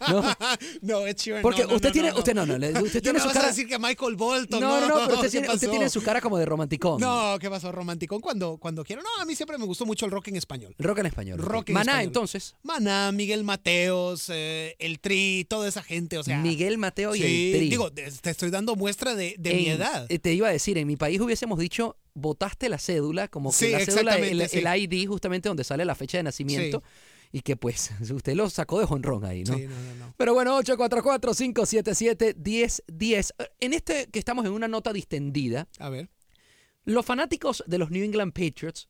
¿No? 0.08 0.22
no, 0.82 1.06
Ed 1.06 1.16
Sheeran, 1.16 1.42
Porque 1.42 1.64
no, 1.64 1.74
usted 1.74 1.92
tiene, 1.92 2.12
usted 2.12 2.34
no, 2.34 2.46
no, 2.46 2.54
usted 2.82 3.02
tiene 3.02 3.18
su 3.20 3.26
vas 3.26 3.36
a 3.36 3.40
cara. 3.40 3.48
decir 3.48 3.66
que 3.68 3.78
Michael 3.78 4.16
Bolton. 4.16 4.60
No, 4.60 4.80
no, 4.80 4.88
no, 4.88 4.94
pero 5.06 5.14
usted 5.16 5.26
¿qué 5.26 5.30
tiene, 5.30 5.46
usted 5.48 5.66
pasó? 5.66 5.70
tiene 5.70 5.90
su 5.90 6.02
cara 6.02 6.20
como 6.20 6.38
de 6.38 6.44
romanticón. 6.46 7.00
No, 7.00 7.36
¿qué 7.40 7.48
pasó? 7.50 7.70
Romanticón 7.72 8.20
cuando, 8.20 8.56
cuando 8.58 8.84
quiero. 8.84 9.02
No, 9.02 9.08
a 9.20 9.24
mí 9.24 9.34
siempre 9.34 9.58
me 9.58 9.64
gustó 9.66 9.86
mucho 9.86 10.06
el 10.06 10.12
rock 10.12 10.28
en 10.28 10.36
español. 10.36 10.74
Rock 10.78 10.98
en 10.98 11.06
español. 11.06 11.38
Rock 11.38 11.68
en 11.70 11.74
Maná, 11.74 11.92
español. 11.92 12.06
entonces. 12.08 12.54
Maná, 12.62 13.12
Miguel 13.12 13.44
Mateos, 13.44 14.26
eh, 14.28 14.76
el 14.78 15.00
Tri, 15.00 15.46
toda 15.48 15.68
esa 15.68 15.82
gente, 15.82 16.18
o 16.18 16.22
sea. 16.22 16.38
Miguel 16.38 16.78
Mateo 16.78 17.14
y 17.14 17.20
sí, 17.20 17.52
el 17.52 17.58
Tri. 17.58 17.68
Digo, 17.70 17.92
te 17.92 18.06
estoy 18.30 18.50
dando 18.50 18.76
muestra 18.76 19.14
de, 19.14 19.34
de 19.38 19.54
mi 19.54 19.66
edad. 19.68 20.06
eh, 20.08 20.18
Te 20.18 20.32
iba 20.34 20.48
a 20.48 20.52
decir, 20.52 20.76
en 20.78 20.86
mi 20.86 20.96
país 20.96 21.20
hubiésemos 21.20 21.58
dicho, 21.58 21.96
votaste 22.14 22.68
la 22.68 22.78
cédula, 22.78 23.28
como 23.28 23.50
que 23.50 23.56
Sí, 23.56 23.70
la 23.70 23.80
cédula, 23.84 24.16
el, 24.16 24.48
sí. 24.48 24.58
el 24.64 24.80
ID 24.92 25.06
justamente 25.08 25.48
donde 25.48 25.64
sale 25.64 25.84
la 25.84 25.94
fecha 25.94 26.18
de 26.18 26.24
nacimiento. 26.24 26.82
Y 27.32 27.40
que 27.42 27.56
pues 27.56 27.90
usted 28.12 28.34
lo 28.34 28.50
sacó 28.50 28.80
de 28.80 28.86
jonrón 28.86 29.24
ahí, 29.24 29.44
¿no? 29.44 29.54
Sí, 29.56 29.66
no, 29.66 29.78
no, 29.80 29.94
no. 30.06 30.14
Pero 30.16 30.34
bueno, 30.34 30.58
844-577-1010. 30.60 33.30
En 33.60 33.72
este 33.72 34.08
que 34.10 34.18
estamos 34.18 34.44
en 34.46 34.52
una 34.52 34.68
nota 34.68 34.92
distendida, 34.92 35.68
A 35.78 35.88
ver. 35.90 36.10
los 36.84 37.04
fanáticos 37.06 37.62
de 37.66 37.78
los 37.78 37.90
New 37.90 38.04
England 38.04 38.32
Patriots 38.32 38.88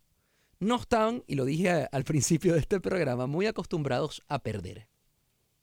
no 0.58 0.76
están, 0.76 1.22
y 1.26 1.34
lo 1.36 1.44
dije 1.44 1.88
al 1.90 2.04
principio 2.04 2.52
de 2.54 2.60
este 2.60 2.80
programa, 2.80 3.26
muy 3.26 3.46
acostumbrados 3.46 4.22
a 4.28 4.40
perder. 4.42 4.88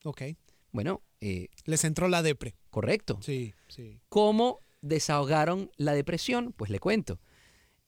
Ok. 0.04 0.24
Bueno, 0.72 1.02
eh, 1.22 1.50
Les 1.66 1.84
entró 1.84 2.08
la 2.08 2.22
depre. 2.24 2.56
correcto. 2.70 3.20
Sí, 3.22 3.54
sí. 3.68 4.00
¿Cómo 4.10 4.60
desahogaron 4.82 5.72
la 5.78 5.94
depresión? 5.94 6.54
Pues 6.54 6.70
le 6.72 6.80
cuento. 6.80 7.20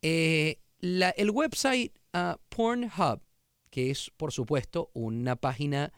Eh, 0.02 0.60
la- 0.80 1.10
el 1.12 1.30
website 1.32 1.94
ah, 2.14 2.40
Pornhub, 2.50 3.22
que 3.70 3.92
es 3.92 4.12
por 4.18 4.32
supuesto 4.32 4.90
una 4.94 5.36
página 5.36 5.92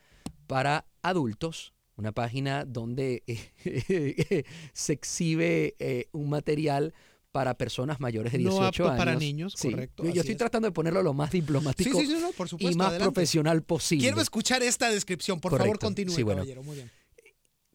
para 0.48 0.86
adultos, 1.02 1.74
una 1.96 2.12
página 2.12 2.66
donde 2.66 3.24
eh, 3.28 4.44
se 4.74 4.94
exhibe 4.94 5.76
eh, 5.80 6.08
un 6.12 6.30
material 6.30 6.94
para 7.32 7.58
personas 7.58 8.02
mayores 8.02 8.34
de 8.34 8.40
No 8.40 8.50
18 8.50 8.66
apto 8.68 8.88
años. 8.90 8.98
para 8.98 9.16
niños, 9.16 9.54
Sí. 9.56 9.72
correcto, 9.72 10.04
Yo, 10.04 10.10
estoy 10.22 10.32
es. 10.32 10.38
tratando 10.38 10.68
de 10.68 10.74
ponerlo 10.74 11.02
lo 11.02 11.14
más 11.14 11.32
diplomático 11.32 11.98
Sí, 11.98 12.06
sí, 12.08 12.14
sí, 12.16 12.20
no, 12.22 12.32
por 12.32 12.50
supuesto, 12.50 12.74
y 12.74 12.76
más 12.76 12.90
adelante. 12.90 13.14
profesional 13.14 13.64
posible. 13.64 14.04
Quiero 14.06 14.20
escuchar 14.22 14.62
esta 14.64 14.90
descripción. 14.92 15.40
Por 15.40 15.58
favor, 15.58 15.80
continúe, 15.80 16.14
Sí, 16.14 16.24
bueno. 16.24 16.40
caballero. 16.40 16.64
Muy 16.64 16.76
bien. 16.76 16.92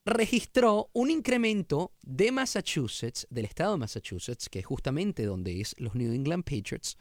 registró 0.04 0.88
un 0.92 1.10
incremento 1.10 1.92
de 2.02 2.30
Massachusetts, 2.32 3.26
del 3.30 3.44
estado 3.46 3.72
de 3.72 3.78
Massachusetts, 3.78 4.48
que 4.48 4.60
es 4.60 4.66
justamente 4.66 5.24
donde 5.24 5.60
es 5.60 5.74
los 5.78 5.94
New 5.94 6.12
England 6.12 6.44
Patriots, 6.44 6.96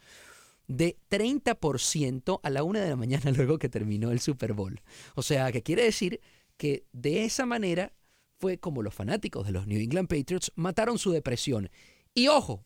de 0.68 0.98
30% 1.10 2.40
a 2.42 2.50
la 2.50 2.62
una 2.62 2.80
de 2.80 2.88
la 2.88 2.96
mañana 2.96 3.30
luego 3.36 3.58
que 3.58 3.68
terminó 3.68 4.10
el 4.10 4.20
Super 4.20 4.52
Bowl. 4.52 4.80
O 5.14 5.22
sea, 5.22 5.52
que 5.52 5.62
quiere 5.62 5.84
decir 5.84 6.20
que 6.56 6.86
de 6.92 7.24
esa 7.24 7.46
manera 7.46 7.92
fue 8.38 8.58
como 8.58 8.82
los 8.82 8.94
fanáticos 8.94 9.46
de 9.46 9.52
los 9.52 9.66
New 9.66 9.80
England 9.80 10.08
Patriots 10.08 10.52
mataron 10.56 10.98
su 10.98 11.10
depresión. 11.10 11.70
Y 12.14 12.28
ojo, 12.28 12.64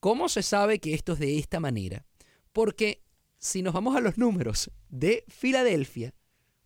¿cómo 0.00 0.28
se 0.28 0.42
sabe 0.42 0.78
que 0.78 0.94
esto 0.94 1.14
es 1.14 1.18
de 1.18 1.38
esta 1.38 1.60
manera? 1.60 2.06
Porque 2.52 3.02
si 3.38 3.62
nos 3.62 3.74
vamos 3.74 3.96
a 3.96 4.00
los 4.00 4.18
números 4.18 4.70
de 4.88 5.24
Filadelfia, 5.28 6.14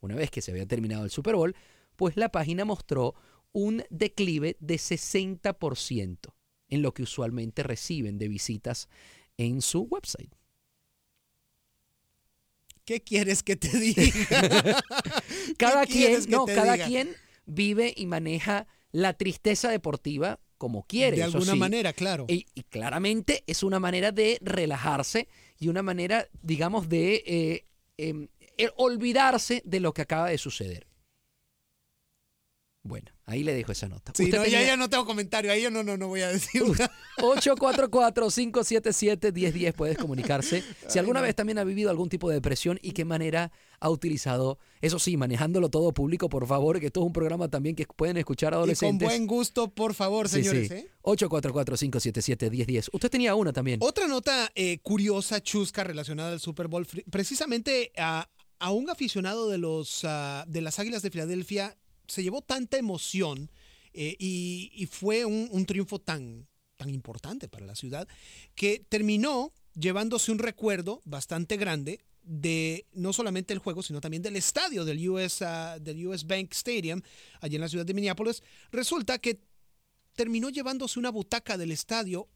una 0.00 0.14
vez 0.14 0.30
que 0.30 0.42
se 0.42 0.50
había 0.50 0.66
terminado 0.66 1.04
el 1.04 1.10
Super 1.10 1.36
Bowl, 1.36 1.56
pues 1.96 2.16
la 2.16 2.30
página 2.30 2.64
mostró 2.64 3.14
un 3.52 3.84
declive 3.88 4.56
de 4.60 4.74
60% 4.74 6.34
en 6.68 6.82
lo 6.82 6.92
que 6.92 7.02
usualmente 7.02 7.62
reciben 7.62 8.18
de 8.18 8.28
visitas 8.28 8.88
en 9.38 9.62
su 9.62 9.82
website. 9.82 10.32
¿Qué 12.84 13.02
quieres 13.02 13.42
que 13.42 13.56
te 13.56 13.76
diga? 13.76 14.02
Cada 15.58 15.86
¿Qué 15.86 15.92
quien, 15.92 16.30
no, 16.30 16.46
cada 16.46 16.74
diga? 16.74 16.86
quien 16.86 17.16
vive 17.44 17.92
y 17.96 18.06
maneja 18.06 18.68
la 18.92 19.14
tristeza 19.14 19.70
deportiva 19.70 20.38
como 20.56 20.84
quiere. 20.86 21.16
De 21.16 21.24
alguna 21.24 21.52
sí. 21.52 21.58
manera, 21.58 21.92
claro. 21.92 22.26
Y, 22.28 22.46
y 22.54 22.62
claramente 22.62 23.42
es 23.46 23.62
una 23.62 23.80
manera 23.80 24.12
de 24.12 24.38
relajarse 24.40 25.28
y 25.58 25.68
una 25.68 25.82
manera, 25.82 26.28
digamos, 26.42 26.88
de 26.88 27.22
eh, 27.26 27.66
em, 27.96 28.28
eh, 28.56 28.70
olvidarse 28.76 29.62
de 29.64 29.80
lo 29.80 29.92
que 29.92 30.02
acaba 30.02 30.30
de 30.30 30.38
suceder. 30.38 30.85
Bueno, 32.86 33.10
ahí 33.24 33.42
le 33.44 33.54
dejo 33.54 33.72
esa 33.72 33.88
nota. 33.88 34.12
Sí, 34.14 34.24
no, 34.24 34.30
ya, 34.36 34.42
tenía- 34.44 34.66
ya 34.66 34.76
no 34.76 34.88
tengo 34.88 35.06
comentario. 35.06 35.50
Ahí 35.52 35.62
yo 35.62 35.70
no, 35.70 35.82
no, 35.82 35.96
no 35.96 36.08
voy 36.08 36.20
a 36.22 36.28
decir 36.28 36.62
nada. 36.62 36.90
844-577-1010 37.18 39.72
puedes 39.74 39.98
comunicarse. 39.98 40.62
Si 40.88 40.98
alguna 40.98 41.20
vez 41.20 41.34
también 41.34 41.58
ha 41.58 41.64
vivido 41.64 41.90
algún 41.90 42.08
tipo 42.08 42.28
de 42.28 42.36
depresión 42.36 42.78
y 42.82 42.92
qué 42.92 43.04
manera 43.04 43.50
ha 43.80 43.90
utilizado, 43.90 44.58
eso 44.80 44.98
sí, 44.98 45.16
manejándolo 45.16 45.68
todo 45.68 45.92
público, 45.92 46.28
por 46.28 46.46
favor, 46.46 46.80
que 46.80 46.86
esto 46.86 47.00
es 47.00 47.06
un 47.06 47.12
programa 47.12 47.48
también 47.48 47.74
que 47.76 47.86
pueden 47.86 48.16
escuchar 48.16 48.48
Y 48.48 48.52
con 48.52 48.58
adolescentes. 48.58 49.08
buen 49.08 49.26
gusto, 49.26 49.68
por 49.68 49.94
favor, 49.94 50.28
Sí, 50.28 50.42
señores. 50.44 50.68
sí. 50.68 50.74
¿eh? 50.74 50.88
844-577-1010. 51.02 52.88
Usted 52.92 53.10
tenía 53.10 53.34
una 53.34 53.52
también. 53.52 53.80
Otra 53.82 54.06
nota 54.06 54.50
eh, 54.54 54.78
curiosa, 54.78 55.42
chusca, 55.42 55.84
relacionada 55.84 56.32
al 56.32 56.40
Super 56.40 56.68
Bowl, 56.68 56.86
precisamente 57.10 57.92
a, 57.96 58.28
a 58.58 58.70
un 58.72 58.88
aficionado 58.88 59.48
de, 59.50 59.58
los, 59.58 60.00
ah, 60.04 60.44
de 60.46 60.60
las 60.60 60.78
Águilas 60.78 61.02
de 61.02 61.10
Filadelfia 61.10 61.76
se 62.08 62.22
llevó 62.22 62.42
tanta 62.42 62.76
emoción 62.76 63.50
eh, 63.92 64.16
y, 64.18 64.88
fue 64.90 65.24
un, 65.24 65.48
un 65.50 65.66
triunfo 65.66 65.98
tan, 65.98 66.46
tan 66.76 66.90
importante 66.90 67.48
para 67.48 67.66
la 67.66 67.74
ciudad 67.74 68.06
que 68.54 68.84
terminó 68.88 69.52
llevándose 69.74 70.32
un 70.32 70.38
recuerdo 70.38 71.02
bastante 71.04 71.56
grande 71.56 72.00
de 72.26 72.86
no 72.92 73.12
solamente 73.12 73.54
el 73.54 73.60
juego, 73.60 73.82
sino 73.82 74.00
también 74.00 74.22
del 74.22 74.36
estadio 74.36 74.84
del 74.84 75.08
US, 75.08 75.44
del 75.80 76.06
US 76.06 76.26
Bank 76.26 76.52
Stadium, 76.52 77.00
allí 77.40 77.54
en 77.54 77.60
la 77.60 77.68
ciudad 77.68 77.86
de 77.86 77.94
Minneapolis. 77.94 78.42
Resulta 78.72 79.18
que 79.18 79.40
terminó 80.14 80.50
llevándose 80.50 80.98
una 80.98 81.10
butaca 81.10 81.56
del 81.56 81.70
estadio, 81.70 82.28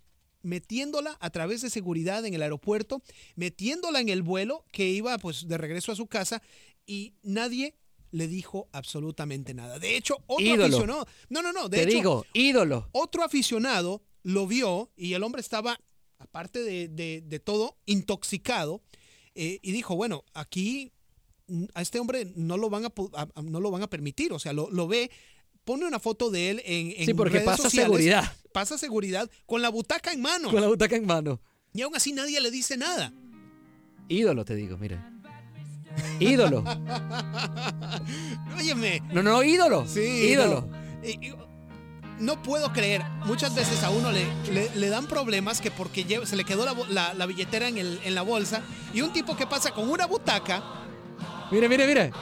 metiéndola 0.42 1.18
a 1.20 1.30
través 1.30 1.60
de 1.60 1.70
seguridad 1.70 2.24
en 2.24 2.34
el 2.34 2.42
aeropuerto, 2.42 3.02
metiéndola 3.34 4.00
en 4.00 4.08
el 4.08 4.22
vuelo 4.22 4.64
que 4.70 4.88
iba 4.88 5.18
pues 5.18 5.48
de 5.48 5.58
regreso 5.58 5.92
a 5.92 5.96
su 5.96 6.06
casa 6.06 6.40
y 6.86 7.14
nadie 7.22 7.74
le 8.12 8.26
dijo 8.28 8.68
absolutamente 8.72 9.54
nada. 9.54 9.78
De 9.78 9.96
hecho, 9.96 10.16
otro 10.26 10.44
Ídolo. 10.44 10.64
aficionado, 10.64 11.06
no, 11.28 11.42
no, 11.42 11.52
no, 11.52 11.68
de 11.68 11.78
Te 11.78 11.82
hecho, 11.84 11.96
digo, 11.96 12.26
ídolo. 12.32 12.88
otro 12.92 13.22
aficionado 13.24 14.02
lo 14.22 14.46
vio 14.46 14.90
y 14.96 15.14
el 15.14 15.22
hombre 15.22 15.40
estaba, 15.40 15.78
aparte 16.18 16.60
de, 16.62 16.88
de- 16.88 17.22
de 17.24 17.38
todo, 17.40 17.76
intoxicado 17.86 18.82
eh, 19.34 19.58
y 19.62 19.72
dijo, 19.72 19.94
bueno, 19.96 20.24
aquí 20.34 20.92
mm, 21.46 21.64
a 21.74 21.82
este 21.82 21.98
hombre 22.00 22.32
no 22.34 22.56
lo 22.56 22.68
van 22.68 22.84
a, 22.84 22.90
po- 22.90 23.10
a- 23.14 23.28
a- 23.34 23.42
no 23.42 23.60
lo 23.60 23.70
van 23.70 23.82
a 23.82 23.88
permitir, 23.90 24.32
o 24.32 24.38
sea, 24.38 24.52
lo, 24.52 24.68
lo 24.70 24.88
ve, 24.88 25.10
pone 25.64 25.86
una 25.86 26.00
foto 26.00 26.30
de 26.30 26.50
él 26.50 26.62
en, 26.64 26.92
en 26.96 27.06
Sí, 27.06 27.14
porque 27.14 27.34
redes 27.34 27.46
pasa 27.46 27.62
sociales, 27.62 27.86
seguridad. 27.92 28.36
Pasa 28.52 28.76
seguridad 28.76 29.30
con 29.46 29.62
la 29.62 29.68
butaca 29.68 30.12
en 30.12 30.20
mano. 30.20 30.50
Con 30.50 30.60
la 30.60 30.66
butaca 30.66 30.96
en 30.96 31.06
mano. 31.06 31.40
Y 31.72 31.82
aún 31.82 31.94
así 31.94 32.12
nadie 32.12 32.40
le 32.40 32.50
dice 32.50 32.76
nada. 32.76 33.12
Ídolo, 34.08 34.44
te 34.44 34.56
digo, 34.56 34.76
mira. 34.76 35.06
Ídolo. 36.18 36.64
Óyeme. 38.58 39.02
No, 39.12 39.22
no, 39.22 39.42
ídolo. 39.42 39.86
Sí. 39.86 40.00
ídolo. 40.00 40.68
no. 40.70 41.08
Y- 41.08 41.28
y- 41.28 41.34
no 42.18 42.42
puedo 42.42 42.70
creer. 42.72 43.02
Muchas 43.24 43.54
veces 43.54 43.82
a 43.82 43.88
uno 43.90 44.12
le, 44.12 44.26
le- 44.52 44.70
le 44.74 44.88
dan 44.90 45.06
problemas 45.06 45.60
que 45.62 45.70
porque 45.70 46.04
se 46.26 46.36
le 46.36 46.44
quedó 46.44 46.66
la, 46.66 46.74
la- 46.90 47.14
la 47.14 47.26
billetera 47.26 47.66
en, 47.68 47.78
el- 47.78 47.98
en 48.04 48.14
la 48.14 48.20
bolsa 48.22 48.60
y 48.92 49.00
un 49.00 49.10
tipo 49.12 49.34
que 49.36 49.46
pasa 49.46 49.70
con 49.70 49.88
una 49.88 50.06
butaca. 50.06 50.62
Mire, 51.50 51.68
mire, 51.68 51.86
mire. 51.86 52.12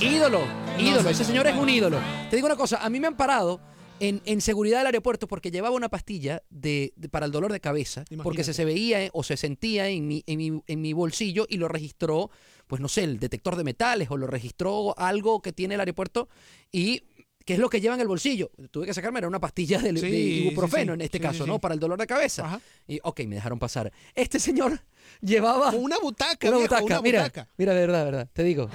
Ídolo, 0.00 0.40
ídolo. 0.78 1.10
Ese 1.10 1.24
señor 1.24 1.46
es 1.46 1.54
un 1.56 1.68
ídolo. 1.68 1.98
Te 2.30 2.36
digo 2.36 2.46
una 2.46 2.56
cosa, 2.56 2.78
a 2.82 2.88
mí 2.88 2.98
me 2.98 3.06
han 3.06 3.16
parado 3.16 3.60
en, 4.00 4.20
en 4.24 4.40
seguridad 4.40 4.78
del 4.78 4.86
aeropuerto 4.86 5.28
porque 5.28 5.50
llevaba 5.50 5.76
una 5.76 5.88
pastilla 5.88 6.42
de, 6.50 6.92
de- 6.96 7.08
para 7.08 7.26
el 7.26 7.32
dolor 7.32 7.52
de 7.52 7.60
cabeza, 7.60 8.04
porque 8.22 8.42
se, 8.44 8.52
se 8.54 8.64
veía 8.64 9.04
eh, 9.04 9.10
o 9.12 9.22
se 9.22 9.36
sentía 9.36 9.88
en 9.88 10.08
mi, 10.08 10.24
en, 10.26 10.38
mi, 10.38 10.62
en 10.66 10.80
mi 10.80 10.92
bolsillo 10.92 11.46
y 11.48 11.58
lo 11.58 11.68
registró, 11.68 12.30
pues 12.66 12.80
no 12.80 12.88
sé, 12.88 13.04
el 13.04 13.18
detector 13.20 13.56
de 13.56 13.64
metales 13.64 14.10
o 14.10 14.16
lo 14.16 14.26
registró 14.26 14.98
algo 14.98 15.40
que 15.42 15.52
tiene 15.52 15.74
el 15.74 15.80
aeropuerto 15.80 16.28
y... 16.72 17.02
¿Qué 17.42 17.54
es 17.54 17.58
lo 17.58 17.70
que 17.70 17.80
lleva 17.80 17.94
en 17.94 18.00
el 18.02 18.06
bolsillo? 18.06 18.50
Tuve 18.70 18.84
que 18.86 18.94
sacarme, 18.94 19.18
era 19.18 19.26
una 19.26 19.40
pastilla 19.40 19.78
de, 19.80 19.88
Sí, 19.88 20.00
de 20.02 20.10
sí, 20.10 20.16
ibuprofeno 20.44 20.92
sí. 20.92 20.94
en 20.94 21.00
este 21.00 21.18
caso, 21.18 21.46
¿no? 21.46 21.58
Para 21.58 21.72
el 21.74 21.80
dolor 21.80 21.98
de 21.98 22.06
cabeza. 22.06 22.44
Ajá. 22.44 22.60
Y 22.86 23.00
ok, 23.02 23.20
me 23.26 23.34
dejaron 23.36 23.58
pasar. 23.58 23.90
Este 24.14 24.38
señor 24.38 24.78
llevaba 25.22 25.70
Una 25.70 25.98
butaca, 25.98 26.46
una 26.48 26.58
viejo, 26.58 26.74
butaca, 26.74 26.84
una 26.84 27.00
mira, 27.00 27.22
butaca. 27.22 27.48
mira, 27.56 27.72
de 27.74 27.80
verdad, 27.80 27.98
de 28.00 28.04
verdad, 28.04 28.28
te 28.32 28.44
digo. 28.44 28.68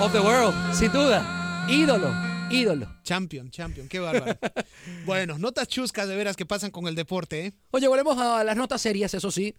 Of 0.00 0.12
the 0.12 0.20
world, 0.20 0.52
sin 0.74 0.90
duda. 0.92 1.66
Ídolo, 1.70 2.12
Ídolo. 2.60 3.00
Champion, 3.02 3.50
champion, 3.50 3.88
qué 3.88 3.98
bárbaro. 3.98 4.38
bueno, 5.06 5.38
notas 5.38 5.68
chuscas 5.68 6.08
de 6.08 6.16
veras 6.16 6.36
que 6.36 6.46
pasan 6.46 6.70
con 6.70 6.86
el 6.86 6.94
deporte, 6.94 7.46
¿eh? 7.46 7.52
Oye, 7.70 7.88
volvemos 7.88 8.18
a 8.18 8.44
las 8.44 8.56
notas 8.56 8.80
serias, 8.80 9.14
eso 9.14 9.30
sí. 9.30 9.54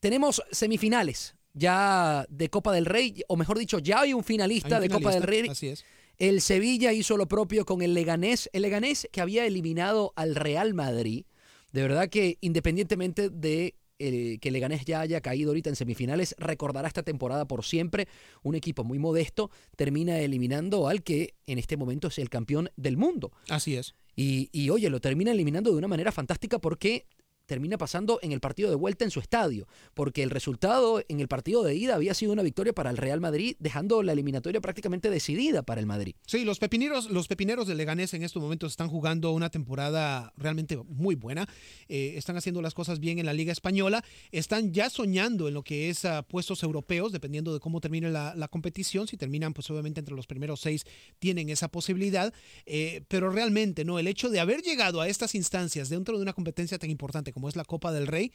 Tenemos 0.00 0.42
semifinales 0.50 1.34
ya 1.54 2.24
de 2.28 2.48
Copa 2.50 2.72
del 2.72 2.86
Rey, 2.86 3.22
o 3.28 3.36
mejor 3.36 3.58
dicho, 3.58 3.78
ya 3.78 4.00
hay 4.00 4.14
un 4.14 4.22
finalista 4.22 4.76
Hay 4.76 4.82
un 4.82 4.88
de 4.88 4.88
Copa 4.88 5.10
del 5.10 5.22
finalista, 5.22 5.42
Rey. 5.42 5.50
Así 5.50 5.68
es. 5.68 5.84
El 6.18 6.40
Sevilla 6.40 6.92
hizo 6.92 7.16
lo 7.16 7.28
propio 7.28 7.64
con 7.64 7.80
el 7.82 7.94
Leganés. 7.94 8.50
El 8.52 8.62
Leganés 8.62 9.08
que 9.12 9.20
había 9.20 9.46
eliminado 9.46 10.12
al 10.16 10.34
Real 10.34 10.74
Madrid. 10.74 11.24
De 11.72 11.82
verdad 11.82 12.08
que 12.08 12.38
independientemente 12.40 13.30
de 13.30 13.76
eh, 13.98 14.38
que 14.40 14.50
Leganés 14.50 14.84
ya 14.84 15.00
haya 15.00 15.20
caído 15.20 15.50
ahorita 15.50 15.70
en 15.70 15.76
semifinales, 15.76 16.34
recordará 16.38 16.88
esta 16.88 17.02
temporada 17.02 17.46
por 17.46 17.64
siempre. 17.64 18.08
Un 18.42 18.54
equipo 18.54 18.84
muy 18.84 18.98
modesto 18.98 19.50
termina 19.76 20.18
eliminando 20.18 20.88
al 20.88 21.02
que 21.02 21.34
en 21.46 21.58
este 21.58 21.76
momento 21.76 22.08
es 22.08 22.18
el 22.18 22.30
campeón 22.30 22.70
del 22.76 22.96
mundo. 22.96 23.32
Así 23.48 23.76
es. 23.76 23.94
Y, 24.16 24.48
y, 24.52 24.70
oye, 24.70 24.90
lo 24.90 25.00
termina 25.00 25.30
eliminando 25.30 25.70
de 25.70 25.78
una 25.78 25.88
manera 25.88 26.10
fantástica 26.10 26.58
porque 26.58 27.06
termina 27.48 27.78
pasando 27.78 28.20
en 28.22 28.30
el 28.32 28.40
partido 28.40 28.68
de 28.68 28.76
vuelta 28.76 29.04
en 29.04 29.10
su 29.10 29.20
estadio, 29.20 29.66
porque 29.94 30.22
el 30.22 30.30
resultado 30.30 31.02
en 31.08 31.18
el 31.18 31.28
partido 31.28 31.64
de 31.64 31.74
ida 31.74 31.94
había 31.94 32.14
sido 32.14 32.32
una 32.32 32.42
victoria 32.42 32.74
para 32.74 32.90
el 32.90 32.98
Real 32.98 33.20
Madrid, 33.20 33.56
dejando 33.58 34.02
la 34.02 34.12
eliminatoria 34.12 34.60
prácticamente 34.60 35.10
decidida 35.10 35.62
para 35.62 35.80
el 35.80 35.86
Madrid. 35.86 36.14
Sí, 36.26 36.44
los 36.44 36.58
pepineros, 36.58 37.10
los 37.10 37.26
pepineros 37.26 37.66
de 37.66 37.74
Leganés 37.74 38.12
en 38.12 38.22
estos 38.22 38.42
momentos 38.42 38.72
están 38.72 38.88
jugando 38.88 39.32
una 39.32 39.48
temporada 39.48 40.32
realmente 40.36 40.76
muy 40.76 41.14
buena. 41.14 41.48
Eh, 41.88 42.14
están 42.16 42.36
haciendo 42.36 42.60
las 42.60 42.74
cosas 42.74 43.00
bien 43.00 43.18
en 43.18 43.24
la 43.24 43.32
Liga 43.32 43.50
Española. 43.50 44.04
Están 44.30 44.72
ya 44.74 44.90
soñando 44.90 45.48
en 45.48 45.54
lo 45.54 45.62
que 45.62 45.88
es 45.88 46.04
uh, 46.04 46.22
puestos 46.28 46.62
europeos, 46.62 47.12
dependiendo 47.12 47.54
de 47.54 47.60
cómo 47.60 47.80
termine 47.80 48.10
la, 48.10 48.34
la, 48.36 48.48
competición. 48.48 49.08
Si 49.08 49.16
terminan, 49.16 49.54
pues 49.54 49.70
obviamente 49.70 50.00
entre 50.00 50.14
los 50.14 50.26
primeros 50.26 50.60
seis 50.60 50.84
tienen 51.18 51.48
esa 51.48 51.68
posibilidad. 51.68 52.32
Eh, 52.66 53.02
pero 53.08 53.30
realmente, 53.30 53.86
¿no? 53.86 53.98
El 53.98 54.06
hecho 54.06 54.28
de 54.28 54.40
haber 54.40 54.60
llegado 54.60 55.00
a 55.00 55.08
estas 55.08 55.34
instancias 55.34 55.88
dentro 55.88 56.18
de 56.18 56.22
una 56.22 56.34
competencia 56.34 56.78
tan 56.78 56.90
importante 56.90 57.32
como 57.38 57.48
es 57.48 57.54
la 57.54 57.64
Copa 57.64 57.92
del 57.92 58.08
Rey, 58.08 58.32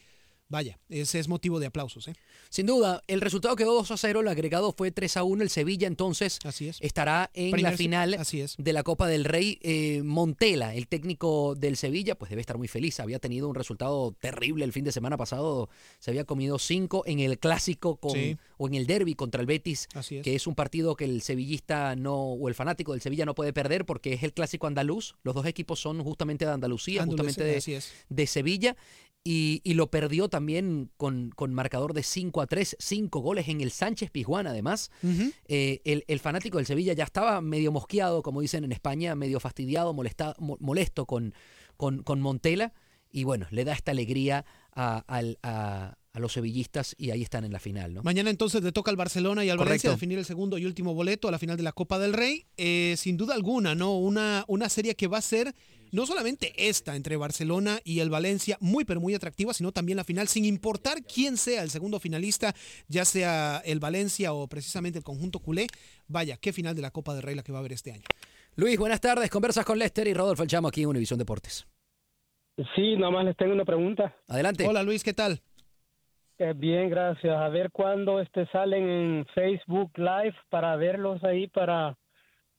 vaya, 0.54 0.80
ese 0.88 1.18
es 1.20 1.28
motivo 1.28 1.60
de 1.60 1.66
aplausos. 1.66 2.08
¿eh? 2.08 2.14
Sin 2.50 2.68
duda, 2.68 3.02
el 3.08 3.20
resultado 3.22 3.56
quedó 3.56 3.74
2 3.74 3.90
a 3.92 3.98
0, 3.98 4.22
el 4.22 4.28
agregado 4.28 4.72
fue 4.72 4.92
3 4.92 5.18
a 5.18 5.24
1. 5.24 5.42
El 5.44 5.50
Sevilla 5.50 5.88
entonces 5.88 6.38
así 6.46 6.68
es. 6.70 6.78
estará 6.80 7.32
en 7.34 7.52
Primer, 7.52 7.72
la 7.72 7.78
final 7.78 8.14
así 8.14 8.40
es. 8.40 8.56
de 8.60 8.72
la 8.72 8.84
Copa 8.84 9.08
del 9.08 9.26
Rey. 9.26 9.58
Eh, 9.64 10.02
Montela, 10.04 10.76
el 10.76 10.88
técnico 10.88 11.56
del 11.56 11.76
Sevilla, 11.76 12.16
pues 12.16 12.30
debe 12.30 12.42
estar 12.42 12.58
muy 12.60 12.68
feliz. 12.68 13.00
Había 13.00 13.18
tenido 13.18 13.50
un 13.50 13.56
resultado 13.56 14.16
terrible 14.22 14.64
el 14.64 14.72
fin 14.72 14.84
de 14.86 14.92
semana 14.92 15.18
pasado. 15.18 15.70
Se 16.00 16.12
había 16.12 16.24
comido 16.24 16.60
5 16.60 17.04
en 17.08 17.20
el 17.20 17.40
clásico 17.40 17.96
con, 17.98 18.12
Sí. 18.14 18.38
o 18.58 18.68
en 18.68 18.76
el 18.76 18.86
derby 18.86 19.16
contra 19.16 19.42
el 19.42 19.48
Betis, 19.48 19.88
Así 19.96 20.18
es. 20.18 20.24
que 20.24 20.36
es 20.36 20.46
un 20.46 20.54
partido 20.54 20.96
que 20.96 21.06
el 21.06 21.24
sevillista 21.24 21.96
no, 21.96 22.16
o 22.16 22.48
el 22.48 22.54
fanático 22.54 22.92
del 22.92 23.02
Sevilla 23.02 23.26
no 23.26 23.34
puede 23.34 23.54
perder 23.54 23.86
porque 23.86 24.14
es 24.14 24.22
el 24.22 24.34
clásico 24.34 24.68
andaluz. 24.68 25.16
Los 25.24 25.34
dos 25.34 25.48
equipos 25.48 25.80
son 25.80 26.04
justamente 26.04 26.46
de 26.46 26.52
Andalucía, 26.52 27.02
Andalucía, 27.02 27.24
justamente 27.44 27.84
de 28.10 28.28
Sevilla. 28.28 28.76
Y, 29.26 29.62
y 29.64 29.76
lo 29.76 29.90
perdió 29.90 30.28
también 30.28 30.92
con, 30.98 31.30
con 31.34 31.54
marcador 31.54 31.94
de 31.94 32.04
5 32.04 32.42
a 32.42 32.48
3, 32.48 32.76
5 32.78 33.20
goles 33.22 33.48
en 33.48 33.62
el 33.62 33.72
Sánchez 33.72 34.12
Pizjuán, 34.12 34.48
además. 34.48 34.92
Eh, 35.48 35.80
el, 35.86 36.04
el 36.08 36.20
fanático 36.20 36.58
del 36.58 36.66
Sevilla 36.68 36.92
ya 36.92 37.06
estaba 37.06 37.40
medio 37.40 37.72
mosqueado, 37.72 38.22
como 38.22 38.42
dicen 38.42 38.66
en 38.66 38.74
España, 38.74 39.16
medio 39.16 39.40
fastidiado, 39.40 39.94
molesta- 39.94 40.36
mo- 40.40 40.58
molesto 40.60 41.06
con, 41.06 41.34
con, 41.78 42.04
con 42.04 42.20
Montela. 42.20 42.74
Y 43.12 43.24
bueno, 43.24 43.48
le 43.52 43.64
da 43.64 43.72
esta 43.74 43.92
alegría 43.92 44.44
a, 44.76 45.06
a- 45.08 45.96
a 46.16 46.20
los 46.20 46.34
sevillistas 46.34 46.94
y 46.98 47.10
ahí 47.12 47.22
están 47.24 47.44
en 47.46 47.52
la 47.54 47.60
final, 47.60 47.94
¿no? 47.94 48.04
Mañana 48.04 48.30
entonces 48.30 48.62
le 48.62 48.72
toca 48.72 48.92
al 48.92 48.98
Barcelona 48.98 49.44
y 49.46 49.50
al 49.50 49.58
Valencia 49.58 49.88
Correcto. 49.88 49.98
definir 50.00 50.20
el 50.20 50.26
segundo 50.26 50.58
y 50.60 50.66
último 50.66 50.94
boleto 50.94 51.28
a 51.28 51.32
la 51.32 51.40
final 51.40 51.58
de 51.58 51.64
la 51.64 51.72
Copa 51.72 51.98
del 51.98 52.14
Rey. 52.14 52.46
Eh, 52.58 52.94
sin 52.98 53.18
duda 53.18 53.34
alguna, 53.36 53.74
¿no? 53.74 53.98
Una, 53.98 54.44
una 54.48 54.70
serie 54.70 54.94
que 54.96 55.08
va 55.08 55.18
a 55.20 55.22
ser 55.22 55.56
no 55.94 56.08
solamente 56.08 56.54
esta 56.58 56.96
entre 56.96 57.18
Barcelona 57.18 57.78
y 57.86 58.00
el 58.00 58.10
Valencia, 58.10 58.58
muy 58.60 58.84
pero 58.84 59.00
muy 59.00 59.14
atractiva, 59.14 59.54
sino 59.54 59.72
también 59.72 59.96
la 59.96 60.04
final, 60.04 60.28
sin 60.28 60.44
importar 60.44 61.04
quién 61.04 61.38
sea 61.38 61.62
el 61.62 61.70
segundo 61.70 62.00
finalista, 62.00 62.54
ya 62.88 63.06
sea 63.06 63.62
el 63.64 63.80
Valencia 63.80 64.34
o 64.34 64.48
precisamente 64.48 64.98
el 64.98 65.06
conjunto 65.06 65.40
culé. 65.40 65.68
Vaya, 66.08 66.38
qué 66.38 66.52
final 66.52 66.76
de 66.76 66.82
la 66.82 66.92
Copa 66.92 67.14
del 67.14 67.22
Rey 67.22 67.36
la 67.36 67.44
que 67.44 67.52
va 67.52 67.60
a 67.60 67.62
haber 67.62 67.74
este 67.74 67.92
año. 67.92 68.04
Luis, 68.56 68.78
buenas 68.78 69.02
tardes. 69.02 69.30
Conversas 69.30 69.66
con 69.66 69.78
Lester 69.78 70.08
y 70.08 70.14
Rodolfo 70.14 70.44
El 70.44 70.50
Chamo 70.50 70.68
aquí 70.68 70.82
en 70.82 70.90
Univisión 70.90 71.20
Deportes. 71.20 71.68
Sí, 72.76 72.96
nada 72.98 73.12
más 73.12 73.26
les 73.26 73.38
tengo 73.38 73.54
una 73.54 73.66
pregunta. 73.66 74.16
Adelante. 74.28 74.68
Hola 74.68 74.84
Luis, 74.84 75.04
¿qué 75.04 75.14
tal? 75.14 75.42
Eh, 76.40 76.54
bien, 76.56 76.90
gracias. 76.90 77.36
A 77.36 77.50
ver 77.50 77.70
cuándo 77.72 78.20
este 78.20 78.48
salen 78.48 78.90
en 78.90 79.26
Facebook 79.36 79.92
Live 79.96 80.36
para 80.50 80.76
verlos 80.76 81.24
ahí, 81.24 81.48
para 81.48 81.96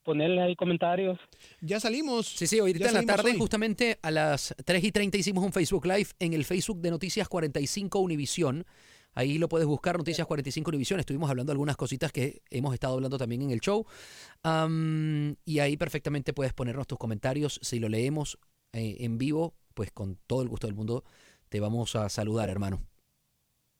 ponerles 0.04 0.44
ahí 0.44 0.56
comentarios. 0.56 1.18
Ya 1.60 1.80
salimos. 1.80 2.26
Sí, 2.26 2.46
sí, 2.46 2.58
ahorita 2.58 2.88
en 2.88 2.94
la 2.94 3.02
tarde, 3.02 3.32
hoy. 3.32 3.38
justamente 3.38 3.98
a 4.02 4.10
las 4.10 4.54
3 4.64 4.84
y 4.84 4.92
30 4.92 5.18
hicimos 5.18 5.44
un 5.44 5.52
Facebook 5.52 5.86
Live 5.86 6.08
en 6.18 6.34
el 6.34 6.44
Facebook 6.44 6.80
de 6.80 6.90
Noticias 6.90 7.28
45 7.28 7.98
Univisión. 7.98 8.64
Ahí 9.14 9.38
lo 9.38 9.48
puedes 9.48 9.66
buscar, 9.66 9.96
Noticias 9.96 10.26
45 10.26 10.68
Univisión. 10.70 11.00
Estuvimos 11.00 11.30
hablando 11.30 11.50
de 11.50 11.54
algunas 11.54 11.76
cositas 11.76 12.12
que 12.12 12.42
hemos 12.50 12.74
estado 12.74 12.94
hablando 12.94 13.16
también 13.16 13.42
en 13.42 13.50
el 13.50 13.60
show. 13.60 13.86
Y 15.44 15.58
ahí 15.58 15.76
perfectamente 15.76 16.32
puedes 16.32 16.52
ponernos 16.52 16.86
tus 16.86 16.98
comentarios. 16.98 17.60
Si 17.62 17.78
lo 17.78 17.88
leemos 17.88 18.38
eh, 18.72 18.96
en 19.00 19.18
vivo, 19.18 19.54
pues 19.74 19.92
con 19.92 20.18
todo 20.26 20.42
el 20.42 20.48
gusto 20.48 20.66
del 20.66 20.74
mundo 20.74 21.04
te 21.48 21.60
vamos 21.60 21.94
a 21.94 22.08
saludar, 22.08 22.48
hermano. 22.50 22.82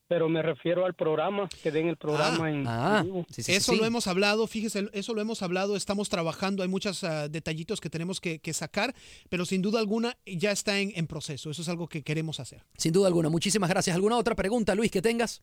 Pero 0.07 0.29
me 0.29 0.43
refiero 0.43 0.85
al 0.85 0.95
programa, 0.95 1.49
que 1.63 1.71
den 1.71 1.89
el 1.89 1.97
programa 1.97 2.51
en, 2.51 2.65
ah, 2.67 2.99
en 3.01 3.07
vivo. 3.07 3.27
eso 3.37 3.75
lo 3.75 3.85
hemos 3.87 4.07
hablado, 4.07 4.47
fíjese, 4.47 4.89
eso 4.93 5.15
lo 5.15 5.23
hemos 5.23 5.43
hablado, 5.43 5.77
estamos 5.77 6.11
trabajando, 6.11 6.63
hay 6.63 6.69
muchos 6.69 7.05
ah, 7.05 7.29
detallitos 7.29 7.81
que 7.81 7.89
tenemos 7.89 8.21
que, 8.21 8.39
que 8.39 8.53
sacar, 8.53 8.95
pero 9.31 9.47
sin 9.47 9.63
duda 9.63 9.81
alguna 9.81 10.17
ya 10.27 10.51
está 10.51 10.79
en, 10.79 10.93
en 10.95 11.07
proceso, 11.07 11.51
eso 11.51 11.63
es 11.63 11.69
algo 11.69 11.89
que 11.89 12.03
queremos 12.03 12.39
hacer. 12.39 12.65
Sin 12.77 12.93
duda 12.93 13.09
alguna. 13.09 13.31
Muchísimas 13.31 13.71
gracias. 13.71 13.97
¿Alguna 13.97 14.19
otra 14.19 14.35
pregunta, 14.35 14.75
Luis, 14.75 14.91
que 14.91 15.01
tengas? 15.01 15.43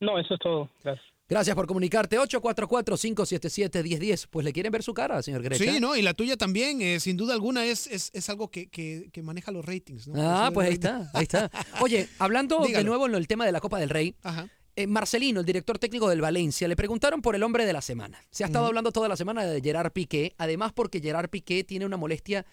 No, 0.00 0.18
eso 0.18 0.34
es 0.34 0.40
todo. 0.40 0.70
Gracias. 0.82 1.13
Gracias 1.28 1.54
por 1.56 1.66
comunicarte. 1.66 2.18
844-577-1010. 2.18 4.26
Pues 4.30 4.44
le 4.44 4.52
quieren 4.52 4.72
ver 4.72 4.82
su 4.82 4.92
cara, 4.94 5.22
señor 5.22 5.42
Grecha. 5.42 5.64
Sí, 5.64 5.80
¿no? 5.80 5.96
Y 5.96 6.02
la 6.02 6.14
tuya 6.14 6.36
también, 6.36 6.80
eh, 6.82 7.00
sin 7.00 7.16
duda 7.16 7.34
alguna, 7.34 7.64
es, 7.64 7.86
es, 7.86 8.10
es 8.12 8.28
algo 8.28 8.50
que, 8.50 8.68
que, 8.68 9.08
que 9.12 9.22
maneja 9.22 9.50
los 9.52 9.64
ratings, 9.64 10.08
¿no? 10.08 10.14
Ah, 10.20 10.50
pues 10.52 10.68
ahí 10.68 10.74
está, 10.74 11.10
ahí 11.14 11.22
está. 11.22 11.50
Oye, 11.80 12.08
hablando 12.18 12.64
de 12.66 12.84
nuevo 12.84 13.06
en 13.06 13.14
el 13.14 13.26
tema 13.26 13.46
de 13.46 13.52
la 13.52 13.60
Copa 13.60 13.78
del 13.78 13.90
Rey, 13.90 14.14
Ajá. 14.22 14.48
eh, 14.76 14.86
Marcelino, 14.86 15.40
el 15.40 15.46
director 15.46 15.78
técnico 15.78 16.08
del 16.08 16.20
Valencia, 16.20 16.68
le 16.68 16.76
preguntaron 16.76 17.22
por 17.22 17.34
el 17.34 17.42
hombre 17.42 17.64
de 17.66 17.72
la 17.72 17.80
semana. 17.80 18.22
Se 18.30 18.44
ha 18.44 18.46
estado 18.46 18.66
hablando 18.66 18.92
toda 18.92 19.08
la 19.08 19.16
semana 19.16 19.44
de 19.44 19.60
Gerard 19.60 19.92
Piqué, 19.92 20.34
además 20.38 20.72
porque 20.74 21.00
Gerard 21.00 21.30
Piqué 21.30 21.64
tiene 21.64 21.86
una 21.86 21.96
molestia 21.96 22.44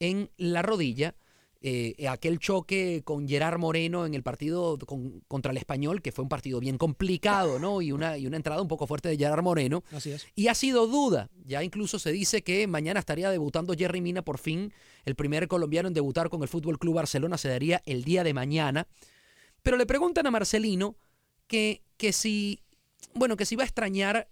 en 0.00 0.30
la 0.36 0.62
rodilla. 0.62 1.14
Eh, 1.66 2.08
aquel 2.08 2.38
choque 2.40 3.00
con 3.04 3.26
Gerard 3.26 3.58
Moreno 3.58 4.04
en 4.04 4.12
el 4.12 4.22
partido 4.22 4.78
con- 4.86 5.22
contra 5.28 5.50
el 5.50 5.56
español, 5.56 6.02
que 6.02 6.12
fue 6.12 6.22
un 6.22 6.28
partido 6.28 6.60
bien 6.60 6.76
complicado, 6.76 7.58
¿no? 7.58 7.80
Y 7.80 7.90
una, 7.90 8.18
y 8.18 8.26
una 8.26 8.36
entrada 8.36 8.60
un 8.60 8.68
poco 8.68 8.86
fuerte 8.86 9.08
de 9.08 9.16
Gerard 9.16 9.42
Moreno. 9.42 9.82
Así 9.90 10.10
es. 10.10 10.26
Y 10.34 10.48
ha 10.48 10.54
sido 10.54 10.86
duda. 10.86 11.30
Ya 11.46 11.64
incluso 11.64 11.98
se 11.98 12.12
dice 12.12 12.42
que 12.42 12.66
mañana 12.66 13.00
estaría 13.00 13.30
debutando 13.30 13.72
Jerry 13.72 14.02
Mina 14.02 14.20
por 14.20 14.36
fin. 14.36 14.74
El 15.06 15.14
primer 15.14 15.48
colombiano 15.48 15.88
en 15.88 15.94
debutar 15.94 16.28
con 16.28 16.42
el 16.42 16.48
Fútbol 16.48 16.78
Club 16.78 16.96
Barcelona 16.96 17.38
se 17.38 17.48
daría 17.48 17.80
el 17.86 18.04
día 18.04 18.24
de 18.24 18.34
mañana. 18.34 18.86
Pero 19.62 19.78
le 19.78 19.86
preguntan 19.86 20.26
a 20.26 20.30
Marcelino 20.30 20.96
que, 21.46 21.82
que 21.96 22.12
si, 22.12 22.60
bueno, 23.14 23.38
que 23.38 23.46
si 23.46 23.56
va 23.56 23.62
a 23.62 23.66
extrañar 23.66 24.28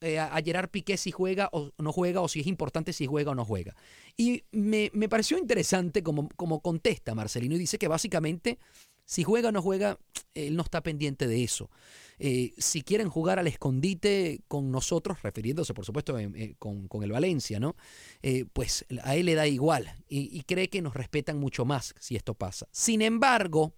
eh, 0.00 0.18
a 0.18 0.40
Gerard 0.44 0.68
Piqué 0.70 0.96
si 0.96 1.10
juega 1.10 1.48
o 1.52 1.70
no 1.78 1.92
juega, 1.92 2.20
o 2.20 2.28
si 2.28 2.40
es 2.40 2.46
importante 2.46 2.92
si 2.92 3.06
juega 3.06 3.30
o 3.30 3.34
no 3.34 3.44
juega. 3.44 3.74
Y 4.16 4.44
me, 4.50 4.90
me 4.92 5.08
pareció 5.08 5.38
interesante 5.38 6.02
como, 6.02 6.28
contesta 6.60 7.14
Marcelino 7.14 7.54
y 7.54 7.58
dice 7.58 7.78
que 7.78 7.88
básicamente 7.88 8.58
si 9.06 9.22
juega 9.22 9.48
o 9.48 9.52
no 9.52 9.62
juega, 9.62 9.98
él 10.34 10.56
no 10.56 10.62
está 10.62 10.82
pendiente 10.82 11.26
de 11.26 11.44
eso. 11.44 11.70
Eh, 12.18 12.52
si 12.58 12.82
quieren 12.82 13.08
jugar 13.08 13.38
al 13.38 13.46
escondite 13.46 14.40
con 14.48 14.70
nosotros, 14.70 15.22
refiriéndose 15.22 15.74
por 15.74 15.84
supuesto 15.84 16.18
eh, 16.18 16.54
con, 16.58 16.86
con 16.88 17.02
el 17.02 17.12
Valencia, 17.12 17.60
¿no? 17.60 17.76
Pues 18.52 18.84
a 19.02 19.16
él 19.16 19.26
le 19.26 19.34
da 19.34 19.46
igual 19.46 19.92
y, 20.08 20.36
y 20.36 20.42
cree 20.42 20.68
que 20.68 20.82
nos 20.82 20.94
respetan 20.94 21.38
mucho 21.38 21.64
más 21.64 21.94
si 21.98 22.16
esto 22.16 22.34
pasa. 22.34 22.66
Sin 22.70 23.02
embargo, 23.02 23.74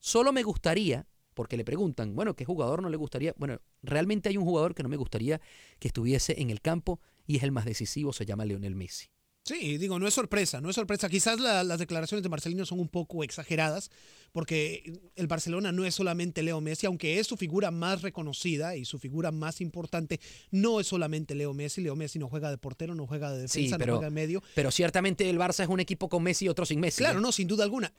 solo 0.00 0.32
me 0.32 0.42
gustaría, 0.42 1.06
porque 1.34 1.56
le 1.56 1.64
preguntan, 1.64 2.14
bueno, 2.14 2.34
¿qué 2.36 2.44
jugador 2.44 2.82
no 2.82 2.88
le 2.88 2.96
gustaría? 2.96 3.34
Bueno, 3.38 3.60
realmente 3.82 4.28
hay 4.28 4.36
un 4.36 4.44
jugador 4.44 4.74
que 4.74 4.82
no 4.82 4.88
me 4.88 4.96
gustaría 4.96 5.40
que 5.78 5.88
estuviese 5.88 6.40
en 6.40 6.50
el 6.50 6.60
campo 6.60 7.00
y 7.26 7.36
es 7.36 7.42
el 7.42 7.52
más 7.52 7.64
decisivo, 7.64 8.12
se 8.12 8.26
llama 8.26 8.44
Lionel 8.44 8.74
Messi. 8.74 9.06
Sí, 9.44 9.76
digo, 9.76 9.98
no 9.98 10.06
es 10.06 10.14
sorpresa, 10.14 10.60
no 10.60 10.70
es 10.70 10.76
sorpresa. 10.76 11.08
Quizás 11.08 11.40
la- 11.40 11.64
las 11.64 11.80
declaraciones 11.80 12.22
de 12.22 12.28
Marcelino 12.28 12.64
son 12.64 12.78
un 12.78 12.88
poco 12.88 13.24
exageradas, 13.24 13.90
porque 14.30 15.00
el 15.16 15.26
Barcelona 15.26 15.72
no 15.72 15.84
es 15.84 15.96
solamente 15.96 16.44
Leo 16.44 16.60
Messi, 16.60 16.86
aunque 16.86 17.18
es 17.18 17.26
su 17.26 17.36
figura 17.36 17.72
más 17.72 18.02
reconocida 18.02 18.76
y 18.76 18.84
su 18.84 19.00
figura 19.00 19.32
más 19.32 19.60
importante, 19.60 20.20
no 20.52 20.78
es 20.78 20.86
solamente 20.86 21.34
Leo 21.34 21.54
Messi. 21.54 21.80
Leo 21.80 21.96
Messi 21.96 22.20
no 22.20 22.28
juega 22.28 22.50
de 22.50 22.58
portero, 22.58 22.94
no 22.94 23.08
juega 23.08 23.32
de 23.32 23.48
Sí, 23.48 23.62
defensa, 23.62 23.78
pero, 23.78 23.94
no 23.94 23.98
juega 23.98 24.10
de 24.10 24.14
medio. 24.14 24.42
pero 24.54 24.70
ciertamente 24.70 25.28
el 25.28 25.38
Barça 25.40 25.64
es 25.64 25.68
un 25.68 25.80
equipo 25.80 26.08
con 26.08 26.22
Messi 26.22 26.44
y 26.44 26.48
otro 26.48 26.64
sin 26.64 26.78
Messi. 26.78 26.98
Claro, 26.98 27.18
¿eh? 27.18 27.22
no, 27.22 27.32
sin 27.32 27.48
duda 27.48 27.64
alguna. 27.64 27.92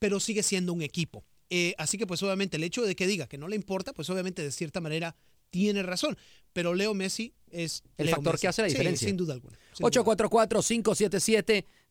Pero 0.00 0.18
sigue 0.18 0.42
siendo 0.42 0.72
un 0.72 0.82
equipo. 0.82 1.24
Eh, 1.50 1.74
así 1.78 1.98
que, 1.98 2.06
pues, 2.06 2.22
obviamente, 2.22 2.56
el 2.56 2.64
hecho 2.64 2.82
de 2.82 2.96
que 2.96 3.06
diga 3.06 3.26
que 3.26 3.38
no 3.38 3.48
le 3.48 3.56
importa, 3.56 3.92
pues, 3.92 4.08
obviamente, 4.10 4.42
de 4.42 4.50
cierta 4.52 4.80
manera, 4.80 5.14
tiene 5.50 5.82
razón. 5.82 6.16
Pero 6.52 6.74
Leo 6.74 6.94
Messi 6.94 7.32
es 7.50 7.82
El 7.96 8.06
Leo 8.06 8.16
factor 8.16 8.34
Messi. 8.34 8.42
que 8.42 8.48
hace 8.48 8.62
la 8.62 8.68
Sí, 8.68 8.74
diferencia. 8.74 9.08
sin 9.08 9.16
duda 9.16 9.34
alguna. 9.34 9.58
sin 9.72 9.84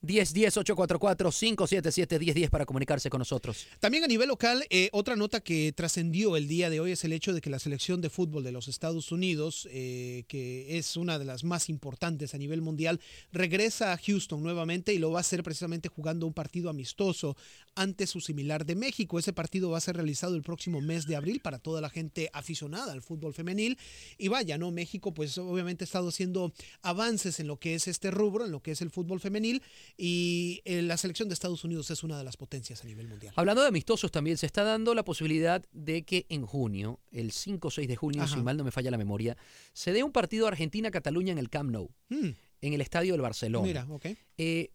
duda 0.03 0.23
844-577-1010, 0.23 2.13
844-577-1010 2.13 2.49
para 2.49 2.65
comunicarse 2.65 3.09
con 3.09 3.19
nosotros. 3.19 3.65
También 3.79 4.03
a 4.03 4.07
nivel 4.07 4.27
local, 4.27 4.65
eh, 4.69 4.89
otra 4.91 5.15
nota 5.15 5.39
que 5.39 5.71
trascendió 5.71 6.35
el 6.35 6.47
día 6.47 6.69
de 6.69 6.79
hoy 6.79 6.91
es 6.91 7.03
el 7.05 7.13
hecho 7.13 7.33
de 7.33 7.41
que 7.41 7.49
la 7.49 7.59
selección 7.59 8.01
de 8.01 8.09
fútbol 8.09 8.43
de 8.43 8.51
los 8.51 8.67
Estados 8.67 9.11
Unidos, 9.11 9.67
eh, 9.71 10.25
que 10.27 10.77
es 10.77 10.97
una 10.97 11.17
de 11.19 11.25
las 11.25 11.43
más 11.43 11.69
importantes 11.69 12.33
a 12.33 12.37
nivel 12.37 12.61
mundial, 12.61 12.99
regresa 13.31 13.93
a 13.93 13.97
Houston 13.97 14.43
nuevamente 14.43 14.93
y 14.93 14.99
lo 14.99 15.11
va 15.11 15.19
a 15.19 15.21
hacer 15.21 15.41
precisamente 15.41 15.89
jugando 15.89 16.27
un 16.27 16.33
partido 16.33 16.69
amistoso 16.69 17.37
ante 17.75 18.05
su 18.05 18.19
similar 18.19 18.65
de 18.65 18.75
México. 18.75 19.17
Ese 19.17 19.33
partido 19.33 19.69
va 19.71 19.77
a 19.77 19.81
ser 19.81 19.95
realizado 19.95 20.35
el 20.35 20.43
próximo 20.43 20.81
mes 20.81 21.07
de 21.07 21.15
abril 21.15 21.39
para 21.39 21.59
toda 21.59 21.81
la 21.81 21.89
gente 21.89 22.29
aficionada 22.33 22.91
al 22.91 23.01
fútbol 23.01 23.33
femenil. 23.33 23.77
Y 24.17 24.27
vaya, 24.27 24.57
¿no? 24.57 24.71
México 24.71 25.13
pues 25.13 25.37
obviamente 25.37 25.83
ha 25.83 25.85
estado 25.85 26.09
haciendo 26.09 26.53
avances 26.81 27.39
en 27.39 27.47
lo 27.47 27.57
que 27.57 27.75
es 27.75 27.87
este 27.87 28.11
rubro, 28.11 28.45
en 28.45 28.51
lo 28.51 28.61
que 28.61 28.71
es 28.71 28.81
el 28.81 28.91
fútbol 28.91 29.19
femenil 29.19 29.61
y 29.97 30.61
eh, 30.65 30.81
la 30.81 30.97
selección 30.97 31.29
de 31.29 31.33
Estados 31.33 31.63
Unidos 31.63 31.89
es 31.91 32.03
una 32.03 32.17
de 32.17 32.23
las 32.23 32.37
potencias 32.37 32.83
a 32.83 32.85
nivel 32.87 33.07
mundial. 33.07 33.33
Hablando 33.35 33.61
de 33.61 33.67
amistosos 33.67 34.11
también, 34.11 34.37
se 34.37 34.45
está 34.45 34.63
dando 34.63 34.93
la 34.95 35.03
posibilidad 35.03 35.63
de 35.71 36.03
que 36.03 36.25
en 36.29 36.45
junio, 36.45 36.99
el 37.11 37.31
5 37.31 37.67
o 37.67 37.71
6 37.71 37.87
de 37.87 37.95
junio, 37.95 38.21
Ajá. 38.23 38.35
si 38.35 38.41
mal 38.41 38.57
no 38.57 38.63
me 38.63 38.71
falla 38.71 38.91
la 38.91 38.97
memoria, 38.97 39.37
se 39.73 39.91
dé 39.93 40.03
un 40.03 40.11
partido 40.11 40.47
Argentina-Cataluña 40.47 41.31
en 41.31 41.37
el 41.37 41.49
Camp 41.49 41.71
Nou, 41.71 41.89
Mm. 42.09 42.29
en 42.61 42.73
el 42.73 42.81
estadio 42.81 43.13
del 43.13 43.21
Barcelona. 43.21 43.65
Mira, 43.67 43.87
ok. 43.89 44.05
Eh, 44.37 44.71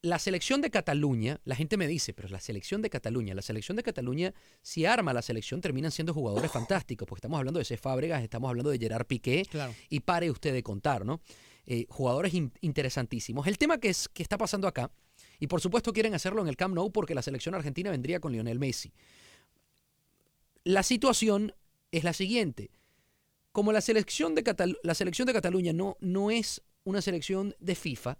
la 0.00 0.20
selección 0.20 0.60
de 0.60 0.70
Cataluña, 0.70 1.40
la 1.44 1.56
gente 1.56 1.76
me 1.76 1.88
dice, 1.88 2.14
pero 2.14 2.28
la 2.28 2.38
selección 2.38 2.82
de 2.82 2.88
Cataluña, 2.88 3.34
la 3.34 3.42
selección 3.42 3.74
de 3.76 3.82
Cataluña, 3.82 4.32
si 4.62 4.86
arma 4.86 5.12
la 5.12 5.22
selección, 5.22 5.60
terminan 5.60 5.90
siendo 5.90 6.14
jugadores 6.14 6.52
fantásticos, 6.52 7.06
porque 7.08 7.18
estamos 7.18 7.36
hablando 7.38 7.58
de 7.58 7.64
C. 7.64 7.76
Fábregas, 7.76 8.22
estamos 8.22 8.48
hablando 8.48 8.70
de 8.70 8.78
Gerard 8.78 9.06
Piqué, 9.06 9.44
Claro. 9.50 9.74
y 9.90 9.98
pare 10.00 10.30
usted 10.30 10.52
de 10.52 10.62
contar, 10.62 11.04
¿no? 11.04 11.20
Eh, 11.70 11.84
jugadores 11.90 12.32
in- 12.32 12.50
interesantísimos. 12.62 13.46
El 13.46 13.58
tema 13.58 13.76
que, 13.76 13.90
es, 13.90 14.08
que 14.08 14.22
está 14.22 14.38
pasando 14.38 14.66
acá, 14.66 14.90
y 15.38 15.48
por 15.48 15.60
supuesto 15.60 15.92
quieren 15.92 16.14
hacerlo 16.14 16.40
en 16.40 16.48
el 16.48 16.56
Camp 16.56 16.74
Nou 16.74 16.90
porque 16.90 17.14
la 17.14 17.20
selección 17.20 17.54
argentina 17.54 17.90
vendría 17.90 18.20
con 18.20 18.32
Lionel 18.32 18.58
Messi. 18.58 18.90
La 20.64 20.82
situación 20.82 21.52
es 21.92 22.04
la 22.04 22.14
siguiente. 22.14 22.70
Como 23.52 23.70
la 23.72 23.82
selección 23.82 24.34
de, 24.34 24.44
Catal- 24.44 24.78
la 24.82 24.94
selección 24.94 25.26
de 25.26 25.34
Cataluña 25.34 25.74
no, 25.74 25.98
no 26.00 26.30
es 26.30 26.62
una 26.84 27.02
selección 27.02 27.54
de 27.60 27.74
FIFA, 27.74 28.16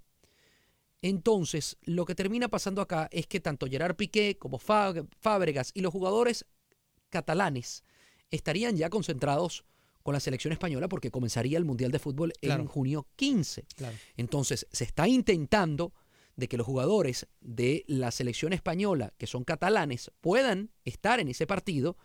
entonces 1.00 1.78
lo 1.84 2.04
que 2.04 2.14
termina 2.14 2.48
pasando 2.48 2.82
acá 2.82 3.08
es 3.12 3.26
que 3.26 3.40
tanto 3.40 3.66
Gerard 3.66 3.96
Piqué 3.96 4.36
como 4.36 4.58
Fá- 4.58 5.06
Fábregas 5.20 5.70
y 5.72 5.80
los 5.80 5.92
jugadores 5.92 6.44
catalanes 7.08 7.82
estarían 8.30 8.76
ya 8.76 8.90
concentrados 8.90 9.64
con 10.08 10.14
la 10.14 10.20
selección 10.20 10.52
española 10.54 10.88
porque 10.88 11.10
comenzaría 11.10 11.58
el 11.58 11.66
Mundial 11.66 11.92
de 11.92 11.98
Fútbol 11.98 12.32
Claro. 12.40 12.62
en 12.62 12.66
junio 12.66 13.06
15. 13.16 13.66
Claro. 13.76 13.94
Entonces, 14.16 14.66
se 14.72 14.84
está 14.84 15.06
intentando 15.06 15.92
de 16.34 16.48
que 16.48 16.56
los 16.56 16.66
jugadores 16.66 17.26
de 17.42 17.84
la 17.88 18.10
selección 18.10 18.54
española, 18.54 19.12
que 19.18 19.26
son 19.26 19.44
catalanes, 19.44 20.10
puedan 20.22 20.70
estar 20.86 21.20
en 21.20 21.28
ese 21.28 21.46
partido 21.46 21.98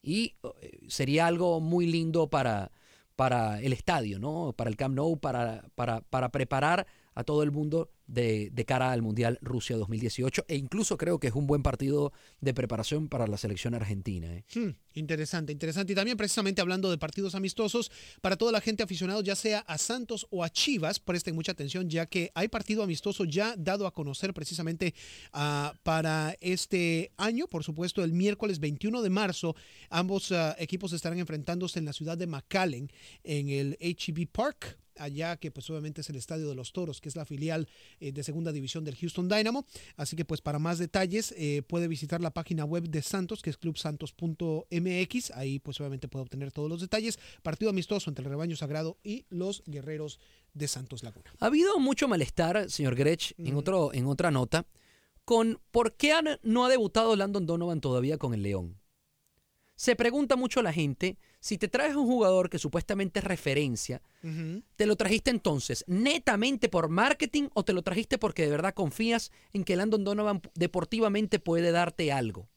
y 0.00 0.36
eh, 0.62 0.78
sería 0.88 1.26
algo 1.26 1.60
muy 1.60 1.84
lindo 1.86 2.30
para, 2.30 2.72
para 3.16 3.60
el 3.60 3.74
estadio, 3.74 4.18
¿no? 4.18 4.54
Para 4.56 4.70
el 4.70 4.76
Camp 4.78 4.94
Nou, 4.94 5.18
para, 5.18 5.68
para, 5.74 6.00
para 6.00 6.30
preparar 6.30 6.86
a 7.14 7.22
todo 7.22 7.42
el 7.42 7.50
mundo 7.50 7.90
de, 8.06 8.64
cara 8.66 8.92
al 8.92 9.02
Mundial 9.02 9.38
Rusia 9.42 9.76
2018 9.76 10.44
e 10.48 10.56
incluso 10.56 10.96
creo 10.96 11.18
que 11.18 11.28
es 11.28 11.34
un 11.34 11.46
buen 11.46 11.62
partido 11.62 12.12
de 12.40 12.54
preparación 12.54 13.08
para 13.08 13.26
la 13.26 13.36
selección 13.36 13.74
argentina. 13.74 14.34
¿eh? 14.34 14.44
Hmm, 14.54 14.70
interesante, 14.94 15.52
interesante. 15.52 15.92
Y 15.92 15.96
también 15.96 16.16
precisamente 16.16 16.60
hablando 16.60 16.90
de 16.90 16.98
partidos 16.98 17.34
amistosos, 17.34 17.90
para 18.20 18.36
toda 18.36 18.52
la 18.52 18.60
gente 18.60 18.82
aficionada, 18.82 19.22
ya 19.22 19.36
sea 19.36 19.60
a 19.60 19.78
Santos 19.78 20.26
o 20.30 20.44
a 20.44 20.50
Chivas, 20.50 21.00
presten 21.00 21.34
mucha 21.34 21.52
atención, 21.52 21.88
ya 21.88 22.06
que 22.06 22.30
hay 22.34 22.48
partido 22.48 22.82
amistoso 22.82 23.24
ya 23.24 23.54
dado 23.56 23.86
a 23.86 23.92
conocer 23.92 24.32
precisamente 24.34 24.94
ah, 25.32 25.74
para 25.82 26.36
este 26.40 27.12
año. 27.16 27.46
Por 27.48 27.64
supuesto, 27.64 28.04
el 28.04 28.12
miércoles 28.12 28.60
21 28.60 29.02
de 29.02 29.10
marzo, 29.10 29.56
ambos 29.90 30.32
ah, 30.32 30.54
equipos 30.58 30.92
estarán 30.92 31.18
enfrentándose 31.18 31.78
en 31.78 31.86
la 31.86 31.92
ciudad 31.92 32.16
de 32.18 32.26
McAllen, 32.26 32.90
en 33.24 33.48
el 33.48 33.76
HEB 33.80 34.28
Park 34.30 34.78
allá 34.96 35.36
que 35.36 35.50
pues 35.50 35.68
obviamente 35.70 36.00
es 36.00 36.10
el 36.10 36.16
Estadio 36.16 36.48
de 36.48 36.54
los 36.54 36.72
Toros, 36.72 37.00
que 37.00 37.08
es 37.08 37.16
la 37.16 37.24
filial 37.24 37.68
eh, 38.02 38.12
de 38.12 38.22
segunda 38.22 38.52
división 38.52 38.84
del 38.84 38.96
Houston 38.96 39.28
Dynamo. 39.28 39.64
Así 39.96 40.16
que 40.16 40.24
pues 40.24 40.40
para 40.40 40.58
más 40.58 40.78
detalles 40.78 41.32
eh, 41.38 41.62
puede 41.66 41.88
visitar 41.88 42.20
la 42.20 42.30
página 42.32 42.64
web 42.64 42.88
de 42.88 43.00
Santos, 43.02 43.40
que 43.42 43.50
es 43.50 43.56
clubsantos.mx. 43.56 45.30
Ahí 45.34 45.58
pues 45.58 45.80
obviamente 45.80 46.08
puede 46.08 46.22
obtener 46.24 46.52
todos 46.52 46.68
los 46.68 46.80
detalles. 46.80 47.18
Partido 47.42 47.70
amistoso 47.70 48.10
entre 48.10 48.24
el 48.24 48.30
rebaño 48.30 48.56
sagrado 48.56 48.98
y 49.02 49.24
los 49.30 49.62
guerreros 49.66 50.18
de 50.54 50.68
Santos 50.68 51.02
Laguna. 51.02 51.32
Ha 51.40 51.46
habido 51.46 51.78
mucho 51.78 52.08
malestar, 52.08 52.70
señor 52.70 52.94
Grech, 52.94 53.34
en, 53.38 53.56
otro, 53.56 53.92
en 53.94 54.06
otra 54.06 54.30
nota, 54.30 54.66
con 55.24 55.60
por 55.70 55.96
qué 55.96 56.12
han- 56.12 56.38
no 56.42 56.64
ha 56.64 56.68
debutado 56.68 57.16
Landon 57.16 57.46
Donovan 57.46 57.80
todavía 57.80 58.18
con 58.18 58.34
el 58.34 58.42
León. 58.42 58.78
Se 59.76 59.96
pregunta 59.96 60.36
mucho 60.36 60.60
a 60.60 60.62
la 60.62 60.72
gente, 60.72 61.16
si 61.42 61.58
te 61.58 61.66
traes 61.66 61.96
un 61.96 62.06
jugador 62.06 62.48
que 62.48 62.60
supuestamente 62.60 63.18
es 63.18 63.24
referencia, 63.24 64.00
¿te 64.76 64.86
lo 64.86 64.94
trajiste 64.94 65.32
entonces 65.32 65.84
netamente 65.88 66.68
por 66.68 66.88
marketing 66.88 67.48
o 67.54 67.64
te 67.64 67.72
lo 67.72 67.82
trajiste 67.82 68.16
porque 68.16 68.44
de 68.44 68.52
verdad 68.52 68.74
confías 68.74 69.32
en 69.52 69.64
que 69.64 69.74
Landon 69.74 70.04
Donovan 70.04 70.40
deportivamente 70.54 71.40
puede 71.40 71.72
darte 71.72 72.12
algo? 72.12 72.48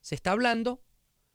Se 0.00 0.16
está 0.16 0.32
hablando 0.32 0.82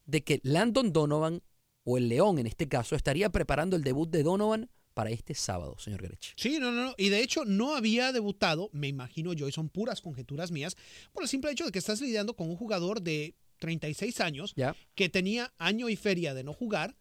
de 0.06 0.26
que 0.26 0.42
Landon 0.44 0.92
Donovan, 0.92 1.44
o 1.86 1.98
el 1.98 2.10
León 2.10 2.40
en 2.40 2.48
este 2.48 2.68
caso, 2.68 2.98
estaría 2.98 3.30
preparando 3.30 3.78
el 3.78 3.84
debut 3.84 4.10
de 4.10 4.24
Donovan 4.24 4.70
para 4.94 5.12
este 5.12 5.36
sábado, 5.36 5.78
señor 5.80 6.02
Grech. 6.02 6.34
Sí, 6.36 6.60
no, 6.60 6.74
no, 6.74 6.88
no. 6.88 6.96
Y 6.98 7.08
de 7.08 7.24
hecho 7.24 7.46
no 7.46 7.74
había 7.74 8.12
debutado, 8.12 8.70
me 8.74 8.90
imagino 8.90 9.32
yo, 9.32 9.48
y 9.48 9.54
son 9.54 9.70
puras 9.70 10.02
conjeturas 10.02 10.52
mías, 10.52 10.76
por 11.14 11.24
el 11.24 11.30
simple 11.30 11.52
hecho 11.52 11.64
de 11.64 11.72
que 11.72 11.80
estás 11.80 12.02
lidiando 12.02 12.36
con 12.36 12.50
un 12.50 12.58
jugador 12.58 13.02
de 13.02 13.34
36 13.60 14.20
años 14.22 14.54
Ya. 14.56 14.76
que 14.96 15.10
tenía 15.10 15.54
año 15.58 15.90
y 15.90 15.96
feria 15.96 16.34
de 16.34 16.44
no 16.44 16.54
jugar. 16.54 16.96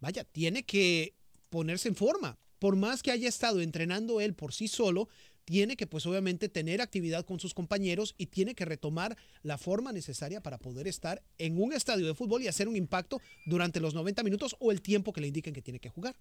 Vaya, 0.00 0.24
tiene 0.24 0.64
que 0.64 1.14
ponerse 1.50 1.88
en 1.88 1.96
forma. 1.96 2.38
Por 2.58 2.76
más 2.76 3.02
que 3.02 3.10
haya 3.10 3.28
estado 3.28 3.60
entrenando 3.60 4.20
él 4.20 4.34
por 4.34 4.52
sí 4.54 4.68
solo, 4.68 5.08
tiene 5.44 5.76
que 5.76 5.86
pues 5.86 6.06
obviamente 6.06 6.48
tener 6.48 6.80
actividad 6.80 7.26
con 7.26 7.38
sus 7.38 7.52
compañeros 7.52 8.14
y 8.16 8.26
tiene 8.26 8.54
que 8.54 8.64
retomar 8.64 9.16
la 9.42 9.58
forma 9.58 9.92
necesaria 9.92 10.40
para 10.40 10.56
poder 10.58 10.88
estar 10.88 11.22
en 11.36 11.60
un 11.60 11.74
estadio 11.74 12.06
de 12.06 12.14
fútbol 12.14 12.42
y 12.42 12.48
hacer 12.48 12.66
un 12.66 12.76
impacto 12.76 13.20
durante 13.44 13.78
los 13.80 13.92
90 13.92 14.22
minutos 14.22 14.56
o 14.58 14.72
el 14.72 14.80
tiempo 14.80 15.12
que 15.12 15.20
le 15.20 15.26
indiquen 15.26 15.52
que 15.52 15.60
tiene 15.60 15.80
que 15.80 15.90
jugar. 15.90 16.16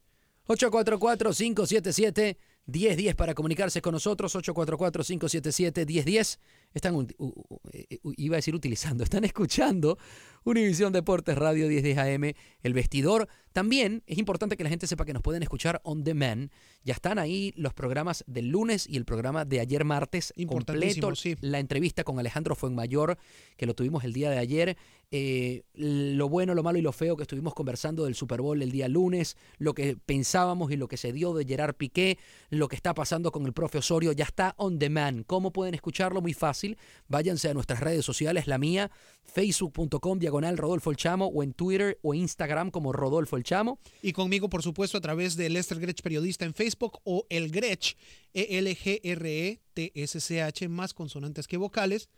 844-577-1010 2.68 3.16
para 3.16 3.34
comunicarse 3.34 3.82
con 3.82 3.94
nosotros. 3.94 4.36
844-577-1010. 4.36 6.40
Están, 6.74 6.96
u- 6.96 7.08
u- 7.18 7.34
u- 7.50 7.60
u- 8.04 8.14
iba 8.18 8.36
a 8.36 8.38
decir 8.38 8.56
utilizando, 8.56 9.04
están 9.20 9.24
escuchando 9.26 9.98
Univisión 10.44 10.92
Deportes 10.92 11.38
Radio 11.38 11.68
1010 11.68 11.98
AM, 11.98 12.34
El 12.64 12.74
Vestidor. 12.74 13.28
También 13.54 14.02
es 14.08 14.18
importante 14.18 14.58
que 14.58 14.64
la 14.64 14.70
gente 14.72 14.88
sepa 14.88 15.06
que 15.06 15.14
nos 15.14 15.22
pueden 15.22 15.44
escuchar 15.44 15.80
on 15.84 16.04
demand. 16.04 16.50
Ya 16.84 16.94
están 16.96 17.20
ahí 17.20 17.54
los 17.56 17.74
programas 17.74 18.24
del 18.28 18.50
lunes 18.50 18.88
y 18.90 18.98
el 18.98 19.06
programa 19.06 19.46
de 19.46 19.60
ayer 19.60 19.86
martes 19.86 20.34
completo. 20.48 21.16
sí. 21.16 21.36
La 21.42 21.60
entrevista 21.60 22.04
con 22.04 22.18
Alejandro 22.20 22.56
Fuenmayor, 22.56 23.18
que 23.56 23.66
lo 23.68 23.76
tuvimos 23.76 24.04
el 24.04 24.14
día 24.14 24.32
de 24.32 24.40
ayer. 24.40 24.76
Eh, 25.12 25.62
lo 25.76 26.28
bueno, 26.28 26.56
lo 26.56 26.64
malo 26.64 26.80
y 26.80 26.82
lo 26.82 26.92
feo 26.92 27.16
que 27.16 27.22
estuvimos 27.22 27.54
conversando 27.54 28.06
del 28.06 28.16
Super 28.16 28.42
Bowl 28.42 28.60
el 28.64 28.72
día 28.72 28.88
lunes, 28.88 29.38
lo 29.60 29.76
que 29.76 29.96
pensábamos 29.96 30.72
y 30.72 30.76
lo 30.76 30.88
que 30.88 30.98
se 30.98 31.14
dio 31.14 31.36
de 31.36 31.46
Gerard 31.46 31.76
Piqué, 31.76 32.18
lo 32.54 32.68
que 32.68 32.76
está 32.76 32.94
pasando 32.94 33.32
con 33.32 33.46
el 33.46 33.54
profe 33.54 33.80
Osorio, 33.80 34.12
ya 34.12 34.26
está 34.26 34.54
on 34.58 34.80
demand. 34.80 35.26
¿Cómo 35.26 35.52
pueden 35.52 35.74
escucharlo? 35.74 36.22
Muy 36.22 36.34
fácil. 36.34 36.78
Váyanse 37.08 37.50
a 37.50 37.54
nuestras 37.54 37.80
redes 37.80 38.06
sociales, 38.06 38.48
la 38.48 38.58
mía, 38.58 38.92
facebook.com, 39.24 40.20
diagonal 40.20 40.58
Rodolfo 40.58 40.92
El 40.92 40.98
Chamo, 40.98 41.28
o 41.28 41.44
en 41.44 41.54
Twitter 41.54 42.00
o 42.02 42.14
Instagram 42.14 42.72
como 42.72 42.94
Rodolfo 42.94 43.38
El 43.38 43.44
Chamo. 43.44 43.80
Y 44.02 44.14
conmigo, 44.14 44.50
por 44.50 44.64
supuesto, 44.64 44.98
a 44.98 45.02
través 45.02 45.36
de 45.36 45.50
Lester 45.50 45.80
Grech 45.80 46.02
Periodista 46.02 46.46
en 46.46 46.54
Facebook 46.54 47.00
o 47.04 47.26
el 47.30 47.52
Grech, 47.52 47.98
E 48.34 48.58
E-L-G-R-E-T-S-C-H, 48.58 50.70
más 50.70 50.94
consonantes 50.94 51.48
que 51.48 51.58
vocales, 51.58 52.10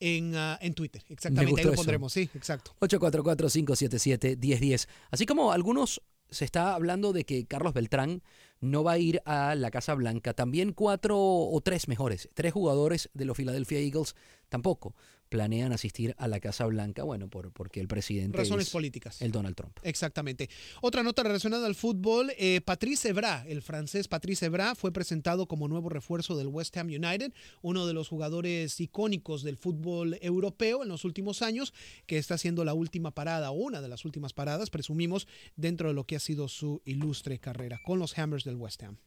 en, 0.00 0.34
ah, 0.34 0.58
en 0.60 0.74
Twitter. 0.74 1.04
Exactamente, 1.08 1.60
ahí 1.60 1.66
lo 1.66 1.72
eso. 1.72 1.76
pondremos, 1.76 2.12
sí, 2.12 2.28
exacto. 2.34 2.74
844-577-1010. 2.80 4.88
Así 5.10 5.24
como 5.26 5.52
algunos 5.52 6.02
se 6.30 6.44
está 6.44 6.74
hablando 6.74 7.12
de 7.12 7.24
que 7.24 7.46
Carlos 7.46 7.74
Beltrán 7.74 8.22
no 8.60 8.82
va 8.82 8.92
a 8.92 8.98
ir 8.98 9.22
a 9.24 9.54
la 9.54 9.70
Casa 9.70 9.94
Blanca. 9.94 10.34
También 10.34 10.72
cuatro 10.72 11.18
o 11.18 11.60
tres 11.60 11.88
mejores, 11.88 12.28
tres 12.34 12.52
jugadores 12.52 13.10
de 13.14 13.24
los 13.24 13.36
Philadelphia 13.36 13.78
Eagles 13.78 14.14
tampoco 14.48 14.94
planean 15.34 15.72
asistir 15.72 16.14
a 16.16 16.28
la 16.28 16.38
Casa 16.38 16.64
Blanca, 16.66 17.02
bueno, 17.02 17.26
por, 17.26 17.50
porque 17.50 17.80
el 17.80 17.88
presidente 17.88 18.38
Razones 18.38 18.68
es 18.68 18.72
políticas. 18.72 19.20
el 19.20 19.32
Donald 19.32 19.56
Trump. 19.56 19.76
Exactamente. 19.82 20.48
Otra 20.80 21.02
nota 21.02 21.24
relacionada 21.24 21.66
al 21.66 21.74
fútbol, 21.74 22.30
eh, 22.38 22.60
Patrice 22.60 23.08
Evra, 23.08 23.44
el 23.48 23.60
francés 23.60 24.06
Patrice 24.06 24.46
Evra, 24.46 24.76
fue 24.76 24.92
presentado 24.92 25.48
como 25.48 25.66
nuevo 25.66 25.88
refuerzo 25.88 26.36
del 26.36 26.46
West 26.46 26.76
Ham 26.76 26.86
United, 26.86 27.32
uno 27.62 27.84
de 27.84 27.94
los 27.94 28.06
jugadores 28.06 28.78
icónicos 28.78 29.42
del 29.42 29.56
fútbol 29.56 30.18
europeo 30.22 30.84
en 30.84 30.88
los 30.88 31.04
últimos 31.04 31.42
años, 31.42 31.74
que 32.06 32.18
está 32.18 32.34
haciendo 32.34 32.64
la 32.64 32.74
última 32.74 33.10
parada, 33.10 33.50
o 33.50 33.54
una 33.54 33.80
de 33.80 33.88
las 33.88 34.04
últimas 34.04 34.34
paradas, 34.34 34.70
presumimos, 34.70 35.26
dentro 35.56 35.88
de 35.88 35.94
lo 35.94 36.04
que 36.04 36.14
ha 36.14 36.20
sido 36.20 36.46
su 36.46 36.80
ilustre 36.84 37.40
carrera 37.40 37.80
con 37.84 37.98
los 37.98 38.16
Hammers 38.16 38.44
del 38.44 38.54
West 38.54 38.84
Ham. 38.84 38.98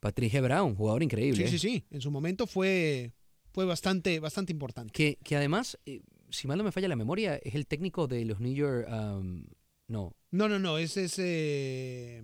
Patrice 0.00 0.42
Brown, 0.42 0.74
jugador 0.74 1.02
increíble. 1.02 1.48
Sí, 1.48 1.56
¿eh? 1.56 1.58
sí, 1.58 1.68
sí. 1.70 1.84
En 1.90 2.02
su 2.02 2.10
momento 2.10 2.46
fue, 2.46 3.14
fue 3.54 3.64
bastante, 3.64 4.18
bastante 4.20 4.52
importante. 4.52 4.92
Que, 4.92 5.16
que 5.24 5.36
además, 5.36 5.78
eh, 5.86 6.02
si 6.28 6.46
mal 6.48 6.58
no 6.58 6.64
me 6.64 6.72
falla 6.72 6.88
la 6.88 6.96
memoria, 6.96 7.36
es 7.36 7.54
el 7.54 7.66
técnico 7.66 8.06
de 8.08 8.24
los 8.26 8.40
New 8.40 8.52
York. 8.52 8.86
um, 8.90 9.46
no, 9.86 10.14
No, 10.32 10.48
no, 10.48 10.58
no, 10.58 10.76
ese 10.78 11.04
es... 11.04 11.14
eh, 11.18 12.22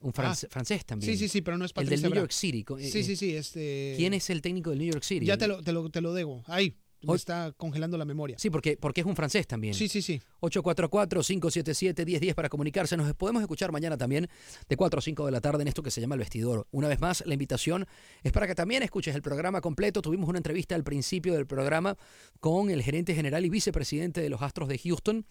un 0.00 0.12
france- 0.12 0.48
francés 0.50 0.84
también. 0.84 1.12
Sí, 1.12 1.16
sí, 1.18 1.28
sí, 1.28 1.40
pero 1.42 1.56
no 1.56 1.64
es 1.64 1.70
El 1.70 1.74
Patrice 1.74 2.02
del 2.02 2.10
New. 2.10 2.20
York 2.20 2.32
City. 2.32 2.64
co- 2.64 2.78
eh, 2.78 2.90
Sí, 2.90 3.04
sí, 3.04 3.14
sí. 3.14 3.36
Este... 3.36 3.94
¿Quién 3.96 4.14
es 4.14 4.28
el 4.30 4.42
técnico 4.42 4.70
del 4.70 4.80
New 4.80 4.90
York 4.92 5.04
City? 5.04 5.24
Ya 5.24 5.36
te 5.38 5.46
lo, 5.46 5.62
te 5.62 5.72
lo, 5.72 5.88
te 5.90 6.00
lo 6.00 6.12
debo. 6.14 6.42
Ahí, 6.46 6.76
me 7.02 7.14
está 7.14 7.52
congelando 7.56 7.98
la 7.98 8.04
memoria. 8.04 8.38
Sí, 8.38 8.50
porque, 8.50 8.76
porque 8.76 9.00
es 9.00 9.06
un 9.06 9.16
francés 9.16 9.46
también. 9.46 9.74
Sí, 9.74 9.88
sí, 9.88 10.02
sí. 10.02 10.20
844-577-1010 10.40 12.34
para 12.34 12.48
comunicarse. 12.48 12.96
Nos 12.96 13.12
podemos 13.14 13.42
escuchar 13.42 13.72
mañana 13.72 13.96
también 13.96 14.28
de 14.68 14.76
4 14.76 14.98
a 14.98 15.02
5 15.02 15.26
de 15.26 15.32
la 15.32 15.40
tarde 15.40 15.62
en 15.62 15.68
esto 15.68 15.82
que 15.82 15.90
se 15.90 16.00
llama 16.00 16.14
El 16.14 16.20
Vestidor. 16.20 16.66
Una 16.70 16.88
vez 16.88 17.00
más, 17.00 17.24
la 17.26 17.34
invitación 17.34 17.86
es 18.22 18.32
para 18.32 18.46
que 18.46 18.54
también 18.54 18.82
escuches 18.82 19.14
el 19.14 19.22
programa 19.22 19.60
completo. 19.60 20.02
Tuvimos 20.02 20.28
una 20.28 20.38
entrevista 20.38 20.74
al 20.74 20.84
principio 20.84 21.34
del 21.34 21.46
programa 21.46 21.96
con 22.40 22.70
el 22.70 22.82
gerente 22.82 23.14
general 23.14 23.44
y 23.44 23.50
vicepresidente 23.50 24.20
de 24.20 24.28
los 24.28 24.42
Astros 24.42 24.68
de 24.68 24.78
Houston. 24.78 25.26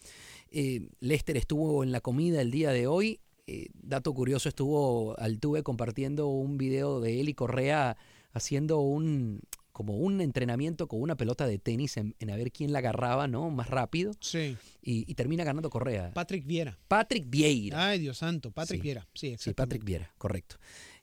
Eh, 0.52 0.90
Lester 1.00 1.38
estuvo 1.38 1.84
en 1.84 1.92
la 1.92 2.02
comida 2.02 2.42
el 2.42 2.52
día 2.52 2.72
de 2.72 2.88
hoy. 2.88 3.20
Eh, 3.48 3.70
dato 3.74 4.14
curioso, 4.14 4.50
estuvo 4.50 5.18
Altuve 5.20 5.64
compartiendo 5.64 6.28
un 6.28 6.58
video 6.58 7.00
de 7.00 7.20
él 7.20 7.30
y 7.30 7.34
Correa 7.34 7.98
haciendo 8.34 8.80
un 8.80 9.42
como 9.82 9.98
un 9.98 10.22
entrenamiento 10.22 10.88
con 10.88 11.02
una 11.02 11.16
pelota 11.18 11.48
de 11.48 11.58
tenis 11.58 11.98
en, 11.98 12.16
en 12.20 12.30
a 12.30 12.36
ver 12.36 12.52
quién 12.52 12.72
la 12.72 12.78
agarraba, 12.80 13.28
¿no? 13.28 13.50
Más 13.50 13.68
rápido. 13.68 14.12
Sí. 14.20 14.56
Y, 14.84 15.10
y 15.12 15.16
termina 15.16 15.44
ganando 15.44 15.72
Correa. 15.72 16.12
Patrick 16.14 16.46
Viera. 16.46 16.78
Patrick 16.88 17.28
Vieira. 17.28 17.88
Ay, 17.90 17.98
Dios 17.98 18.20
santo, 18.20 18.52
Patrick 18.52 18.80
Sí. 18.80 18.84
Viera. 18.84 19.02
Sí, 19.16 19.28
Sí, 19.30 19.34
exacto. 19.34 19.56
Patrick 19.56 19.84
Viera, 19.84 20.14
correcto. 20.20 20.58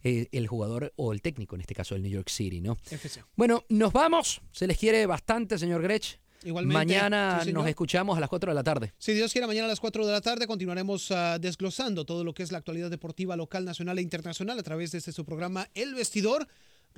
Eh, 0.04 0.28
el 0.30 0.46
jugador 0.46 0.92
o 0.94 1.12
el 1.12 1.20
técnico, 1.22 1.56
en 1.56 1.62
este 1.62 1.74
caso, 1.74 1.96
del 1.96 2.02
New 2.04 2.12
York 2.12 2.28
City, 2.28 2.60
¿no? 2.60 2.76
FC. 2.88 3.24
Bueno, 3.34 3.64
nos 3.68 3.92
vamos. 3.92 4.40
Se 4.52 4.68
les 4.68 4.78
quiere 4.78 5.04
bastante, 5.06 5.58
señor 5.58 5.82
Grech. 5.82 6.20
Igualmente, 6.44 6.78
Mañana 6.78 7.40
sí, 7.42 7.52
nos 7.52 7.66
escuchamos 7.66 8.16
a 8.16 8.20
las 8.20 8.28
4 8.28 8.52
de 8.52 8.54
la 8.54 8.62
tarde. 8.62 8.92
Si 8.96 9.12
Dios 9.12 9.32
quiere, 9.32 9.48
mañana 9.48 9.64
a 9.64 9.68
las 9.70 9.80
4 9.80 10.06
de 10.06 10.12
la 10.12 10.20
tarde 10.20 10.46
continuaremos 10.46 11.10
ah, 11.10 11.36
desglosando 11.40 12.04
todo 12.04 12.22
lo 12.22 12.32
que 12.32 12.44
es 12.44 12.52
la 12.52 12.58
actualidad 12.58 12.90
deportiva 12.90 13.34
local, 13.36 13.64
nacional 13.64 13.98
e 13.98 14.02
internacional 14.02 14.56
a 14.56 14.62
través 14.62 14.92
de 14.92 14.98
este 14.98 15.10
su 15.10 15.24
programa 15.24 15.68
El 15.74 15.94
Vestidor. 15.96 16.46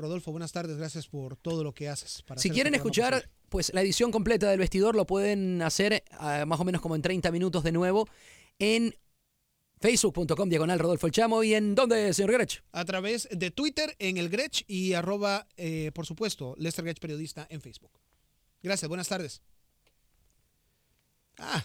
Rodolfo, 0.01 0.31
buenas 0.31 0.53
tardes. 0.53 0.77
Gracias 0.77 1.07
por 1.07 1.37
todo 1.37 1.63
lo 1.63 1.73
que 1.73 1.89
haces. 1.89 2.23
Para 2.23 2.41
Si 2.41 2.51
quieren 2.51 2.75
este 2.75 2.79
escuchar 2.79 3.31
pues 3.49 3.73
la 3.75 3.83
edición 3.83 4.11
completa 4.11 4.49
del 4.49 4.59
vestidor, 4.59 4.95
lo 4.95 5.07
pueden 5.07 5.61
hacer 5.63 6.05
ah, 6.13 6.45
más 6.47 6.61
o 6.61 6.65
menos 6.65 6.81
como 6.81 6.95
en 6.95 7.03
30 7.03 7.31
minutos 7.33 7.65
de 7.65 7.73
nuevo 7.73 8.09
en 8.59 8.95
facebook.com 9.81 10.49
diagonal 10.49 10.79
Rodolfo 10.79 11.07
El 11.07 11.13
Chamo 11.13 11.43
y 11.43 11.55
en 11.55 11.75
dónde, 11.75 12.13
señor 12.13 12.33
Grech. 12.33 12.63
a 12.73 12.85
través 12.85 13.29
de 13.33 13.51
Twitter 13.51 13.97
en 13.99 14.19
el 14.19 14.29
Grech 14.29 14.65
y 14.69 14.93
arroba, 14.93 15.49
eh, 15.57 15.91
por 15.95 16.07
supuesto, 16.07 16.55
Lester 16.59 16.85
Grech 16.85 17.01
Periodista 17.01 17.47
en 17.51 17.61
Facebook. 17.61 17.93
Gracias, 18.63 18.89
buenas 18.89 19.09
tardes. 19.09 19.43
Ah, 21.39 21.65